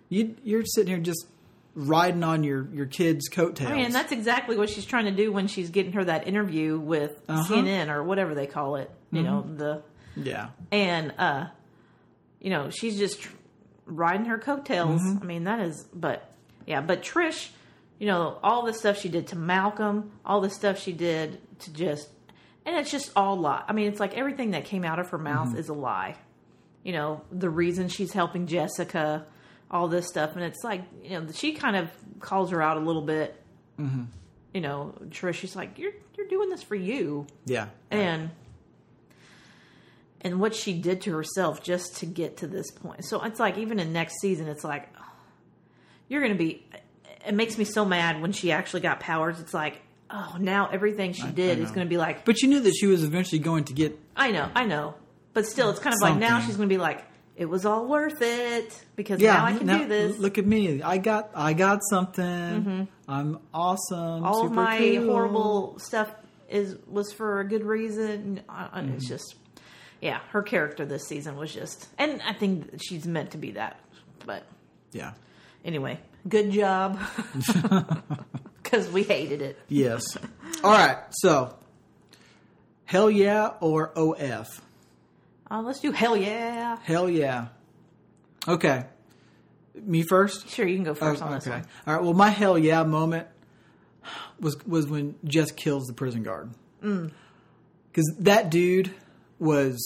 you, 0.09 0.37
you're 0.43 0.65
sitting 0.65 0.89
here 0.95 1.03
just 1.03 1.27
riding 1.75 2.23
on 2.23 2.45
your 2.45 2.69
your 2.73 2.87
kid's 2.87 3.29
coattails. 3.29 3.71
I 3.71 3.75
mean, 3.75 3.85
and 3.87 3.95
that's 3.95 4.13
exactly 4.13 4.57
what 4.57 4.71
she's 4.71 4.85
trying 4.85 5.07
to 5.07 5.11
do 5.11 5.33
when 5.33 5.47
she's 5.49 5.71
getting 5.71 5.93
her 5.93 6.05
that 6.05 6.27
interview 6.29 6.79
with 6.79 7.21
Uh-huh. 7.29 7.53
CNN 7.55 7.89
or 7.89 8.03
whatever 8.05 8.35
they 8.35 8.47
call 8.47 8.77
it. 8.77 8.91
You 9.11 9.23
know, 9.23 9.43
Mm-hmm. 9.47 9.57
the 9.57 9.83
yeah, 10.17 10.49
and 10.73 11.13
uh 11.19 11.47
you 12.41 12.51
know, 12.51 12.71
she's 12.71 12.99
just 12.99 13.23
tr- 13.23 13.33
riding 13.87 14.27
her 14.27 14.39
coattails. 14.39 15.01
Mm-hmm. 15.03 15.23
I 15.23 15.27
mean, 15.27 15.45
that 15.45 15.61
is 15.61 15.87
but 15.95 16.31
yeah, 16.67 16.81
but 16.81 17.03
Trish, 17.03 17.49
you 17.99 18.07
know, 18.07 18.39
all 18.43 18.65
the 18.65 18.73
stuff 18.75 18.99
she 19.01 19.09
did 19.09 19.27
to 19.29 19.37
Malcolm, 19.37 20.11
all 20.25 20.41
the 20.41 20.51
stuff 20.51 20.79
she 20.81 20.93
did 20.93 21.41
to 21.61 21.73
just 21.73 22.09
and 22.67 22.77
it's 22.77 22.91
just 22.91 23.11
all 23.17 23.37
lie. 23.37 23.63
I 23.69 23.73
mean, 23.73 23.89
it's 23.89 24.01
like 24.01 24.15
everything 24.17 24.53
that 24.53 24.65
came 24.65 24.85
out 24.85 24.99
of 24.99 25.11
her 25.11 25.19
mouth 25.19 25.49
Mm-hmm. 25.49 25.59
is 25.59 25.69
a 25.69 25.75
lie. 25.75 26.17
You 26.83 26.93
know, 26.93 27.23
the 27.33 27.49
reason 27.51 27.89
she's 27.89 28.13
helping 28.13 28.47
Jessica, 28.47 29.27
all 29.71 29.89
this 29.89 30.07
stuff, 30.07 30.35
and 30.37 30.45
it's 30.45 30.63
like 30.63 30.83
you 31.03 31.11
know 31.11 31.27
she 31.33 31.53
kind 31.53 31.77
of 31.77 31.91
calls 32.21 32.51
her 32.51 32.63
out 32.63 32.77
a 32.77 32.81
little 32.81 33.03
bit. 33.03 33.41
Mm-hmm. 33.79 34.05
You 34.53 34.61
know, 34.61 34.95
Trish, 35.09 35.35
she's 35.35 35.57
like, 35.57 35.79
"You're 35.79 35.93
you're 36.17 36.29
doing 36.29 36.49
this 36.49 36.63
for 36.63 36.77
you," 36.77 37.27
yeah, 37.45 37.69
and 37.91 38.31
and 40.21 40.41
what 40.41 40.55
she 40.55 40.73
did 40.73 41.03
to 41.03 41.13
herself 41.13 41.63
just 41.63 41.97
to 41.99 42.07
get 42.07 42.39
to 42.39 42.47
this 42.47 42.71
point. 42.71 43.05
So 43.05 43.23
it's 43.23 43.39
like 43.39 43.59
even 43.59 43.79
in 43.79 43.93
next 43.93 44.21
season, 44.21 44.49
it's 44.49 44.65
like 44.65 44.89
you're 46.09 46.21
going 46.21 46.33
to 46.33 46.39
be. 46.39 46.67
It 47.27 47.35
makes 47.35 47.57
me 47.57 47.65
so 47.65 47.85
mad 47.85 48.21
when 48.21 48.33
she 48.33 48.53
actually 48.53 48.81
got 48.81 49.01
powers. 49.01 49.41
It's 49.41 49.55
like, 49.55 49.81
oh, 50.11 50.37
now 50.39 50.69
everything 50.71 51.13
she 51.13 51.27
did 51.27 51.59
is 51.59 51.71
going 51.71 51.87
to 51.87 51.89
be 51.89 51.97
like, 51.97 52.25
But 52.25 52.43
you 52.43 52.49
knew 52.49 52.61
that 52.61 52.75
she 52.75 52.87
was 52.87 53.03
eventually 53.03 53.39
going 53.39 53.65
to 53.65 53.73
get. 53.73 53.99
I 54.17 54.31
know, 54.31 54.51
I 54.55 54.65
know, 54.65 54.95
but 55.33 55.47
still, 55.47 55.71
it's 55.71 55.81
kind 55.81 55.95
of 55.95 56.01
like 56.03 56.19
now 56.19 56.41
she's 56.41 56.57
going 56.57 56.69
to 56.69 56.75
be 56.75 56.79
like, 56.81 57.05
it 57.37 57.47
was 57.47 57.65
all 57.67 57.87
worth 57.87 58.21
it 58.23 58.85
because 58.97 59.21
Yeah, 59.21 59.35
now 59.35 59.45
I 59.47 59.57
can 59.57 59.67
now- 59.67 59.79
do 59.79 59.87
this. 59.89 60.19
Look 60.19 60.39
at 60.39 60.47
me! 60.47 60.83
I 60.83 60.99
got 60.99 61.31
I 61.35 61.53
got 61.53 61.81
something. 61.91 62.89
I'm 63.09 63.39
awesome. 63.53 63.99
Mm-hmm. 63.99 64.25
all 64.25 64.47
of 64.47 64.53
my 64.53 64.79
cool. 64.79 65.07
horrible 65.07 65.79
stuff 65.79 66.11
is 66.49 66.77
was 66.87 67.13
for 67.13 67.41
a 67.41 67.45
good 67.49 67.65
reason. 67.65 68.41
I- 68.49 68.69
I- 68.73 68.81
Mm-hmm. 68.83 68.95
It's 68.95 69.09
just, 69.09 69.35
yeah, 70.01 70.21
her 70.31 70.43
character 70.43 70.85
this 70.87 71.07
season 71.09 71.37
was 71.37 71.53
just, 71.53 71.89
and 71.99 72.21
I 72.23 72.33
think 72.35 72.81
she's 72.83 73.07
meant 73.07 73.31
to 73.33 73.39
be 73.39 73.53
that. 73.53 73.81
But 74.27 74.45
Yeah. 74.93 75.13
anyway, 75.65 75.99
good 76.29 76.51
job 76.51 76.99
because 78.63 78.89
we 78.91 79.03
hated 79.03 79.43
it. 79.43 79.59
Yes. 79.69 80.03
All 80.63 80.71
right. 80.73 80.99
So, 81.11 81.55
hell 82.85 83.11
yeah 83.11 83.53
or 83.61 83.93
OF? 83.97 84.61
Uh, 85.55 85.63
let's 85.63 85.79
do 85.79 85.93
hell 85.93 86.17
yeah. 86.17 86.79
Hell 86.83 87.09
yeah. 87.09 87.49
Okay. 88.49 88.87
Me 89.75 90.03
first. 90.03 90.49
Sure, 90.49 90.67
you 90.67 90.75
can 90.75 90.85
go 90.85 90.95
first 90.95 91.23
Oh, 91.23 91.27
on 91.27 91.33
this 91.35 91.47
okay. 91.47 91.59
one. 91.59 91.67
All 91.87 91.95
right. 91.95 92.03
Well, 92.03 92.13
my 92.15 92.31
hell 92.31 92.59
yeah 92.59 92.83
moment 92.83 93.29
was 94.41 94.57
was 94.67 94.89
when 94.89 95.15
Jess 95.25 95.53
kills 95.53 95.87
the 95.87 95.93
prison 95.93 96.25
guard. 96.25 96.51
Mm. 96.83 97.13
Because 97.91 98.13
that 98.21 98.51
dude 98.51 98.93
was 99.39 99.81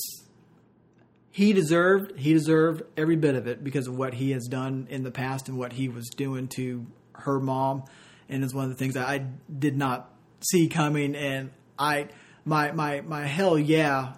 he 1.31 1.53
deserved 1.53 2.19
he 2.19 2.33
deserved 2.33 2.83
every 2.97 3.17
bit 3.17 3.35
of 3.35 3.47
it 3.47 3.63
because 3.63 3.89
of 3.89 3.97
what 3.97 4.15
he 4.15 4.31
has 4.31 4.47
done 4.47 4.87
in 4.89 5.03
the 5.03 5.11
past 5.11 5.49
and 5.51 5.59
what 5.59 5.75
he 5.75 5.91
was 5.91 6.09
doing 6.09 6.49
to 6.57 6.87
her 7.13 7.41
mom, 7.41 7.85
and 8.31 8.43
it's 8.43 8.55
one 8.55 8.65
of 8.65 8.71
the 8.71 8.77
things 8.77 8.95
that 8.95 9.07
I 9.07 9.19
did 9.59 9.77
not 9.77 10.11
see 10.41 10.69
coming. 10.69 11.15
And 11.15 11.51
I 11.79 12.09
my 12.47 12.73
my 12.73 13.03
my 13.03 13.27
hell 13.27 13.59
yeah 13.59 14.15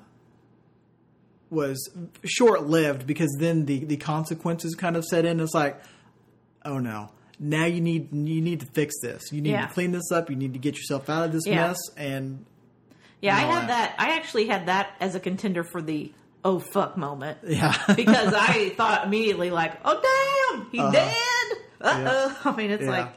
was 1.51 1.91
short 2.25 2.67
lived 2.67 3.07
because 3.07 3.35
then 3.39 3.67
the, 3.67 3.85
the 3.85 3.97
consequences 3.97 4.75
kind 4.75 4.97
of 4.97 5.05
set 5.05 5.25
in. 5.25 5.41
It's 5.41 5.53
like, 5.55 5.81
oh 6.65 6.79
no, 6.79 7.11
now 7.39 7.65
you 7.67 7.81
need 7.81 8.13
you 8.13 8.41
need 8.41 8.61
to 8.61 8.67
fix 8.67 8.95
this. 9.03 9.33
You 9.33 9.41
need 9.41 9.51
Yeah. 9.51 9.67
to 9.67 9.73
clean 9.73 9.93
this 9.93 10.11
up. 10.13 10.31
You 10.31 10.37
need 10.37 10.53
to 10.53 10.59
get 10.61 10.77
yourself 10.77 11.11
out 11.11 11.25
of 11.27 11.33
this 11.33 11.47
Yeah. 11.47 11.69
mess. 11.69 11.79
And 11.97 12.45
Yeah, 13.21 13.37
I 13.37 13.41
had 13.41 13.69
that. 13.69 13.95
I 13.99 14.17
actually 14.17 14.47
had 14.47 14.67
that 14.67 14.95
as 15.01 15.15
a 15.15 15.21
contender 15.21 15.65
for 15.65 15.83
the 15.83 16.13
oh 16.45 16.59
fuck 16.59 16.97
moment. 16.97 17.39
yeah, 17.47 17.75
because 17.97 18.33
I 18.35 18.71
thought 18.71 19.05
immediately 19.07 19.51
like, 19.51 19.79
oh 19.85 20.01
damn, 20.55 20.71
he 20.71 20.79
dead. 20.79 21.15
Uh 21.81 22.05
oh. 22.07 22.41
I 22.45 22.57
mean, 22.57 22.71
it's 22.71 22.83
Uh-huh. 22.83 22.93
Yeah. 22.93 23.05
like 23.05 23.15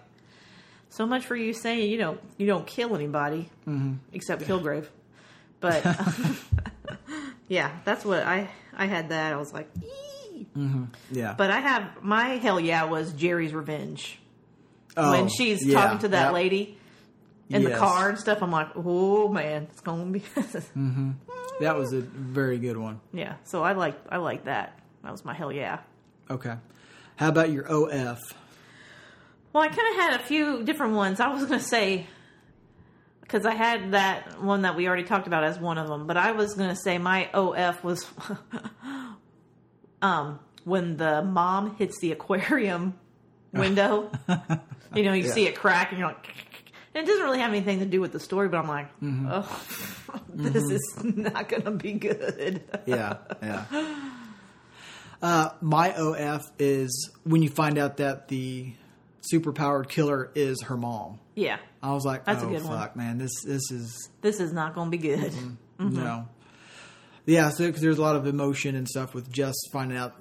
so 0.90 1.06
much 1.06 1.26
for 1.26 1.36
you 1.36 1.54
saying 1.54 1.90
you 1.92 1.98
don't 1.98 2.20
you 2.38 2.48
don't 2.48 2.66
kill 2.66 2.96
anybody 2.96 3.50
Mm-hmm. 3.68 3.94
except 4.12 4.44
Kilgrave. 4.44 4.88
But 5.60 5.84
yeah, 7.48 7.72
that's 7.86 8.06
what 8.06 8.24
I 8.24 8.50
I 8.76 8.86
had 8.88 9.10
that. 9.10 9.34
I 9.34 9.38
was 9.38 9.54
like, 9.54 9.70
"Ee." 9.82 10.48
Mm-hmm. 10.58 10.86
yeah. 11.12 11.36
but 11.38 11.52
I 11.52 11.60
have 11.60 12.04
my 12.04 12.30
hell 12.38 12.60
yeah 12.60 12.84
was 12.86 13.14
Jeri's 13.14 13.54
revenge 13.54 14.20
Oh, 14.98 15.12
when 15.12 15.28
she's 15.30 15.66
yeah, 15.66 15.80
talking 15.80 16.00
to 16.00 16.08
that 16.10 16.26
yep. 16.26 16.34
lady 16.34 16.78
in 17.50 17.64
the 17.64 17.72
car 17.76 18.10
and 18.10 18.20
stuff. 18.20 18.42
I'm 18.42 18.52
like, 18.52 18.70
oh 18.76 19.30
man, 19.30 19.68
it's 19.72 19.82
gonna 19.82 20.06
be 20.12 20.20
mm-hmm. 20.36 21.12
That 21.62 21.76
was 21.76 21.94
a 21.94 22.02
very 22.02 22.58
good 22.58 22.78
one. 22.78 23.00
yeah. 23.14 23.36
So 23.44 23.64
I 23.64 23.74
like 23.74 23.96
I 24.10 24.18
like 24.18 24.46
that. 24.46 24.80
That 25.04 25.12
was 25.12 25.24
my 25.24 25.34
hell 25.34 25.52
yeah. 25.52 25.80
Okay. 26.30 26.56
How 27.16 27.30
about 27.30 27.52
your 27.52 27.66
OF? 27.66 28.20
Well, 29.52 29.64
I 29.64 29.68
kind 29.68 29.88
of 29.90 29.96
had 30.02 30.14
a 30.20 30.24
few 30.24 30.64
different 30.64 30.94
ones. 30.94 31.20
I 31.20 31.28
was 31.28 31.46
going 31.46 31.60
to 31.60 31.66
say 31.66 32.08
because 33.24 33.46
I 33.46 33.54
had 33.56 33.92
that 33.92 34.42
one 34.42 34.62
that 34.62 34.76
we 34.76 34.88
already 34.88 35.04
talked 35.04 35.28
about 35.28 35.44
as 35.44 35.58
one 35.58 35.78
of 35.78 35.88
them, 35.88 36.06
but 36.08 36.18
I 36.18 36.34
was 36.34 36.54
going 36.54 36.70
to 36.70 36.76
say 36.76 36.98
my 36.98 37.30
OF 37.34 37.84
was 37.84 38.06
um 40.02 40.40
when 40.66 40.98
the 40.98 41.22
mom 41.24 41.76
hits 41.76 42.00
the 42.00 42.12
aquarium 42.12 42.94
window. 43.54 44.12
you 44.96 45.04
know, 45.04 45.14
you 45.14 45.28
see 45.28 45.46
it 45.48 45.56
crack, 45.56 45.92
and 45.92 46.00
you're 46.00 46.08
like. 46.08 46.28
And 46.96 47.08
it 47.08 47.10
doesn't 47.10 47.26
really 47.26 47.40
have 47.40 47.50
anything 47.50 47.80
to 47.80 47.86
do 47.88 48.00
with 48.00 48.12
the 48.12 48.20
story, 48.20 48.50
but 48.50 48.58
I'm 48.60 48.68
like, 48.68 48.88
oh, 49.02 49.66
this 50.30 50.64
is 50.64 51.04
not 51.04 51.50
going 51.50 51.64
to 51.64 51.72
be 51.72 51.94
good. 51.94 52.62
Yeah, 52.86 53.18
yeah. 53.42 53.66
Uh, 55.20 55.50
my 55.60 55.92
OF 55.96 56.52
is 56.60 57.10
when 57.24 57.42
you 57.42 57.50
find 57.50 57.80
out 57.80 57.98
that 57.98 58.28
the 58.28 58.74
superpowered 59.34 59.90
killer 59.90 60.30
is 60.36 60.62
her 60.68 60.78
mom. 60.78 61.20
yeah, 61.34 61.58
I 61.84 61.92
was 61.94 62.06
like, 62.06 62.24
That's 62.26 62.42
a 62.42 62.46
oh 62.46 62.50
good 62.50 62.64
one. 62.64 62.80
fuck, 62.80 62.96
man, 62.96 63.18
this 63.20 63.32
this 63.46 63.70
is 63.70 64.10
this 64.22 64.40
is 64.40 64.52
not 64.54 64.74
going 64.74 64.90
to 64.92 64.98
be 64.98 65.02
good. 65.02 65.34
Mm-hmm. 65.80 65.96
no. 66.04 66.28
Yeah, 67.26 67.50
so 67.50 67.66
because 67.66 67.82
there's 67.82 67.98
a 67.98 68.02
lot 68.02 68.16
of 68.16 68.28
emotion 68.28 68.76
and 68.76 68.88
stuff 68.88 69.14
with 69.16 69.30
Jess 69.32 69.56
finding 69.72 69.98
out 69.98 70.14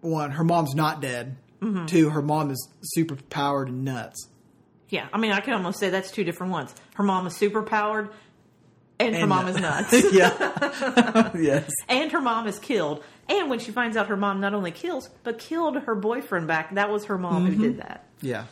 one, 0.00 0.30
her 0.32 0.42
mom's 0.42 0.74
not 0.74 1.00
dead. 1.02 1.36
Mm-hmm. 1.60 1.84
Two, 1.86 2.08
her 2.10 2.22
mom 2.22 2.50
is 2.50 2.68
super 2.82 3.14
powered 3.30 3.68
and 3.68 3.84
nuts. 3.84 4.28
Yeah, 4.88 5.06
I 5.12 5.18
mean, 5.18 5.32
I 5.32 5.40
can 5.40 5.52
almost 5.54 5.78
say 5.78 5.90
that's 5.90 6.10
two 6.10 6.24
different 6.24 6.52
ones. 6.52 6.74
Her 6.94 7.02
mom 7.02 7.26
is 7.26 7.36
super 7.36 7.62
powered, 7.62 8.08
and, 8.98 9.14
her 9.14 9.20
And 9.22 9.28
mom 9.28 9.46
nut- 9.46 9.54
is 9.54 9.60
nuts. 9.60 10.12
yeah. 10.12 11.30
yes. 11.38 11.70
and 11.88 12.10
her 12.12 12.20
mom 12.22 12.46
is 12.46 12.58
killed. 12.58 13.04
And 13.28 13.50
when 13.50 13.58
she 13.58 13.70
finds 13.70 13.96
out 13.96 14.06
her 14.08 14.16
mom 14.16 14.40
not 14.40 14.54
only 14.54 14.70
kills, 14.72 15.10
but 15.24 15.38
killed 15.38 15.76
her 15.76 15.94
boyfriend 15.94 16.46
back, 16.48 16.74
that 16.74 16.90
was 16.90 17.04
her 17.06 17.18
mom 17.18 17.46
Mm-hmm. 17.46 17.54
who 17.54 17.62
did 17.68 17.78
that. 17.80 18.06
Yeah. 18.22 18.44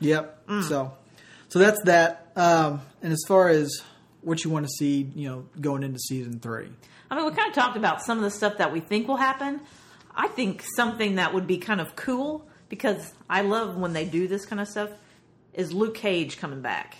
Yep. 0.00 0.46
Mm. 0.48 0.62
So, 0.64 0.92
so 1.50 1.58
that's 1.58 1.82
that. 1.84 2.32
Um, 2.36 2.80
and 3.02 3.12
as 3.12 3.22
far 3.28 3.48
as 3.48 3.82
what 4.22 4.44
you 4.44 4.50
want 4.50 4.66
to 4.66 4.72
see, 4.72 5.10
you 5.14 5.28
know, 5.28 5.44
going 5.60 5.82
into 5.82 5.98
season 5.98 6.40
three. 6.40 6.68
I 7.10 7.16
mean, 7.16 7.24
we 7.26 7.32
kind 7.32 7.48
of 7.48 7.54
talked 7.54 7.76
about 7.76 8.02
some 8.02 8.18
of 8.18 8.24
the 8.24 8.30
stuff 8.30 8.58
that 8.58 8.72
we 8.72 8.80
think 8.80 9.08
will 9.08 9.16
happen. 9.16 9.60
I 10.14 10.28
think 10.28 10.62
something 10.76 11.16
that 11.16 11.34
would 11.34 11.46
be 11.46 11.58
kind 11.58 11.80
of 11.80 11.96
cool 11.96 12.46
because 12.68 13.12
I 13.28 13.42
love 13.42 13.76
when 13.76 13.92
they 13.92 14.04
do 14.04 14.28
this 14.28 14.46
kind 14.46 14.60
of 14.60 14.68
stuff 14.68 14.90
is 15.52 15.72
Luke 15.72 15.96
Cage 15.96 16.38
coming 16.38 16.62
back. 16.62 16.96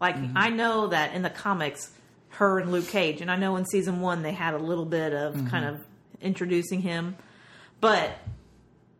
Like 0.00 0.16
I 0.34 0.48
know 0.50 0.88
that 0.88 1.14
in 1.14 1.22
the 1.22 1.30
comics, 1.30 1.90
her 2.30 2.58
and 2.58 2.72
Luke 2.72 2.88
Cage, 2.88 3.20
and 3.20 3.30
I 3.30 3.36
know 3.36 3.56
in 3.56 3.66
season 3.66 4.00
one 4.00 4.22
they 4.22 4.32
had 4.32 4.54
a 4.54 4.58
little 4.58 4.86
bit 4.86 5.12
of 5.12 5.34
kind 5.48 5.64
of 5.64 5.80
introducing 6.20 6.80
him, 6.80 7.16
but 7.80 8.10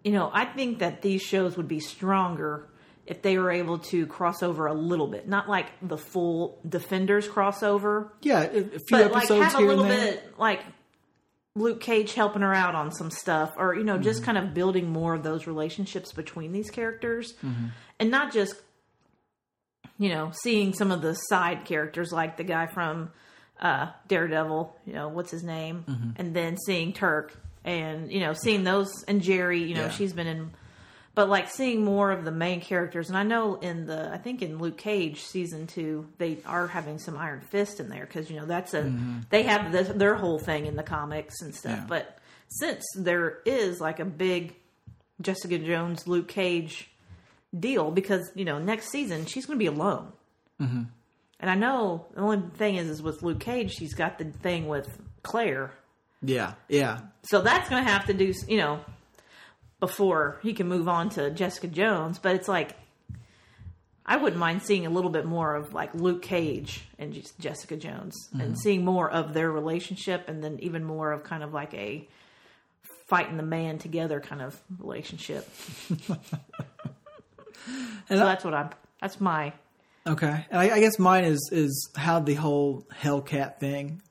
you 0.05 0.13
know, 0.13 0.31
I 0.33 0.45
think 0.45 0.79
that 0.79 1.03
these 1.03 1.23
shows 1.23 1.57
would 1.57 1.69
be 1.69 1.81
stronger 1.81 2.67
if 3.11 3.21
they 3.23 3.37
were 3.37 3.51
able 3.51 3.79
to 3.79 4.07
cross 4.07 4.43
over 4.43 4.67
a 4.67 4.73
little 4.73 5.07
bit, 5.09 5.29
not 5.29 5.49
like 5.49 5.67
the 5.83 5.99
full 5.99 6.59
Defenders 6.67 7.29
crossover, 7.29 8.11
Yeah, 8.23 8.41
a, 8.43 8.59
a 8.59 8.63
few 8.63 8.81
but 8.91 9.13
like 9.13 9.25
episodes 9.25 9.45
have 9.45 9.55
a 9.57 9.59
here 9.59 9.67
little 9.69 9.85
and 9.85 9.93
there. 9.93 10.13
bit 10.13 10.39
like 10.39 10.61
Luke 11.57 11.81
Cage 11.81 12.15
helping 12.15 12.43
her 12.43 12.55
out 12.55 12.75
on 12.75 12.93
some 12.93 13.11
stuff, 13.11 13.53
or 13.59 13.75
you 13.75 13.85
know, 13.85 13.95
Mm-hmm. 13.95 14.05
just 14.05 14.23
kind 14.25 14.39
of 14.39 14.55
building 14.55 14.89
more 14.91 15.15
of 15.15 15.23
those 15.23 15.47
relationships 15.47 16.13
between 16.13 16.53
these 16.53 16.71
characters, 16.71 17.35
Mm-hmm. 17.45 17.67
and 17.99 18.11
not 18.11 18.33
just 18.33 18.55
you 19.99 20.09
know 20.09 20.31
seeing 20.43 20.73
some 20.73 20.91
of 20.91 21.03
the 21.03 21.15
side 21.15 21.65
characters 21.65 22.13
like 22.13 22.37
the 22.37 22.45
guy 22.45 22.67
from 22.67 23.11
uh, 23.61 23.91
Daredevil, 24.09 24.75
you 24.87 24.95
know, 24.95 25.09
what's 25.09 25.31
his 25.31 25.43
name, 25.43 25.85
Mm-hmm. 25.89 26.11
and 26.17 26.35
then 26.35 26.57
seeing 26.65 26.93
Turk, 26.93 27.37
and 27.65 28.11
you 28.13 28.21
know, 28.21 28.33
seeing 28.33 28.65
those 28.65 28.89
and 29.09 29.21
Jeri, 29.21 29.69
you 29.69 29.75
know, 29.75 29.83
Yeah. 29.87 29.91
she's 29.91 30.13
been 30.13 30.27
in. 30.27 30.51
But 31.21 31.29
like 31.29 31.51
seeing 31.51 31.85
more 31.85 32.13
of 32.13 32.25
the 32.25 32.31
main 32.31 32.63
characters, 32.63 33.11
and 33.11 33.19
I 33.19 33.25
know 33.25 33.57
in 33.57 33.85
the 33.85 34.11
I 34.11 34.17
think 34.17 34.41
in 34.41 34.59
Luke 34.59 34.79
Cage 34.79 35.21
season 35.21 35.67
two 35.67 36.09
they 36.17 36.39
are 36.47 36.67
having 36.67 36.99
some 36.99 37.19
Iron 37.19 37.43
Fist 37.43 37.79
in 37.79 37.91
there 37.91 38.07
because 38.07 38.31
you 38.31 38.41
know 38.41 38.47
that's 38.47 38.73
a 38.73 38.91
they 39.29 39.43
have 39.43 39.71
this, 39.71 39.89
their 39.89 40.15
whole 40.15 40.39
thing 40.39 40.65
in 40.65 40.77
the 40.77 40.83
comics 40.83 41.43
and 41.43 41.55
stuff. 41.55 41.77
Yeah. 41.77 41.85
But 41.87 42.19
since 42.49 42.83
there 42.97 43.41
is 43.45 43.83
like 43.83 44.01
a 44.01 44.07
big 44.07 44.57
Jessica 45.21 45.59
Jones 45.59 46.09
Luke 46.09 46.27
Cage 46.29 46.89
deal 47.55 47.91
because 47.91 48.33
you 48.35 48.47
know 48.47 48.59
next 48.59 48.89
season 48.89 49.27
she's 49.27 49.45
going 49.45 49.59
to 49.59 49.63
be 49.63 49.67
alone. 49.67 50.15
Mm-hmm. 50.59 50.85
And 51.39 51.51
I 51.51 51.55
know 51.55 52.07
the 52.15 52.23
only 52.23 52.49
thing 52.57 52.77
is, 52.77 52.89
is 52.89 53.03
with 53.03 53.23
Luke 53.23 53.41
Cage, 53.41 53.75
she's 53.75 53.93
got 53.93 54.17
the 54.17 54.25
thing 54.25 54.69
with 54.69 54.89
Claire, 55.23 55.75
Yeah, 56.23 56.55
yeah, 56.71 57.01
so 57.25 57.43
that's 57.43 57.69
going 57.69 57.85
to 57.85 57.91
have 57.91 58.07
to 58.07 58.15
do 58.15 58.33
you 58.49 58.57
know 58.57 58.81
before 59.81 60.39
he 60.43 60.53
can 60.53 60.69
move 60.69 60.89
on 60.89 61.09
to 61.11 61.31
Jessica 61.31 61.67
Jones. 61.67 62.19
But 62.19 62.37
it's 62.37 62.49
like 62.49 62.77
I 64.07 64.17
wouldn't 64.17 64.39
mind 64.41 64.63
seeing 64.63 64.87
a 64.87 64.91
little 64.91 65.11
bit 65.11 65.25
more 65.25 65.55
of 65.57 65.73
like 65.75 65.95
Luke 65.95 66.23
Cage 66.23 66.83
and 66.99 67.21
Jessica 67.39 67.77
Jones, 67.77 68.15
and 68.33 68.59
seeing 68.59 68.85
more 68.85 69.11
of 69.11 69.35
their 69.35 69.51
relationship, 69.51 70.29
and 70.29 70.43
then 70.43 70.59
even 70.61 70.85
more 70.85 71.13
of 71.13 71.25
kind 71.25 71.43
of 71.43 71.53
like 71.53 71.73
a 71.75 72.07
fighting 73.09 73.37
the 73.37 73.43
man 73.43 73.79
together 73.79 74.21
kind 74.21 74.43
of 74.43 74.61
relationship. 74.79 75.49
So 78.09 78.17
that's 78.17 78.45
what 78.45 78.55
I'm. 78.55 78.71
That's 79.01 79.21
my. 79.21 79.53
Okay, 80.07 80.47
and 80.51 80.59
I, 80.61 80.77
I 80.77 80.81
guess 80.81 80.99
mine 80.99 81.25
is 81.25 81.49
is 81.53 81.91
how 81.95 82.19
the 82.21 82.35
whole 82.35 82.87
Hellcat 82.93 83.61
thing 83.61 84.03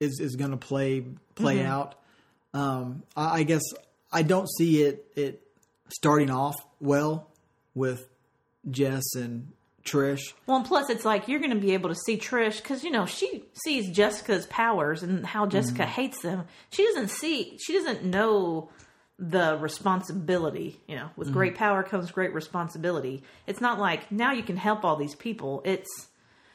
is 0.00 0.20
is 0.20 0.36
going 0.36 0.52
to 0.52 0.56
play 0.56 1.04
play 1.34 1.58
Mm-hmm. 1.58 1.66
out. 1.70 1.94
Um, 2.54 3.02
I, 3.16 3.40
I 3.40 3.42
guess 3.42 3.62
I 4.14 4.22
don't 4.22 4.48
see 4.48 4.82
it 4.82 5.04
it 5.16 5.42
starting 5.88 6.30
off 6.30 6.54
well 6.80 7.28
with 7.74 8.08
Jess 8.70 9.14
and 9.16 9.52
Trish. 9.84 10.32
Well, 10.46 10.56
and 10.58 10.64
plus 10.66 10.88
it's 10.88 11.04
like 11.04 11.28
you're 11.28 11.40
going 11.40 11.50
to 11.52 11.60
be 11.60 11.74
able 11.74 11.90
to 11.90 11.94
see 12.06 12.16
Trish 12.16 12.56
because 12.62 12.82
you 12.84 12.90
know 12.90 13.04
she 13.04 13.44
sees 13.64 13.90
Jessica's 13.90 14.46
powers 14.46 15.02
and 15.02 15.26
how 15.26 15.44
Jessica 15.46 15.82
Mm-hmm. 15.82 15.90
hates 15.90 16.22
them. 16.22 16.44
She 16.70 16.84
doesn't 16.86 17.08
see. 17.10 17.58
She 17.62 17.74
doesn't 17.74 18.02
know 18.04 18.70
the 19.18 19.58
responsibility. 19.60 20.80
You 20.88 20.96
know, 20.96 21.02
Mm-hmm. 21.06 21.20
with 21.20 21.32
great 21.32 21.54
power 21.56 21.82
comes 21.82 22.10
great 22.10 22.32
responsibility. 22.32 23.22
It's 23.46 23.60
not 23.60 23.78
like 23.78 24.10
now 24.10 24.32
you 24.32 24.42
can 24.42 24.56
help 24.56 24.84
all 24.84 24.96
these 24.96 25.14
people. 25.14 25.60
It's 25.66 26.08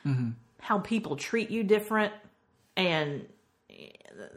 Mm-hmm. 0.06 0.30
how 0.62 0.80
people 0.80 1.18
treat 1.18 1.50
you 1.52 1.64
different, 1.64 2.14
and 2.78 3.26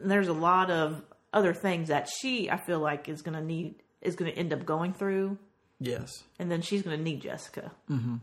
there's 0.03 0.27
a 0.27 0.33
lot 0.33 0.69
of 0.69 1.01
other 1.33 1.53
things 1.53 1.89
that 1.89 2.07
she 2.07 2.49
I 2.49 2.57
feel 2.57 2.79
like 2.79 3.09
is 3.09 3.21
going 3.21 3.37
to 3.37 3.43
need 3.43 3.75
is 4.01 4.15
going 4.15 4.31
to 4.31 4.37
end 4.37 4.53
up 4.53 4.65
going 4.65 4.93
through, 4.93 5.37
Yes, 5.79 6.23
and 6.39 6.51
then 6.51 6.61
she's 6.61 6.81
going 6.81 6.97
to 6.97 7.03
need 7.03 7.21
Jessica. 7.21 7.71
Mm-hmm. 7.89 8.15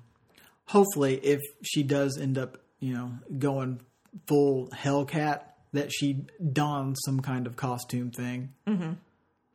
Hopefully, 0.66 1.16
if 1.16 1.40
she 1.62 1.82
does 1.82 2.16
end 2.18 2.38
up, 2.38 2.58
you 2.78 2.94
know, 2.94 3.12
going 3.38 3.80
full 4.26 4.68
Hellcat, 4.68 5.42
that 5.72 5.92
she 5.92 6.26
dons 6.52 7.00
some 7.04 7.20
kind 7.20 7.46
of 7.46 7.56
costume 7.56 8.10
thing. 8.10 8.54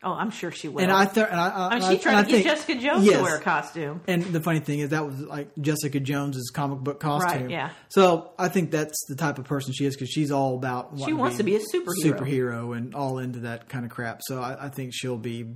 Oh, 0.06 0.14
I'm 0.14 0.30
sure 0.30 0.52
she 0.52 0.68
will. 0.68 0.84
And 0.84 0.92
I 0.92 1.06
thought, 1.06 1.32
and 1.32 1.40
I, 1.40 1.50
I, 1.50 1.68
I 1.68 1.80
mean, 1.80 1.90
she 1.90 1.98
tried 1.98 2.22
to 2.22 2.28
get 2.30 2.32
think- 2.32 2.46
Jessica 2.46 2.76
Jones 2.76 3.06
yes. 3.06 3.18
to 3.18 3.24
wear 3.24 3.38
a 3.38 3.42
costume. 3.42 4.02
And 4.08 4.24
the 4.24 4.40
funny 4.40 4.60
thing 4.60 4.80
is, 4.80 4.92
that 4.92 5.04
was 5.04 5.20
like 5.20 5.50
Jessica 5.60 6.00
Jones's 6.00 6.52
comic 6.54 6.80
book 6.80 7.00
costume. 7.00 7.42
Right, 7.42 7.50
yeah. 7.50 7.72
So 7.90 8.32
I 8.38 8.48
think 8.48 8.70
that's 8.70 9.04
the 9.08 9.16
type 9.16 9.40
of 9.40 9.46
person 9.46 9.74
she 9.74 9.86
is 9.86 9.96
because 9.96 10.10
she's 10.10 10.30
all 10.32 10.56
about. 10.56 10.92
She 11.04 11.12
wants 11.12 11.38
to 11.38 11.44
be 11.44 11.56
a 11.56 11.60
superhero. 11.60 12.20
superhero, 12.20 12.78
and 12.78 12.94
all 12.94 13.18
into 13.18 13.40
that 13.40 13.68
kind 13.68 13.84
of 13.84 13.92
crap. 13.92 14.22
So 14.24 14.42
I, 14.42 14.66
I 14.66 14.70
think 14.70 14.92
she'll 14.94 15.18
be 15.18 15.56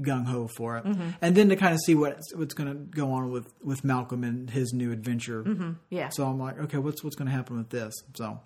gung 0.00 0.24
ho 0.24 0.48
for 0.56 0.78
it. 0.78 0.84
Mm-hmm. 0.84 1.10
And 1.20 1.34
then 1.36 1.50
to 1.50 1.56
kind 1.56 1.74
of 1.74 1.80
see 1.80 1.94
what 1.94 2.18
what's 2.34 2.54
going 2.54 2.70
to 2.70 2.74
go 2.74 3.12
on 3.12 3.30
with 3.30 3.52
with 3.62 3.84
Malcolm 3.84 4.24
and 4.24 4.48
his 4.48 4.72
new 4.72 4.90
adventure. 4.90 5.74
Yeah. 5.90 6.08
So 6.08 6.26
I'm 6.26 6.40
like, 6.40 6.58
okay, 6.58 6.78
what's 6.78 7.04
what's 7.04 7.14
going 7.14 7.28
to 7.28 7.34
happen 7.34 7.58
with 7.58 7.68
this? 7.68 7.92
So 8.14 8.40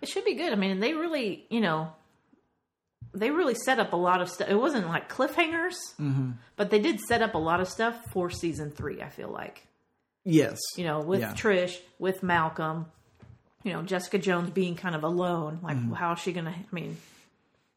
It 0.00 0.08
should 0.08 0.24
be 0.24 0.34
good. 0.34 0.52
I 0.52 0.56
mean, 0.56 0.80
they 0.80 0.94
really, 0.94 1.46
you 1.50 1.60
know, 1.60 1.92
they 3.14 3.30
really 3.30 3.54
set 3.54 3.78
up 3.78 3.92
a 3.92 3.96
lot 3.96 4.20
of 4.22 4.28
stuff. 4.30 4.48
It 4.48 4.54
wasn't 4.56 4.86
like 4.88 5.10
cliffhangers, 5.12 5.74
Mm-hmm. 6.00 6.30
but 6.56 6.70
they 6.70 6.78
did 6.78 7.00
set 7.00 7.22
up 7.22 7.34
a 7.34 7.38
lot 7.38 7.60
of 7.60 7.68
stuff 7.68 7.94
for 8.12 8.30
season 8.30 8.70
three, 8.70 9.02
I 9.02 9.08
feel 9.10 9.28
like. 9.30 9.66
yes, 10.24 10.58
You 10.76 10.84
know, 10.84 11.00
with 11.00 11.20
Yeah. 11.20 11.32
Trish, 11.34 11.76
with 11.98 12.22
Malcolm, 12.22 12.86
you 13.64 13.72
know, 13.72 13.82
Jessica 13.82 14.18
Jones 14.18 14.50
being 14.50 14.74
kind 14.76 14.94
of 14.94 15.02
alone. 15.04 15.60
Like, 15.62 15.76
Mm-hmm. 15.76 15.92
how 15.94 16.12
is 16.14 16.20
she 16.20 16.32
going 16.32 16.46
to, 16.46 16.52
I 16.52 16.64
mean, 16.72 16.96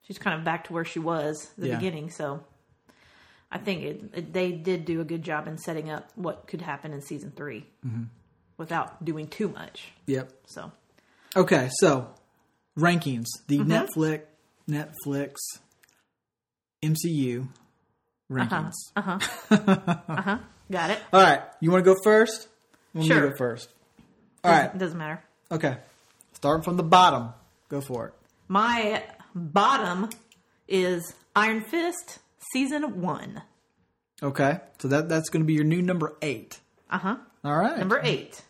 she's 0.04 0.18
kind 0.18 0.38
of 0.38 0.46
back 0.46 0.66
to 0.66 0.74
where 0.74 0.86
she 0.86 1.00
was 1.00 1.50
at 1.52 1.62
the 1.62 1.68
Yeah. 1.70 1.76
beginning. 1.78 2.10
So 2.12 2.44
I 3.52 3.58
think 3.58 3.84
it, 3.84 4.04
it, 4.14 4.34
they 4.34 4.52
did 4.52 4.86
do 4.86 5.02
a 5.02 5.04
good 5.06 5.24
job 5.24 5.48
in 5.48 5.58
setting 5.58 5.90
up 5.90 6.10
what 6.16 6.48
could 6.48 6.62
happen 6.62 6.94
in 6.94 7.02
season 7.02 7.32
3 7.36 7.66
Mm-hmm. 7.86 8.04
without 8.58 9.04
doing 9.04 9.28
too 9.28 9.50
much. 9.50 9.92
yep. 10.06 10.32
So. 10.48 10.72
Okay, 11.36 11.70
so 11.80 12.08
rankings: 12.78 13.26
the 13.48 13.60
Mm-hmm. 13.60 13.72
Netflix 13.72 14.22
Netflix 14.70 15.36
MCU 16.84 17.48
rankings. 18.32 18.74
Uh-huh. 18.96 19.20
Uh-huh. 19.52 19.96
uh-huh. 20.08 20.38
Got 20.72 20.90
it? 20.92 21.00
All 21.14 21.22
right, 21.22 21.42
you 21.60 21.72
want 21.72 21.86
to 21.86 21.94
go 21.94 21.98
first? 22.04 22.48
Want 22.94 23.08
Sure. 23.08 23.30
go 23.30 23.36
first. 23.38 23.70
All 24.44 24.52
right. 24.52 24.74
It 24.74 24.78
doesn't 24.78 24.98
matter. 24.98 25.24
Okay. 25.52 25.78
Starting 26.34 26.64
from 26.64 26.78
the 26.78 26.84
bottom. 26.84 27.30
Go 27.70 27.82
for 27.82 28.08
it. 28.08 28.14
My 28.48 29.04
bottom 29.34 30.10
is 30.68 31.14
Iron 31.36 31.62
Fist 31.62 32.20
season 32.54 33.02
one. 33.02 33.42
Okay. 34.22 34.60
So 34.80 34.88
that 34.88 35.10
that's 35.10 35.30
going 35.30 35.44
to 35.44 35.48
be 35.48 35.54
your 35.54 35.64
new 35.64 35.82
number 35.82 36.16
eight. 36.22 36.60
Uh 36.90 36.98
huh. 37.00 37.18
All 37.44 37.58
right. 37.58 37.78
Number 37.78 38.00
eight. 38.04 38.42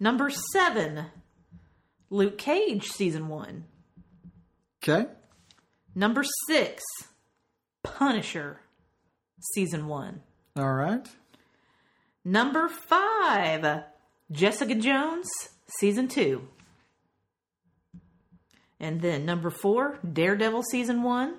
Number 0.00 0.30
seven, 0.30 1.04
Luke 2.08 2.38
Cage 2.38 2.86
season 2.88 3.28
one. 3.28 3.64
Okay. 4.82 5.06
Number 5.94 6.22
six, 6.46 6.82
Punisher 7.82 8.60
season 9.54 9.86
one. 9.86 10.22
All 10.56 10.72
right. 10.72 11.06
Number 12.24 12.68
five, 12.68 13.84
Jessica 14.30 14.74
Jones 14.74 15.28
season 15.78 16.08
two. 16.08 16.48
And 18.78 19.00
then 19.00 19.24
number 19.26 19.50
four, 19.50 19.98
Daredevil 20.10 20.62
season 20.70 21.02
one. 21.02 21.36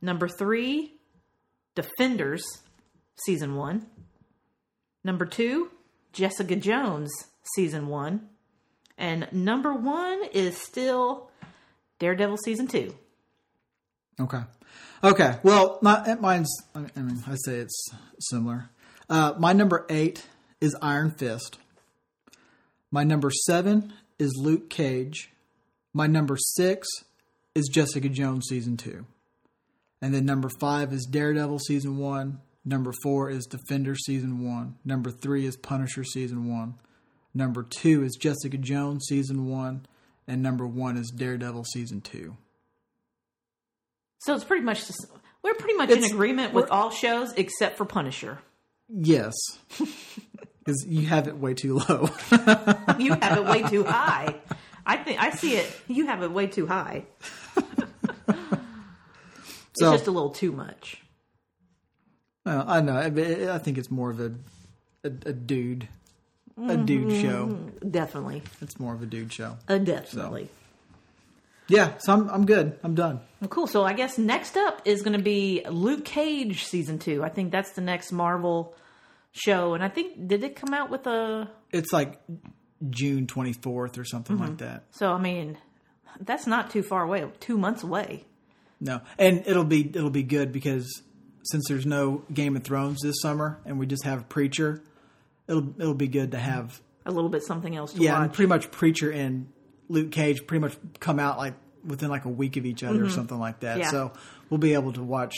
Number 0.00 0.28
three, 0.28 0.94
Defenders 1.74 2.42
season 3.24 3.54
one. 3.54 3.86
Number 5.04 5.24
two, 5.24 5.70
Jessica 6.12 6.56
Jones 6.56 7.10
season 7.54 7.86
one. 7.86 8.28
And 8.98 9.28
number 9.32 9.72
one 9.72 10.22
is 10.32 10.56
still 10.56 11.30
Daredevil 11.98 12.38
season 12.38 12.66
two. 12.66 12.94
Okay. 14.22 14.42
Okay. 15.02 15.36
Well, 15.42 15.78
my 15.82 16.14
mine's. 16.20 16.48
I 16.76 16.80
mean, 17.00 17.24
I 17.26 17.34
say 17.44 17.56
it's 17.56 17.88
similar. 18.20 18.70
Uh, 19.10 19.34
my 19.36 19.52
number 19.52 19.84
eight 19.90 20.26
is 20.60 20.76
Iron 20.80 21.10
Fist. 21.10 21.58
My 22.92 23.02
number 23.02 23.30
seven 23.30 23.92
is 24.20 24.32
Luke 24.38 24.70
Cage. 24.70 25.30
My 25.92 26.06
number 26.06 26.36
six 26.36 26.86
is 27.54 27.68
Jessica 27.72 28.08
Jones 28.08 28.46
season 28.48 28.76
two, 28.76 29.04
and 30.00 30.14
then 30.14 30.24
number 30.24 30.48
five 30.60 30.92
is 30.92 31.04
Daredevil 31.10 31.58
season 31.58 31.96
one. 31.98 32.40
Number 32.64 32.92
four 33.02 33.28
is 33.28 33.44
Defender 33.46 33.96
season 33.96 34.46
one. 34.48 34.76
Number 34.84 35.10
three 35.10 35.46
is 35.46 35.56
Punisher 35.56 36.04
season 36.04 36.48
one. 36.48 36.74
Number 37.34 37.64
two 37.64 38.04
is 38.04 38.14
Jessica 38.14 38.56
Jones 38.56 39.06
season 39.08 39.48
one, 39.48 39.84
and 40.28 40.42
number 40.44 40.64
one 40.64 40.96
is 40.96 41.10
Daredevil 41.10 41.64
season 41.64 42.00
two. 42.02 42.36
So 44.24 44.34
it's 44.34 44.44
pretty 44.44 44.62
much 44.64 44.86
just, 44.86 45.06
we're 45.42 45.54
pretty 45.54 45.74
much 45.74 45.90
in 45.90 46.04
agreement 46.04 46.52
with 46.54 46.70
all 46.70 46.90
shows 46.90 47.32
except 47.34 47.76
for 47.76 47.84
Punisher. 47.84 48.38
Yes. 48.88 49.34
Because 50.64 50.86
you 50.86 51.08
have 51.08 51.26
it 51.26 51.36
way 51.38 51.54
too 51.54 51.74
low. 51.78 52.08
You 53.00 53.14
have 53.14 53.36
it 53.38 53.44
way 53.46 53.62
too 53.64 53.82
high. 53.88 54.36
I 54.86 54.96
think 54.98 55.20
I 55.20 55.30
see 55.30 55.56
it. 55.56 55.66
You 55.88 56.06
have 56.06 56.22
it 56.22 56.30
way 56.30 56.46
too 56.46 56.68
high. 56.68 57.04
it's 57.56 57.66
So- 59.74 59.90
just 59.92 60.06
a 60.06 60.12
little 60.12 60.30
too 60.30 60.52
much. 60.52 61.02
Uh, 62.46 62.62
I 62.66 62.80
know. 62.80 62.94
I, 62.94 63.54
I 63.54 63.58
think 63.58 63.76
it's 63.78 63.90
more 63.90 64.10
of 64.10 64.20
a 64.20 64.32
a, 65.02 65.08
a 65.26 65.32
dude, 65.32 65.88
a 66.68 66.76
dude 66.76 67.20
show. 67.20 67.58
Definitely, 67.88 68.42
It's 68.60 68.78
more 68.78 68.94
of 68.94 69.02
a 69.02 69.06
dude 69.06 69.32
show. 69.32 69.56
uh, 69.68 69.78
definitely. 69.78 70.48
Yeah. 71.72 71.94
So 71.98 72.12
I'm 72.12 72.28
I'm 72.28 72.46
good. 72.46 72.78
I'm 72.82 72.94
done. 72.94 73.20
Well, 73.40 73.48
cool. 73.48 73.66
So 73.66 73.84
I 73.84 73.94
guess 73.94 74.18
next 74.18 74.56
up 74.56 74.82
is 74.84 75.02
going 75.02 75.16
to 75.16 75.22
be 75.22 75.64
Luke 75.68 76.04
Cage 76.04 76.64
season 76.64 76.98
two. 76.98 77.24
I 77.24 77.28
think 77.28 77.50
that's 77.50 77.72
the 77.72 77.80
next 77.80 78.12
Marvel 78.12 78.74
show, 79.32 79.74
and 79.74 79.82
I 79.82 79.88
think 79.88 80.28
did 80.28 80.44
it 80.44 80.56
come 80.56 80.74
out 80.74 80.90
with 80.90 81.06
a? 81.06 81.50
It's 81.70 81.92
like 81.92 82.20
June 82.90 83.26
24th 83.26 83.98
or 83.98 84.04
something 84.04 84.38
like 84.38 84.50
mm-hmm. 84.50 84.56
that. 84.56 84.84
So 84.90 85.12
I 85.12 85.18
mean, 85.18 85.58
that's 86.20 86.46
not 86.46 86.70
too 86.70 86.82
far 86.82 87.02
away. 87.02 87.26
Two 87.40 87.56
months 87.56 87.82
away. 87.82 88.24
No, 88.80 89.00
and 89.18 89.44
it'll 89.46 89.64
be 89.64 89.80
it'll 89.80 90.10
be 90.10 90.24
good 90.24 90.52
because 90.52 91.02
since 91.44 91.64
there's 91.68 91.86
no 91.86 92.22
Game 92.32 92.56
of 92.56 92.64
Thrones 92.64 93.00
this 93.02 93.20
summer 93.20 93.60
and 93.64 93.78
we 93.78 93.86
just 93.86 94.04
have 94.04 94.28
Preacher, 94.28 94.82
it'll 95.48 95.72
it'll 95.80 95.94
be 95.94 96.08
good 96.08 96.32
to 96.32 96.38
have 96.38 96.80
A 97.06 97.10
little 97.10 97.30
bit 97.30 97.42
something 97.42 97.74
else 97.76 97.94
to 97.94 98.02
yeah, 98.02 98.16
and 98.16 98.28
watch. 98.28 98.34
pretty 98.34 98.48
much 98.48 98.70
Preacher 98.70 99.10
and 99.10 99.48
Luke 99.88 100.10
Cage 100.10 100.46
pretty 100.46 100.60
much 100.60 100.76
come 101.00 101.18
out 101.18 101.38
like 101.38 101.54
within 101.84 102.10
like 102.10 102.24
a 102.24 102.28
week 102.28 102.56
of 102.56 102.64
each 102.66 102.82
other 102.82 103.04
or 103.04 103.10
something 103.10 103.38
like 103.38 103.60
that. 103.60 103.72
Mm-hmm. 103.72 103.80
Yeah. 103.82 103.90
So 103.90 104.12
we'll 104.50 104.58
be 104.58 104.74
able 104.74 104.92
to 104.94 105.02
watch 105.02 105.34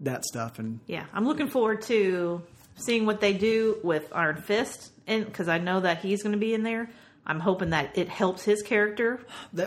that 0.00 0.24
stuff 0.24 0.58
and 0.58 0.80
yeah, 0.86 1.04
I'm 1.14 1.26
looking 1.26 1.48
forward 1.48 1.82
to 1.82 2.42
seeing 2.76 3.06
what 3.06 3.20
they 3.20 3.32
do 3.32 3.78
with 3.82 4.06
Iron 4.12 4.36
Fist, 4.42 4.92
and 5.06 5.24
because 5.24 5.48
I 5.48 5.56
know 5.58 5.80
that 5.80 5.98
he's 6.00 6.22
going 6.22 6.32
to 6.34 6.38
be 6.38 6.52
in 6.52 6.62
there. 6.62 6.90
I'm 7.28 7.40
hoping 7.40 7.70
that 7.70 7.96
it 7.98 8.08
helps 8.08 8.44
his 8.44 8.62
character. 8.62 9.18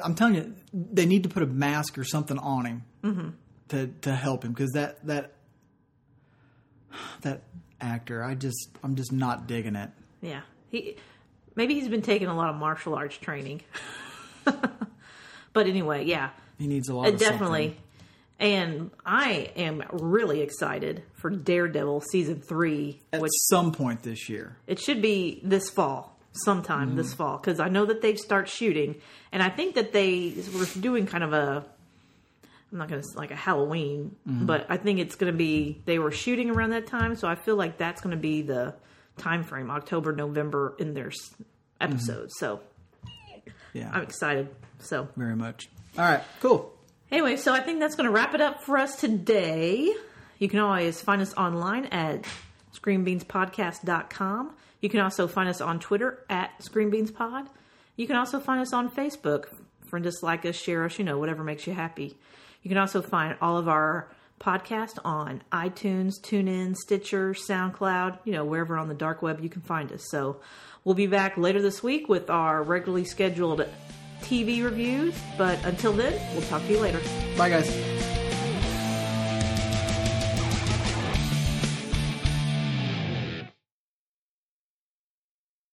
I'm 0.03 0.15
telling 0.15 0.35
you, 0.35 0.55
they 0.71 1.05
need 1.05 1.23
to 1.23 1.29
put 1.29 1.43
a 1.43 1.47
mask 1.47 1.97
or 1.97 2.03
something 2.05 2.37
on 2.37 2.65
him 2.65 2.83
Mm-hmm. 3.03 3.29
to 3.69 3.87
to 4.01 4.13
help 4.15 4.43
him 4.45 4.51
because 4.53 4.71
that 4.73 5.05
that 5.07 5.33
that 7.21 7.41
actor, 7.81 8.23
I 8.23 8.35
just 8.35 8.69
I'm 8.83 8.95
just 8.95 9.11
not 9.11 9.47
digging 9.47 9.75
it. 9.75 9.89
Yeah, 10.21 10.41
he 10.69 10.95
maybe 11.55 11.73
he's 11.73 11.87
been 11.89 12.01
taking 12.01 12.27
a 12.27 12.35
lot 12.35 12.49
of 12.49 12.55
martial 12.57 12.93
arts 12.95 13.17
training. 13.17 13.61
but 15.53 15.67
anyway, 15.67 16.05
yeah, 16.05 16.29
He 16.57 16.67
needs 16.67 16.89
a 16.89 16.95
lot. 16.95 17.07
Of 17.09 17.19
definitely. 17.19 17.67
something. 17.67 17.83
And 18.39 18.91
I 19.05 19.51
am 19.57 19.83
really 19.91 20.41
excited 20.41 21.03
for 21.15 21.29
Daredevil 21.29 22.01
season 22.09 22.41
three, 22.41 23.01
at 23.11 23.19
which 23.19 23.31
some 23.49 23.73
point 23.73 24.01
this 24.03 24.29
year. 24.29 24.55
it 24.65 24.79
should 24.79 25.01
be 25.01 25.41
this 25.43 25.69
fall, 25.69 26.17
sometime 26.31 26.89
mm-hmm. 26.89 26.97
this 26.97 27.13
fall, 27.13 27.37
because 27.37 27.59
I 27.59 27.67
know 27.67 27.85
that 27.87 28.01
they 28.01 28.15
start 28.15 28.47
shooting, 28.47 28.95
and 29.33 29.43
I 29.43 29.49
think 29.49 29.75
that 29.75 29.91
they 29.91 30.35
were 30.57 30.65
doing 30.79 31.05
kind 31.05 31.23
of 31.23 31.33
a. 31.33 31.65
I'm 32.71 32.77
not 32.77 32.87
going 32.87 33.01
to 33.01 33.07
like 33.17 33.31
a 33.31 33.35
Halloween, 33.35 34.15
mm-hmm. 34.27 34.45
but 34.45 34.67
I 34.69 34.77
think 34.77 34.99
it's 34.99 35.15
going 35.15 35.33
to 35.33 35.37
be 35.37 35.81
they 35.85 35.99
were 35.99 36.11
shooting 36.11 36.49
around 36.49 36.69
that 36.69 36.87
time, 36.87 37.15
so 37.15 37.27
I 37.27 37.35
feel 37.35 37.55
like 37.57 37.77
that's 37.77 37.99
going 37.99 38.15
to 38.15 38.21
be 38.21 38.41
the 38.41 38.75
time 39.17 39.43
frame 39.43 39.69
October 39.69 40.13
November 40.13 40.75
in 40.79 40.93
their 40.93 41.09
mm-hmm. 41.09 41.43
episodes. 41.81 42.35
So 42.37 42.61
Yeah, 43.73 43.89
I'm 43.91 44.03
excited. 44.03 44.49
So 44.79 45.07
very 45.15 45.35
much. 45.35 45.69
All 45.97 46.05
right, 46.05 46.23
cool. 46.39 46.73
Anyway, 47.11 47.37
so 47.37 47.53
I 47.53 47.59
think 47.59 47.79
that's 47.79 47.95
going 47.95 48.05
to 48.05 48.11
wrap 48.11 48.35
it 48.35 48.41
up 48.41 48.63
for 48.63 48.77
us 48.77 48.95
today. 48.95 49.93
You 50.37 50.47
can 50.47 50.59
always 50.59 51.01
find 51.01 51.21
us 51.21 51.33
online 51.33 51.85
at 51.85 52.25
screenbeanspodcast.com. 52.73 54.55
You 54.81 54.89
can 54.89 54.99
also 55.01 55.27
find 55.27 55.49
us 55.49 55.59
on 55.59 55.79
Twitter 55.79 56.23
at 56.29 56.57
screenbeanspod. 56.59 57.47
You 57.95 58.07
can 58.07 58.15
also 58.15 58.39
find 58.39 58.61
us 58.61 58.71
on 58.73 58.89
Facebook. 58.89 59.45
Friend 59.87 60.05
us, 60.05 60.23
like 60.23 60.45
us, 60.45 60.55
share 60.55 60.85
us, 60.85 60.99
you 60.99 61.03
know, 61.03 61.17
whatever 61.17 61.43
makes 61.43 61.65
you 61.67 61.73
happy. 61.73 62.17
You 62.61 62.69
can 62.69 62.77
also 62.77 63.01
find 63.01 63.35
all 63.41 63.57
of 63.57 63.67
our 63.67 64.09
podcasts 64.39 64.97
on 65.03 65.41
iTunes, 65.51 66.13
TuneIn, 66.21 66.75
Stitcher, 66.75 67.33
SoundCloud, 67.33 68.19
you 68.23 68.31
know, 68.31 68.45
wherever 68.45 68.77
on 68.77 68.87
the 68.87 68.93
dark 68.93 69.21
web 69.21 69.41
you 69.41 69.49
can 69.49 69.61
find 69.61 69.91
us. 69.91 70.05
So 70.09 70.39
we'll 70.83 70.95
be 70.95 71.07
back 71.07 71.37
later 71.37 71.61
this 71.61 71.81
week 71.83 72.09
with 72.09 72.29
our 72.29 72.63
regularly 72.63 73.05
scheduled 73.05 73.65
TV 74.21 74.63
reviews. 74.63 75.15
But 75.37 75.63
until 75.65 75.93
then, 75.93 76.13
we'll 76.33 76.47
talk 76.47 76.61
to 76.63 76.71
you 76.71 76.79
later. 76.79 77.01
Bye, 77.37 77.49
guys. 77.49 78.18